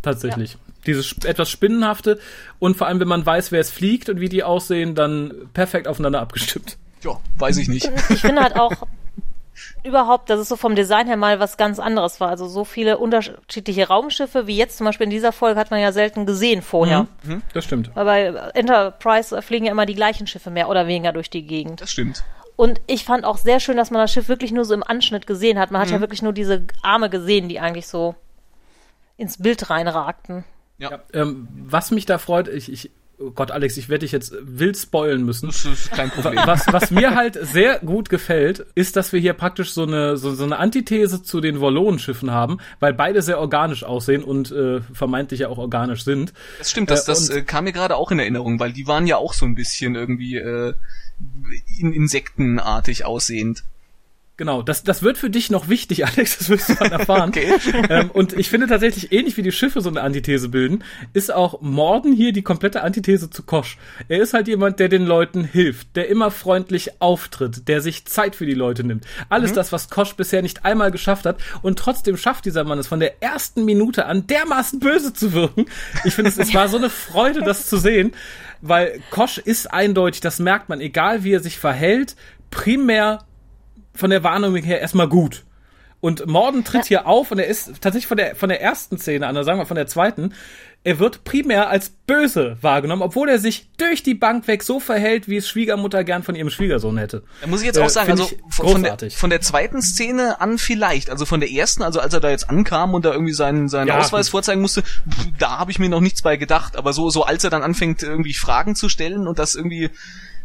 [0.01, 0.57] Tatsächlich.
[0.87, 2.19] Dieses sp- etwas Spinnenhafte
[2.57, 5.87] und vor allem, wenn man weiß, wer es fliegt und wie die aussehen, dann perfekt
[5.87, 6.77] aufeinander abgestimmt.
[7.03, 7.91] Ja, weiß ich nicht.
[8.09, 8.71] Ich finde halt auch
[9.83, 12.29] überhaupt, dass es so vom Design her mal was ganz anderes war.
[12.29, 15.91] Also so viele unterschiedliche Raumschiffe, wie jetzt zum Beispiel in dieser Folge, hat man ja
[15.91, 17.07] selten gesehen vorher.
[17.23, 17.91] Mhm, das stimmt.
[17.95, 21.81] Weil bei Enterprise fliegen ja immer die gleichen Schiffe mehr oder weniger durch die Gegend.
[21.81, 22.23] Das stimmt.
[22.55, 25.25] Und ich fand auch sehr schön, dass man das Schiff wirklich nur so im Anschnitt
[25.25, 25.71] gesehen hat.
[25.71, 28.15] Man hat ja wirklich nur diese Arme gesehen, die eigentlich so
[29.17, 30.43] ins Bild reinragten.
[30.77, 32.91] Ja, Ähm, was mich da freut, ich, ich,
[33.21, 35.47] oh Gott, Alex, ich werde dich jetzt wild spoilen müssen.
[35.47, 36.41] das ist kein Problem.
[36.45, 40.33] Was, was mir halt sehr gut gefällt, ist, dass wir hier praktisch so eine, so,
[40.33, 45.41] so eine Antithese zu den Wallonenschiffen haben, weil beide sehr organisch aussehen und äh, vermeintlich
[45.41, 46.33] ja auch organisch sind.
[46.59, 49.07] Das stimmt, das, Äh, das äh, kam mir gerade auch in Erinnerung, weil die waren
[49.07, 50.73] ja auch so ein bisschen irgendwie äh,
[51.79, 53.63] in Insektenartig aussehend.
[54.37, 57.29] Genau, das, das wird für dich noch wichtig, Alex, das wirst du dann erfahren.
[57.29, 57.53] Okay.
[57.89, 61.61] ähm, und ich finde tatsächlich, ähnlich wie die Schiffe so eine Antithese bilden, ist auch
[61.61, 63.77] Morden hier die komplette Antithese zu Kosch.
[64.07, 68.35] Er ist halt jemand, der den Leuten hilft, der immer freundlich auftritt, der sich Zeit
[68.35, 69.05] für die Leute nimmt.
[69.29, 71.37] Alles das, was Kosch bisher nicht einmal geschafft hat.
[71.61, 75.65] Und trotzdem schafft dieser Mann es von der ersten Minute an dermaßen böse zu wirken.
[76.03, 78.13] Ich finde, es, es war so eine Freude, das zu sehen,
[78.61, 82.15] weil Kosch ist eindeutig, das merkt man, egal wie er sich verhält,
[82.49, 83.19] primär
[83.93, 85.43] von der Wahrnehmung her erstmal gut.
[85.99, 89.27] Und Morden tritt hier auf und er ist tatsächlich von der, von der ersten Szene
[89.27, 90.33] an, oder sagen wir von der zweiten,
[90.83, 95.27] er wird primär als böse wahrgenommen, obwohl er sich durch die Bank weg so verhält,
[95.29, 97.21] wie es Schwiegermutter gern von ihrem Schwiegersohn hätte.
[97.41, 99.15] Da muss ich jetzt Äh, auch sagen, find also von, von, der, großartig.
[99.15, 102.49] von der zweiten Szene an vielleicht, also von der ersten, also als er da jetzt
[102.49, 104.31] ankam und da irgendwie seinen, seinen Ja, Ausweis gut.
[104.31, 104.81] vorzeigen musste,
[105.37, 106.77] da habe ich mir noch nichts bei gedacht.
[106.77, 109.91] Aber so, so als er dann anfängt, irgendwie Fragen zu stellen und das irgendwie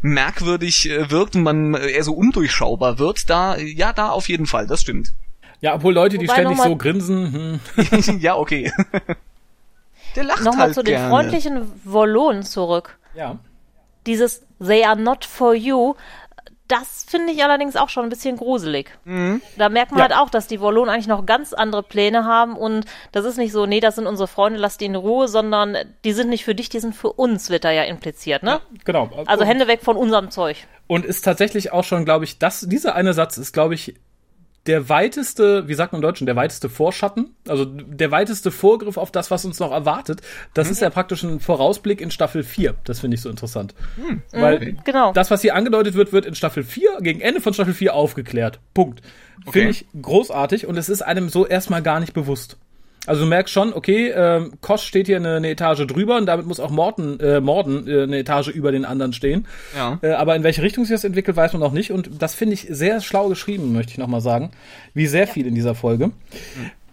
[0.02, 4.46] merkwürdig äh, wirkt und man äh, eher so undurchschaubar wird, da, ja, da auf jeden
[4.46, 5.12] Fall, das stimmt.
[5.60, 8.70] Ja, obwohl Leute, die Wobei ständig so grinsen, hm, ja, okay.
[10.16, 11.10] Der lacht Nochmal halt zu den gerne.
[11.10, 12.98] freundlichen Wollonen zurück.
[13.14, 13.38] ja.
[14.06, 15.94] Dieses They are not for you,
[16.68, 18.90] das finde ich allerdings auch schon ein bisschen gruselig.
[19.56, 20.04] Da merkt man Ja.
[20.08, 23.52] halt auch, dass die Wollonen eigentlich noch ganz andere Pläne haben und das ist nicht
[23.52, 26.54] so, nee, das sind unsere Freunde, lass die in Ruhe, sondern die sind nicht für
[26.54, 28.60] dich, die sind für uns, wird da ja impliziert, ne?
[28.84, 29.08] Genau.
[29.26, 30.66] Also Hände weg von unserem Zeug.
[30.88, 33.94] und ist tatsächlich auch schon, glaube ich, das, dieser eine Satz ist, glaube ich,
[34.66, 39.10] der weiteste, wie sagt man im Deutschen, der weiteste Vorschatten, also der weiteste Vorgriff auf
[39.10, 40.22] das, was uns noch erwartet.
[40.54, 42.74] Das ist ja praktisch ein Vorausblick in Staffel 4.
[42.84, 43.74] Das finde ich so interessant.
[44.32, 45.12] Weil Genau.
[45.12, 48.60] das, was hier angedeutet wird, wird in Staffel 4, gegen Ende von Staffel 4 aufgeklärt.
[48.74, 49.02] Punkt.
[49.50, 52.56] Finde ich großartig und es ist einem so erstmal gar nicht bewusst.
[53.06, 56.46] Also du merkst schon, okay, ähm, Kosch steht hier eine, eine Etage drüber und damit
[56.46, 59.46] muss auch Morten, äh, Morden äh, eine Etage über den anderen stehen.
[59.76, 59.98] Ja.
[60.02, 61.92] Äh, aber in welche Richtung sich das entwickelt, weiß man noch nicht.
[61.92, 64.50] Und das finde ich sehr schlau geschrieben, möchte ich nochmal sagen.
[64.94, 66.10] Wie sehr viel in dieser Folge.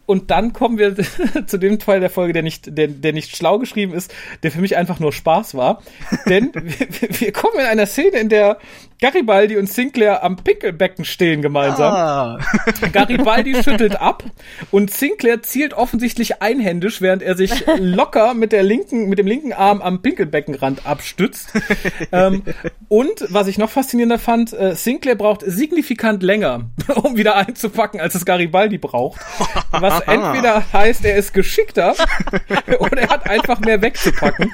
[0.05, 0.95] Und dann kommen wir
[1.47, 4.59] zu dem Teil der Folge, der nicht, der, der nicht schlau geschrieben ist, der für
[4.59, 5.81] mich einfach nur Spaß war.
[6.27, 8.57] Denn wir, wir kommen in einer Szene, in der
[9.03, 11.93] Garibaldi und Sinclair am Pinkelbecken stehen gemeinsam.
[11.93, 12.39] Ah.
[12.93, 14.23] Garibaldi schüttelt ab
[14.71, 19.51] und Sinclair zielt offensichtlich einhändisch, während er sich locker mit der linken, mit dem linken
[19.51, 21.51] Arm am Pinkelbeckenrand abstützt.
[22.13, 22.43] ähm,
[22.87, 26.69] und was ich noch faszinierender fand, äh, Sinclair braucht signifikant länger,
[27.03, 29.19] um wieder einzupacken, als es Garibaldi braucht.
[29.71, 31.95] Was entweder heißt, er ist geschickter
[32.79, 34.53] oder er hat einfach mehr wegzupacken.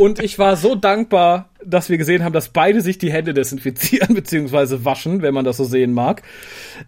[0.00, 4.14] Und ich war so dankbar, dass wir gesehen haben, dass beide sich die Hände desinfizieren
[4.14, 4.84] bzw.
[4.84, 6.22] waschen, wenn man das so sehen mag.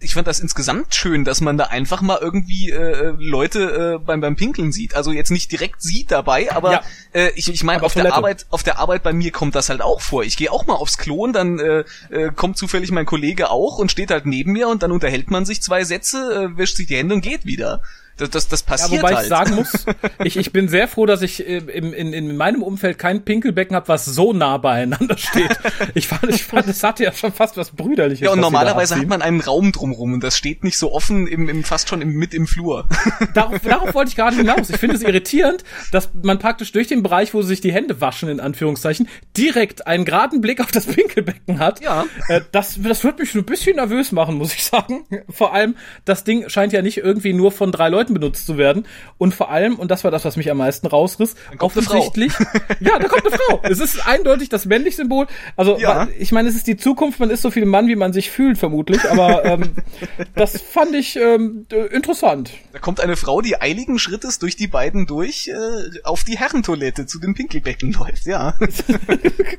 [0.01, 4.21] ich fand das insgesamt schön, dass man da einfach mal irgendwie äh, Leute äh, beim
[4.21, 4.95] beim Pinkeln sieht.
[4.95, 6.83] Also jetzt nicht direkt sieht dabei, aber Ja.
[7.13, 8.17] äh, ich, ich meine Aber auf der Toilette.
[8.17, 10.25] Arbeit auf der Arbeit bei mir kommt das halt auch vor.
[10.25, 13.79] Ich gehe auch mal aufs Klo und dann äh, äh, kommt zufällig mein Kollege auch
[13.79, 16.87] und steht halt neben mir und dann unterhält man sich zwei Sätze, äh, wäscht sich
[16.87, 17.83] die Hände und geht wieder.
[18.17, 19.25] Das, das, das Ja, passiert wobei halt.
[19.25, 19.87] ich sagen muss,
[20.25, 23.75] ich, ich bin sehr froh, dass ich äh, im, in, in meinem Umfeld kein Pinkelbecken
[23.75, 25.59] habe, was so nah beieinander steht.
[25.95, 28.25] Ich fand, ich fand, es hatte ja schon fast was Brüderliches.
[28.25, 31.49] ja, und normalerweise hat man einen Raum drumrum und das steht nicht so offen im,
[31.49, 32.89] im fast schon im, mit im Flur.
[33.35, 34.71] Darauf, darauf wollte ich gerade hinaus.
[34.71, 38.01] Ich finde es irritierend, dass man praktisch durch den Bereich, wo sie sich die Hände
[38.01, 41.81] waschen, in Anführungszeichen, direkt einen geraden Blick auf das Pinkelbecken hat.
[41.83, 42.05] Ja.
[42.29, 45.05] Äh, das, das wird mich ein bisschen nervös machen, muss ich sagen.
[45.29, 48.87] Vor allem, das Ding scheint ja nicht irgendwie nur von drei Leuten benutzt zu werden.
[49.17, 52.33] Und vor allem, und das war das, was mich am meisten rausriss, offensichtlich.
[52.81, 53.61] ja, da kommt eine Frau.
[53.63, 55.27] Es ist eindeutig das männliche Symbol.
[55.57, 56.09] Also, Ja.
[56.19, 58.59] ich meine, es ist die Zukunft, man ist so viel Mann, wie man sich fühlt,
[58.59, 59.03] vermutlich.
[59.11, 59.71] Aber ähm,
[60.35, 62.51] das fand ich ähm, äh, interessant.
[62.73, 65.55] Da kommt eine Frau, die eiligen Schrittes durch die beiden durch äh,
[66.03, 68.55] auf die Herrentoilette zu dem Pinkelbecken läuft, ja.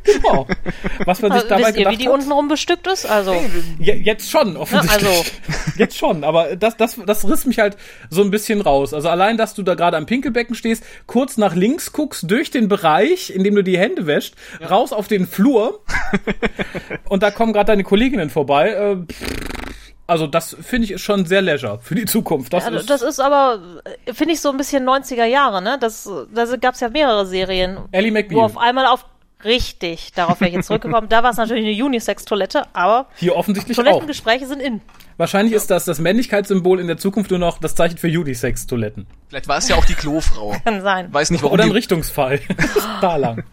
[0.04, 0.48] Genau.
[1.06, 2.14] Was man sich Also, dabei wisst ihr, gedacht wie die hat.
[2.14, 3.06] untenrum bestückt ist?
[3.06, 3.36] Also,
[3.80, 5.08] Je- Jetzt schon, offensichtlich.
[5.08, 5.24] also-
[5.78, 7.78] Jetzt schon, aber das, das, das riss mich halt
[8.10, 8.94] so ein bisschen raus.
[8.94, 12.68] Also allein, dass du da gerade am Pinkelbecken stehst, kurz nach links guckst, durch den
[12.68, 14.36] Bereich, in dem du die Hände wäschst,
[14.70, 15.84] raus auf den Flur
[17.10, 18.70] und da kommen gerade deine Kolleginnen vorbei.
[18.70, 19.14] Äh,
[20.08, 22.54] also das finde ich ist schon sehr leisure für die Zukunft.
[22.54, 25.78] Das, also, ist, das ist aber, äh, finde ich, so ein bisschen 90er Jahre, ne?
[25.80, 29.06] Das, da gab's ja mehrere Serien, Ellie wo auf einmal auf,
[29.44, 33.78] richtig, darauf wäre ich jetzt zurückgekommen, da war es natürlich eine Unisex-Toilette, aber Hier offensichtlich
[33.78, 33.84] auch.
[33.84, 34.82] Toilettengespräche sind in.
[35.18, 39.08] Wahrscheinlich ist das das Männlichkeitssymbol in der Zukunft nur noch das Zeichen für Unisex-Toiletten.
[39.30, 40.56] Vielleicht war es ja auch die Klofrau.
[40.64, 41.14] Kann sein.
[41.14, 42.40] Weiß nicht, warum Oder ein Richtungsfall.
[43.02, 43.44] da lang.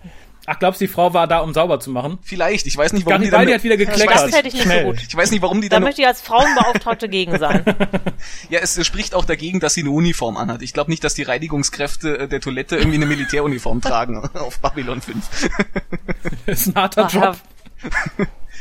[0.47, 2.19] Ach, glaubst du, die Frau war da, um sauber zu machen?
[2.23, 4.15] Vielleicht, ich weiß nicht, warum die Garibaldi dann, hat wieder gekleckert.
[4.29, 4.85] Das hätte ich nicht so Schnell.
[4.87, 4.97] gut.
[5.07, 7.65] ich weiß nicht, warum die Da dann, möchte ich als Frauenbeauftragte gegen sein.
[8.51, 10.63] ja, es spricht auch dagegen, dass sie eine Uniform anhat.
[10.63, 15.01] Ich glaube nicht, dass die Reinigungskräfte äh, der Toilette irgendwie eine Militäruniform tragen auf Babylon
[15.01, 15.51] 5.
[16.47, 17.37] ist ein harter Ach, ja, Job.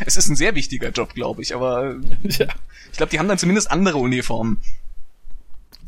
[0.05, 2.47] Es ist ein sehr wichtiger Job, glaube ich, aber Ja.
[2.91, 4.59] ich glaube, die haben dann zumindest andere Uniformen.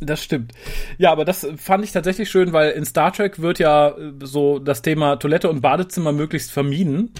[0.06, 0.54] Das stimmt.
[0.97, 4.60] Ja, aber das fand ich tatsächlich schön, weil in Star Trek wird ja äh, so
[4.60, 7.12] das Thema Toilette und Badezimmer möglichst vermieden.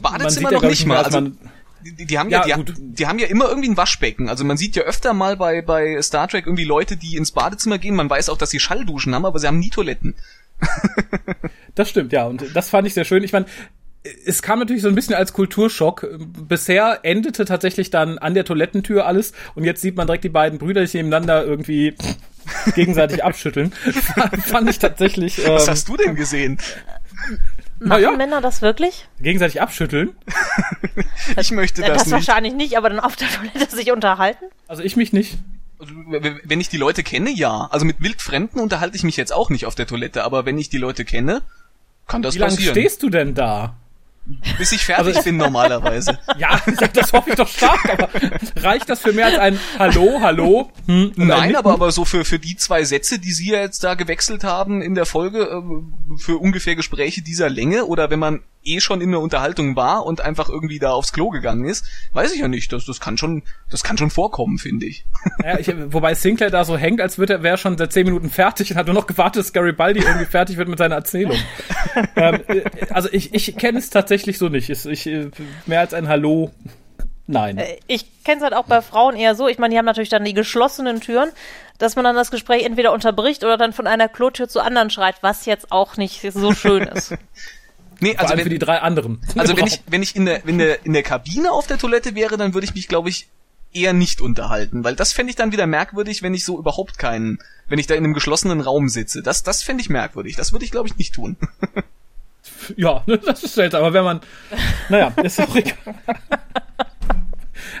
[0.00, 0.98] Badezimmer ja, noch glaub nicht ich, mal.
[0.98, 1.32] als Also,
[1.82, 4.28] die, die, haben ja, Ja, die, die haben ja immer irgendwie ein Waschbecken.
[4.28, 7.78] Also man sieht ja öfter mal bei, bei Star Trek irgendwie Leute, die ins Badezimmer
[7.78, 7.94] gehen.
[7.94, 10.14] Man weiß auch, dass sie Schallduschen haben, aber sie haben nie Toiletten.
[11.76, 12.26] Das stimmt, ja.
[12.26, 13.22] Und das fand ich sehr schön.
[13.22, 13.46] Ich meine,
[14.24, 16.06] es kam natürlich so ein bisschen als Kulturschock.
[16.48, 20.58] Bisher endete tatsächlich dann an der Toilettentür alles und jetzt sieht man direkt die beiden
[20.58, 21.94] Brüder sich nebeneinander irgendwie
[22.74, 23.72] gegenseitig abschütteln.
[24.46, 25.38] fand ich tatsächlich.
[25.44, 26.58] Ähm, Was hast du denn gesehen?
[27.78, 29.06] Machen ja, Männer das wirklich?
[29.20, 30.10] gegenseitig abschütteln.
[31.38, 32.12] Ich möchte das, Das, nicht.
[32.12, 34.44] wahrscheinlich nicht, aber dann auf der Toilette sich unterhalten?
[34.68, 35.38] Also ich mich nicht.
[35.78, 35.94] Also,
[36.44, 37.68] wenn ich die Leute kenne, ja.
[37.70, 40.68] Also mit Wildfremden unterhalte ich mich jetzt auch nicht auf der Toilette, aber wenn ich
[40.68, 41.40] die Leute kenne,
[42.06, 42.74] kann das Wie lange passieren.
[42.74, 43.76] stehst du denn da?
[44.58, 46.18] Bis ich fertig bin normalerweise.
[46.38, 46.60] Ja,
[46.94, 48.08] das hoffe ich doch stark, aber
[48.56, 50.70] reicht das für mehr als ein Hallo, Hallo?
[50.86, 53.94] Hm, Nein, aber, aber so für, für die zwei Sätze, die Sie ja jetzt da
[53.94, 58.80] gewechselt haben in der Folge, äh, für ungefähr Gespräche dieser Länge oder wenn man eh
[58.80, 62.40] schon in der Unterhaltung war und einfach irgendwie da aufs Klo gegangen ist, weiß ich
[62.40, 62.72] ja nicht.
[62.72, 65.06] Das, das kann schon, das kann schon vorkommen, finde ich.
[65.42, 68.30] Ja, ich, wobei Sinclair da so hängt, als würde er wäre schon seit zehn Minuten
[68.30, 71.36] fertig und hat nur noch gewartet, dass Garibaldi irgendwie fertig wird mit seiner Erzählung.
[72.16, 74.68] ähm, äh, also ich, ich kenne es tatsächlich so nicht.
[74.70, 75.30] Ich, ich, äh,
[75.66, 76.50] mehr als ein Hallo,
[77.26, 77.58] nein.
[77.58, 79.48] Äh, Ich kenne es halt auch bei Frauen eher so.
[79.48, 81.30] Ich meine, die haben natürlich dann die geschlossenen Türen,
[81.78, 85.16] dass man dann das Gespräch entweder unterbricht oder dann von einer Klotür zur anderen schreit,
[85.22, 87.14] was jetzt auch nicht so schön ist.
[88.02, 89.20] Nee, also wenn, für die drei anderen.
[89.36, 92.14] Also wenn ich, wenn ich in der, in der, in der Kabine auf der Toilette
[92.14, 93.28] wäre, dann würde ich mich, glaube ich,
[93.72, 97.38] eher nicht unterhalten, weil das fände ich dann wieder merkwürdig, wenn ich so überhaupt keinen,
[97.68, 99.22] wenn ich da in einem geschlossenen Raum sitze.
[99.22, 100.34] Das, das fände ich merkwürdig.
[100.34, 101.36] Das würde ich, glaube ich, nicht tun.
[102.76, 104.20] Ja, das ist seltsam, aber wenn man,
[104.88, 105.76] naja, ist auch egal.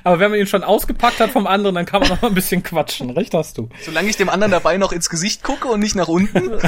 [0.04, 2.34] Aber wenn man ihn schon ausgepackt hat vom anderen, dann kann man noch mal ein
[2.34, 3.10] bisschen quatschen.
[3.10, 3.68] Recht hast du.
[3.82, 6.52] Solange ich dem anderen dabei noch ins Gesicht gucke und nicht nach unten.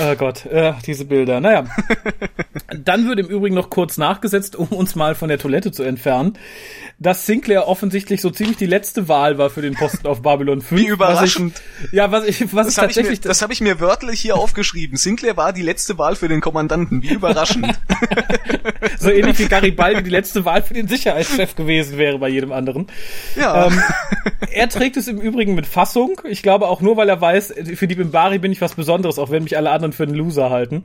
[0.00, 1.40] Oh Gott, äh, diese Bilder.
[1.40, 1.64] Naja.
[2.84, 6.38] Dann wird im Übrigen noch kurz nachgesetzt, um uns mal von der Toilette zu entfernen,
[6.98, 10.80] dass Sinclair offensichtlich so ziemlich die letzte Wahl war für den Posten auf Babylon 5.
[10.80, 11.54] Wie überraschend.
[11.54, 13.60] Was ich, ja, was ich, was ich Das habe ich, mir- tatsächlich, das hab ich
[13.60, 14.96] mir wörtlich hier aufgeschrieben.
[14.96, 17.02] Sinclair war die letzte Wahl für den Kommandanten.
[17.02, 17.78] Wie überraschend.
[18.98, 22.86] so ähnlich wie Garibaldi die letzte Wahl für den Sicherheitschef gewesen wäre bei jedem anderen.
[23.36, 23.66] Ja.
[23.66, 23.82] Ähm,
[24.52, 26.20] er trägt es im Übrigen mit Fassung.
[26.24, 29.30] Ich glaube auch nur, weil er weiß, für die Bimbari bin ich was Besonderes, auch
[29.30, 30.84] wenn mich alle anderen für einen Loser halten.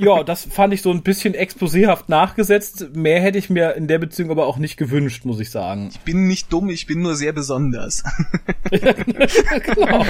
[0.00, 2.94] Ja, das fand ich so ein bisschen exposéhaft nachgesetzt.
[2.94, 5.90] Mehr hätte ich mir in der Beziehung aber auch nicht gewünscht, muss ich sagen.
[5.92, 8.04] ich bin nicht dumm, ich bin nur sehr besonders.
[8.70, 10.06] genau.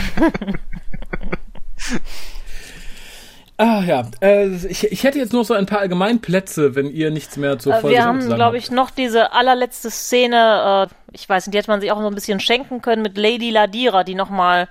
[3.61, 7.37] Ah ja, äh, ich, ich hätte jetzt noch so ein paar Allgemeinplätze, wenn ihr nichts
[7.37, 11.47] mehr zur Äh, Folge Wir haben, glaube ich, noch diese allerletzte Szene, äh, ich weiß
[11.47, 14.15] nicht, die hätte man sich auch so ein bisschen schenken können mit Lady Ladira, die
[14.15, 14.69] nochmal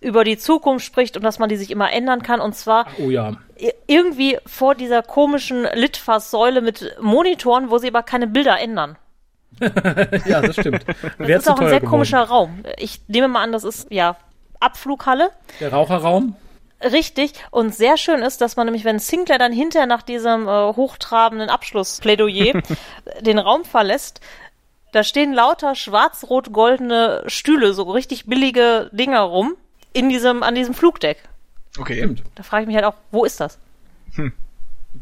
[0.00, 2.40] über die Zukunft spricht und dass man die sich immer ändern kann.
[2.40, 3.34] Und zwar Oh ja.
[3.86, 8.96] irgendwie vor dieser komischen Litfaßsäule mit Monitoren, wo sie aber keine Bilder ändern.
[10.26, 10.84] Ja, das stimmt.
[11.18, 11.90] Das Wär ist auch ein sehr geworden.
[11.90, 12.64] komischer Raum.
[12.78, 14.16] Ich nehme mal an, das ist ja
[14.58, 15.30] Abflughalle.
[15.58, 16.34] Der Raucherraum.
[16.82, 17.32] Richtig.
[17.50, 21.50] Und sehr schön ist, dass man nämlich, wenn Sinclair dann hinterher nach diesem äh, hochtrabenden
[21.50, 22.62] Abschlussplädoyer
[23.20, 24.20] den Raum verlässt,
[24.92, 29.56] da stehen lauter schwarz-rot-goldene Stühle, so richtig billige Dinger rum,
[29.92, 31.18] in diesem, an diesem Flugdeck.
[31.78, 31.98] Okay.
[31.98, 32.22] Stimmt.
[32.34, 33.58] Da frage ich mich halt auch, wo ist das?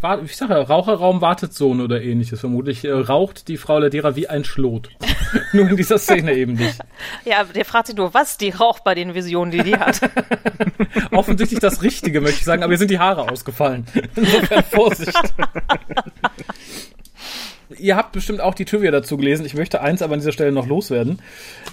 [0.00, 2.40] War, ich sage ja, Raucherraum wartet Sohn oder ähnliches.
[2.40, 4.90] Vermutlich äh, raucht die Frau Ladera wie ein Schlot.
[5.52, 6.78] Nur in dieser Szene eben nicht.
[7.24, 10.00] Ja, der fragt sich nur, was die raucht bei den Visionen, die die hat.
[11.10, 13.86] Offensichtlich das Richtige, möchte ich sagen, aber ihr sind die Haare ausgefallen.
[14.14, 15.18] Insofern Vorsicht.
[17.78, 19.46] Ihr habt bestimmt auch die Trivia dazu gelesen.
[19.46, 21.20] Ich möchte eins aber an dieser Stelle noch loswerden.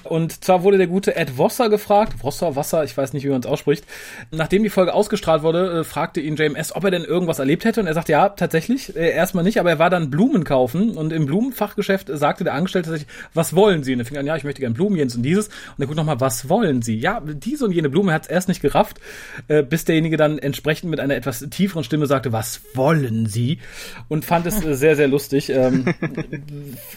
[0.04, 3.42] Und zwar wurde der gute Ed Wasser gefragt, Wasser, Wasser, ich weiß nicht, wie man
[3.42, 3.86] es ausspricht.
[4.32, 7.82] Nachdem die Folge ausgestrahlt wurde, äh, fragte ihn JMS, ob er denn irgendwas erlebt hätte.
[7.82, 10.98] Und er sagte, ja, tatsächlich, äh, erstmal nicht, aber er war dann Blumen kaufen.
[10.98, 13.94] Und im Blumenfachgeschäft sagte der Angestellte tatsächlich, was wollen Sie?
[13.94, 15.48] Und er fing an, ja, ich möchte gerne Blumen, jenes und dieses.
[15.48, 16.98] Und er guckt nochmal, was wollen Sie?
[16.98, 19.00] Ja, diese und jene Blume hat es erst nicht gerafft,
[19.48, 23.60] äh, bis derjenige dann entsprechend mit einer etwas tieferen Stimme sagte, was wollen Sie?
[24.08, 25.50] Und fand es sehr, sehr lustig.
[25.50, 25.95] Ähm,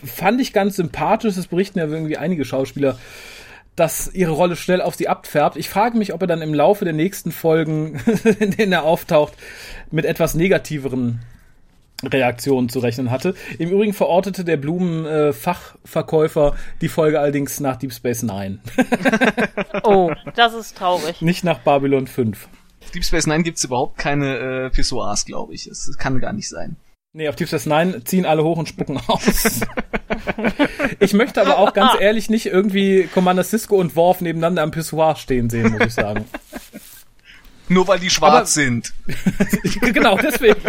[0.05, 1.37] fand ich ganz sympathisch.
[1.37, 2.99] Es berichten ja irgendwie einige Schauspieler,
[3.77, 5.57] dass ihre Rolle schnell auf sie abfärbt.
[5.57, 8.01] Ich frage mich, ob er dann im Laufe der nächsten Folgen,
[8.41, 9.35] in denen er auftaucht,
[9.91, 11.21] mit etwas negativeren
[12.05, 13.35] Reaktionen zu rechnen hatte.
[13.59, 18.61] Im Übrigen verortete der Blumenfachverkäufer die Folge allerdings nach Deep Space Nine,
[19.83, 21.21] Oh, das ist traurig.
[21.23, 22.49] nicht nach Babylon 5.
[22.95, 25.65] Deep Space Nine gibt's überhaupt keine äh, Pissoirs, glaube ich.
[25.69, 26.77] Das, das kann gar nicht sein.
[27.19, 29.63] Nee, auf Deep Nine ziehen alle hoch und spucken aus.
[31.01, 35.17] ich möchte aber auch ganz ehrlich nicht irgendwie Commander Cisco und Worf nebeneinander am Pissoir
[35.17, 36.27] stehen sehen, muss ich sagen.
[37.69, 38.95] Nur weil die schwarz Aber- sind.
[39.93, 40.61] genau, deswegen.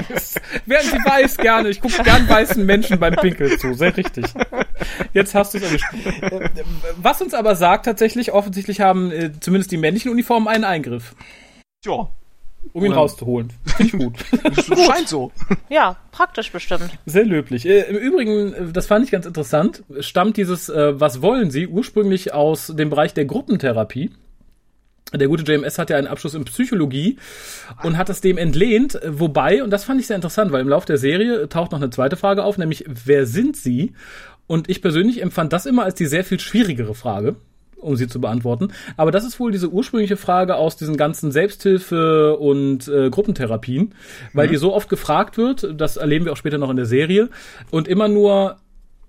[0.65, 1.69] Während sie weiß, gerne.
[1.69, 3.75] Ich gucke gern weißen Menschen beim Pinkeln zu.
[3.75, 4.25] Sehr richtig.
[5.13, 5.85] Jetzt hast du es erwischt.
[6.23, 6.49] Äh,
[6.97, 11.13] Was uns aber sagt tatsächlich, offensichtlich haben äh, zumindest die männlichen Uniformen einen Eingriff,
[11.85, 12.09] Ja,
[12.73, 13.51] um ihn rauszuholen.
[13.65, 14.13] Finde ich gut.
[14.55, 15.31] das scheint so.
[15.69, 16.89] Ja, praktisch bestimmt.
[17.05, 17.65] Sehr löblich.
[17.65, 21.67] Äh, Im Übrigen, äh, das fand ich ganz interessant, stammt dieses äh, Was wollen Sie
[21.67, 24.11] ursprünglich aus dem Bereich der Gruppentherapie.
[25.13, 27.17] Der gute JMS hat ja einen Abschluss in Psychologie
[27.81, 30.85] und hat das dem entlehnt, wobei, und das fand ich sehr interessant, weil im Laufe
[30.85, 33.93] der Serie taucht noch eine zweite Frage auf, nämlich wer sind Sie?
[34.45, 37.37] Und ich persönlich empfand das immer als die sehr viel schwierigere Frage,
[37.79, 38.69] um sie zu beantworten.
[38.97, 43.93] Aber das ist wohl diese ursprüngliche Frage aus diesen ganzen Selbsthilfe- und äh, Gruppentherapien,
[44.33, 47.29] weil die so oft gefragt wird, das erleben wir auch später noch in der Serie,
[47.71, 48.57] und immer nur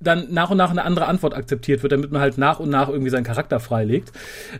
[0.01, 2.89] dann nach und nach eine andere Antwort akzeptiert wird, damit man halt nach und nach
[2.89, 4.13] irgendwie seinen Charakter freilegt.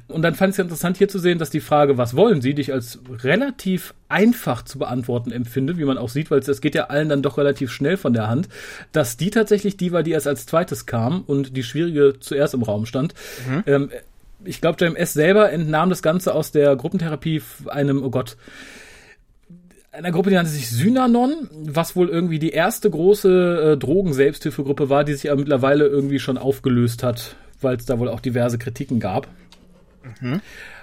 [0.09, 2.55] Und dann fand ich es interessant hier zu sehen, dass die Frage, was wollen Sie,
[2.55, 6.85] dich als relativ einfach zu beantworten empfindet, wie man auch sieht, weil es geht ja
[6.85, 8.49] allen dann doch relativ schnell von der Hand,
[8.93, 12.63] dass die tatsächlich die war, die erst als zweites kam und die schwierige zuerst im
[12.63, 13.15] Raum stand.
[13.67, 13.91] Ähm,
[14.45, 18.37] ich glaube, JMS selber entnahm das Ganze aus der Gruppentherapie einem, oh Gott,
[19.93, 25.05] einer Gruppe, die nannte sich Synanon, was wohl irgendwie die erste große äh, Drogen-Selbsthilfegruppe war,
[25.05, 29.01] die sich aber mittlerweile irgendwie schon aufgelöst hat, weil es da wohl auch diverse Kritiken
[29.01, 29.29] gab.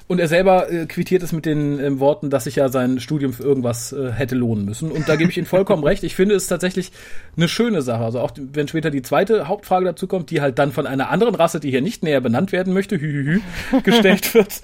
[0.08, 3.34] Und er selber äh, quittiert es mit den ähm, Worten, dass sich ja sein Studium
[3.34, 4.90] für irgendwas äh, hätte lohnen müssen.
[4.90, 6.04] Und da gebe ich Ihnen vollkommen recht.
[6.04, 6.92] Ich finde es tatsächlich
[7.36, 8.06] eine schöne Sache.
[8.06, 11.36] Also auch wenn später die zweite Hauptfrage dazu kommt, die halt dann von einer anderen
[11.36, 13.42] Rasse, die hier nicht näher benannt werden möchte, hü, hü,
[13.72, 14.62] hü, gestellt wird,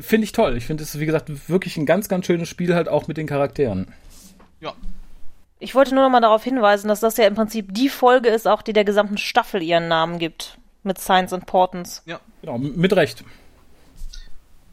[0.00, 0.56] finde ich toll.
[0.56, 3.26] Ich finde es, wie gesagt, wirklich ein ganz, ganz schönes Spiel halt auch mit den
[3.26, 3.88] Charakteren.
[4.60, 4.72] Ja.
[5.58, 8.46] Ich wollte nur noch mal darauf hinweisen, dass das ja im Prinzip die Folge ist,
[8.46, 10.58] auch die der gesamten Staffel ihren Namen gibt.
[10.84, 12.02] Mit Science Importance.
[12.06, 12.20] Ja.
[12.42, 13.24] Genau, mit Recht.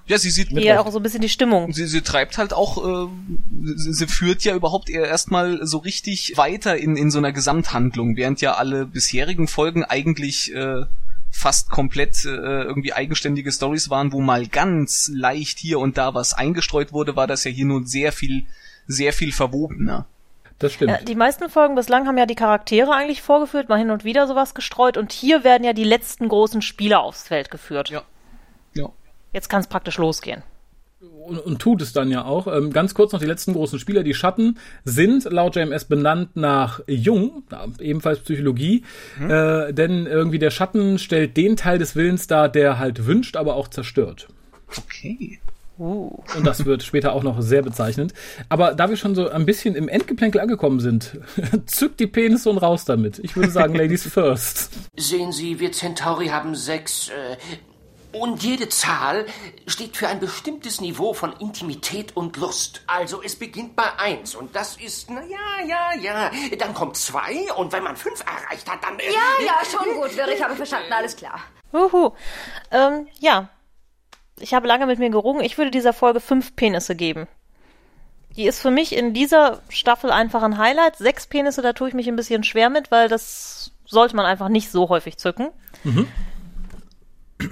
[0.05, 0.85] Ja, sie sieht, Mit ja Recht.
[0.85, 1.71] auch so ein bisschen die Stimmung.
[1.71, 3.07] sie, sie treibt halt auch, äh,
[3.75, 8.17] sie, sie führt ja überhaupt eher erstmal so richtig weiter in, in so einer Gesamthandlung,
[8.17, 10.83] während ja alle bisherigen Folgen eigentlich äh,
[11.31, 16.33] fast komplett äh, irgendwie eigenständige Stories waren, wo mal ganz leicht hier und da was
[16.33, 18.45] eingestreut wurde, war das ja hier nun sehr viel,
[18.87, 20.05] sehr viel verwobener.
[20.59, 20.91] Das stimmt.
[20.91, 24.27] Ja, die meisten Folgen bislang haben ja die Charaktere eigentlich vorgeführt, mal hin und wieder
[24.27, 27.89] sowas gestreut und hier werden ja die letzten großen Spieler aufs Feld geführt.
[27.89, 28.03] Ja.
[29.34, 30.43] Jetzt kann es praktisch losgehen.
[31.01, 32.47] und, und tut es dann ja auch.
[32.47, 34.03] Ähm, ganz kurz noch die letzten großen Spieler.
[34.03, 37.43] Die Schatten sind laut JMS benannt nach Jung,
[37.80, 38.84] ebenfalls Psychologie,
[39.19, 43.55] äh, denn irgendwie der Schatten stellt den Teil des Willens dar, der halt wünscht, aber
[43.55, 44.27] auch zerstört.
[44.77, 45.39] Okay.
[45.80, 46.23] Uh.
[46.35, 48.14] Und das wird später auch noch sehr bezeichnend.
[48.47, 51.19] Aber da wir schon so ein bisschen im Endgeplänkel angekommen sind,
[51.65, 53.19] zückt die Penis und raus damit.
[53.19, 54.72] Ich würde sagen, Ladies first.
[54.95, 57.38] Sehen Sie, wir Centauri haben sechs, äh,
[58.14, 59.26] und jede Zahl
[59.68, 62.81] steht für ein bestimmtes Niveau von Intimität und Lust.
[62.88, 66.31] Also es beginnt bei eins und das ist, na ja, ja, ja.
[66.57, 68.99] Dann kommt zwei und wenn man fünf erreicht hat, dann...
[68.99, 71.40] Äh, ja, ja, schon gut, ich habe verstanden, alles klar.
[71.73, 72.11] Uhu.
[72.72, 73.49] Ähm, ja.
[74.40, 75.44] Ich habe lange mit mir gerungen.
[75.44, 77.27] Ich würde dieser Folge fünf Penisse geben.
[78.35, 80.98] Die ist für mich in dieser Staffel einfach ein Highlight.
[80.98, 84.49] Sechs Penisse, da tue ich mich ein bisschen schwer mit, weil das sollte man einfach
[84.49, 85.49] nicht so häufig zücken.
[85.84, 86.07] Mhm.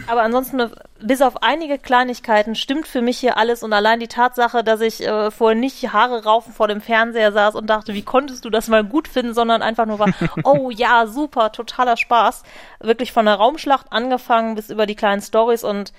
[0.08, 3.64] Aber ansonsten, bis auf einige Kleinigkeiten, stimmt für mich hier alles.
[3.64, 7.56] Und allein die Tatsache, dass ich äh, vorher nicht Haare raufen vor dem Fernseher saß
[7.56, 10.10] und dachte, wie konntest du das mal gut finden, sondern einfach nur war,
[10.44, 12.44] oh ja, super, totaler Spaß.
[12.80, 15.94] Wirklich von der Raumschlacht angefangen bis über die kleinen Stories und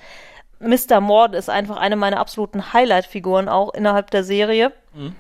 [0.63, 1.01] Mr.
[1.01, 4.73] Mord ist einfach eine meiner absoluten Highlight-Figuren auch innerhalb der Serie.
[4.95, 5.17] Mhm.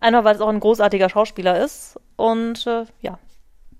[0.00, 2.00] Einmal, weil es auch ein großartiger Schauspieler ist.
[2.16, 3.18] Und äh, ja,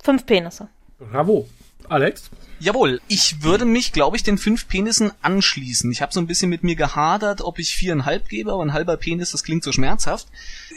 [0.03, 0.69] fünf Penisse.
[0.99, 1.47] Bravo.
[1.91, 2.31] Alex?
[2.61, 5.91] Jawohl, ich würde mich, glaube ich, den fünf Penissen anschließen.
[5.91, 8.97] Ich habe so ein bisschen mit mir gehadert, ob ich viereinhalb gebe, aber ein halber
[8.97, 10.29] Penis, das klingt so schmerzhaft.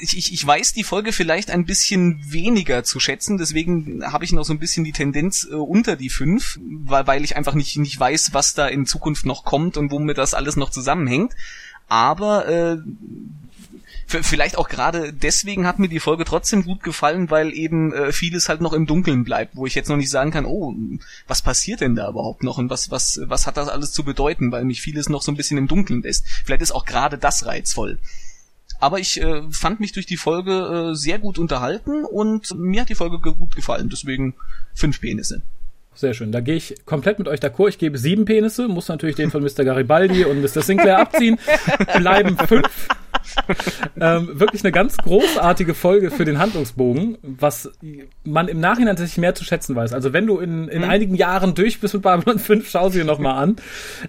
[0.01, 4.31] Ich, ich, ich weiß die Folge vielleicht ein bisschen weniger zu schätzen, deswegen habe ich
[4.31, 7.77] noch so ein bisschen die Tendenz äh, unter die fünf, weil, weil ich einfach nicht,
[7.77, 11.33] nicht weiß, was da in Zukunft noch kommt und womit das alles noch zusammenhängt.
[11.89, 12.77] Aber äh,
[14.05, 18.49] vielleicht auch gerade deswegen hat mir die Folge trotzdem gut gefallen, weil eben äh, vieles
[18.49, 20.73] halt noch im Dunkeln bleibt, wo ich jetzt noch nicht sagen kann, oh,
[21.27, 24.51] was passiert denn da überhaupt noch und was was was hat das alles zu bedeuten,
[24.51, 26.27] weil mich vieles noch so ein bisschen im Dunkeln lässt.
[26.45, 27.99] Vielleicht ist auch gerade das reizvoll.
[28.79, 32.89] Aber ich äh, fand mich durch die Folge äh, sehr gut unterhalten und mir hat
[32.89, 34.35] die Folge gut gefallen, deswegen
[34.73, 35.41] fünf Penisse.
[35.95, 36.31] Sehr schön.
[36.31, 37.69] Da gehe ich komplett mit euch d'accord.
[37.69, 39.63] Ich gebe sieben Penisse, muss natürlich den von Mr.
[39.63, 40.61] Garibaldi und Mr.
[40.61, 41.37] Sinclair abziehen.
[41.97, 42.87] Bleiben fünf.
[43.99, 47.71] ähm, wirklich eine ganz großartige Folge für den Handlungsbogen, was
[48.23, 49.93] man im Nachhinein tatsächlich mehr zu schätzen weiß.
[49.93, 50.89] Also wenn du in, in mhm.
[50.89, 53.55] einigen Jahren durch bist mit Babylon 5, schau sie dir nochmal an.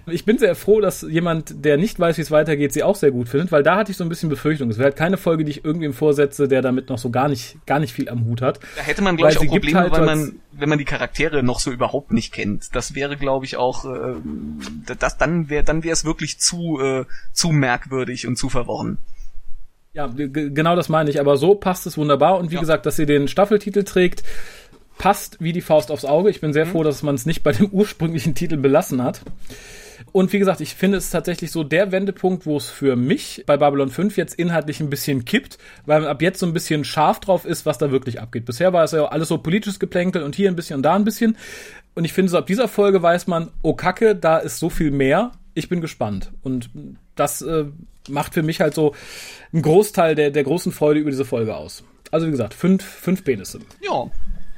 [0.07, 3.11] Ich bin sehr froh, dass jemand, der nicht weiß, wie es weitergeht, sie auch sehr
[3.11, 4.69] gut findet, weil da hatte ich so ein bisschen Befürchtung.
[4.69, 7.57] Es wäre halt keine Folge, die ich irgendwem vorsetze, der damit noch so gar nicht,
[7.65, 8.59] gar nicht viel am Hut hat.
[8.75, 11.59] Da hätte man, glaube ich, auch Probleme, halt weil man, wenn man die Charaktere noch
[11.59, 12.75] so überhaupt nicht kennt.
[12.75, 14.15] Das wäre, glaube ich, auch, äh,
[14.99, 18.97] das, dann wäre dann wäre es wirklich zu, äh, zu merkwürdig und zu verworren.
[19.95, 21.21] Ja, genau das meine ich.
[21.21, 22.37] Aber so passt es wunderbar.
[22.37, 22.59] Und wie ja.
[22.59, 24.23] gesagt, dass sie den Staffeltitel trägt,
[24.97, 26.29] passt wie die Faust aufs Auge.
[26.29, 26.71] Ich bin sehr mhm.
[26.71, 29.21] froh, dass man es nicht bei dem ursprünglichen Titel belassen hat.
[30.11, 33.55] Und wie gesagt, ich finde es tatsächlich so der Wendepunkt, wo es für mich bei
[33.55, 37.21] Babylon 5 jetzt inhaltlich ein bisschen kippt, weil man ab jetzt so ein bisschen scharf
[37.21, 38.43] drauf ist, was da wirklich abgeht.
[38.43, 41.05] Bisher war es ja alles so politisches Geplänkel und hier ein bisschen und da ein
[41.05, 41.37] bisschen.
[41.95, 44.91] Und ich finde so ab dieser Folge weiß man, oh Kacke, da ist so viel
[44.91, 45.31] mehr.
[45.53, 46.33] Ich bin gespannt.
[46.43, 46.69] Und
[47.15, 47.65] das äh,
[48.09, 48.95] macht für mich halt so
[49.53, 51.83] einen Großteil der, der großen Freude über diese Folge aus.
[52.11, 53.59] Also wie gesagt, fünf, fünf Penisse.
[53.81, 54.09] Ja.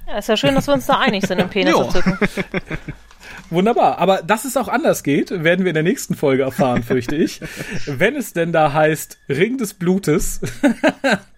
[0.07, 2.17] Ja, ist ja schön, dass wir uns da einig sind im Penisse zücken.
[3.49, 3.99] Wunderbar.
[3.99, 7.41] Aber dass es auch anders geht, werden wir in der nächsten Folge erfahren, fürchte ich.
[7.85, 10.41] Wenn es denn da heißt Ring des Blutes.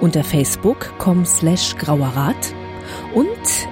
[0.00, 2.52] unter facebook.com slash grauerrat
[3.14, 3.28] und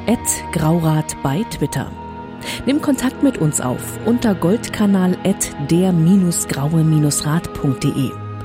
[0.06, 0.20] at
[0.52, 1.90] graurat bei Twitter.
[2.66, 8.29] Nimm Kontakt mit uns auf unter goldkanal at der-graue-rat.de.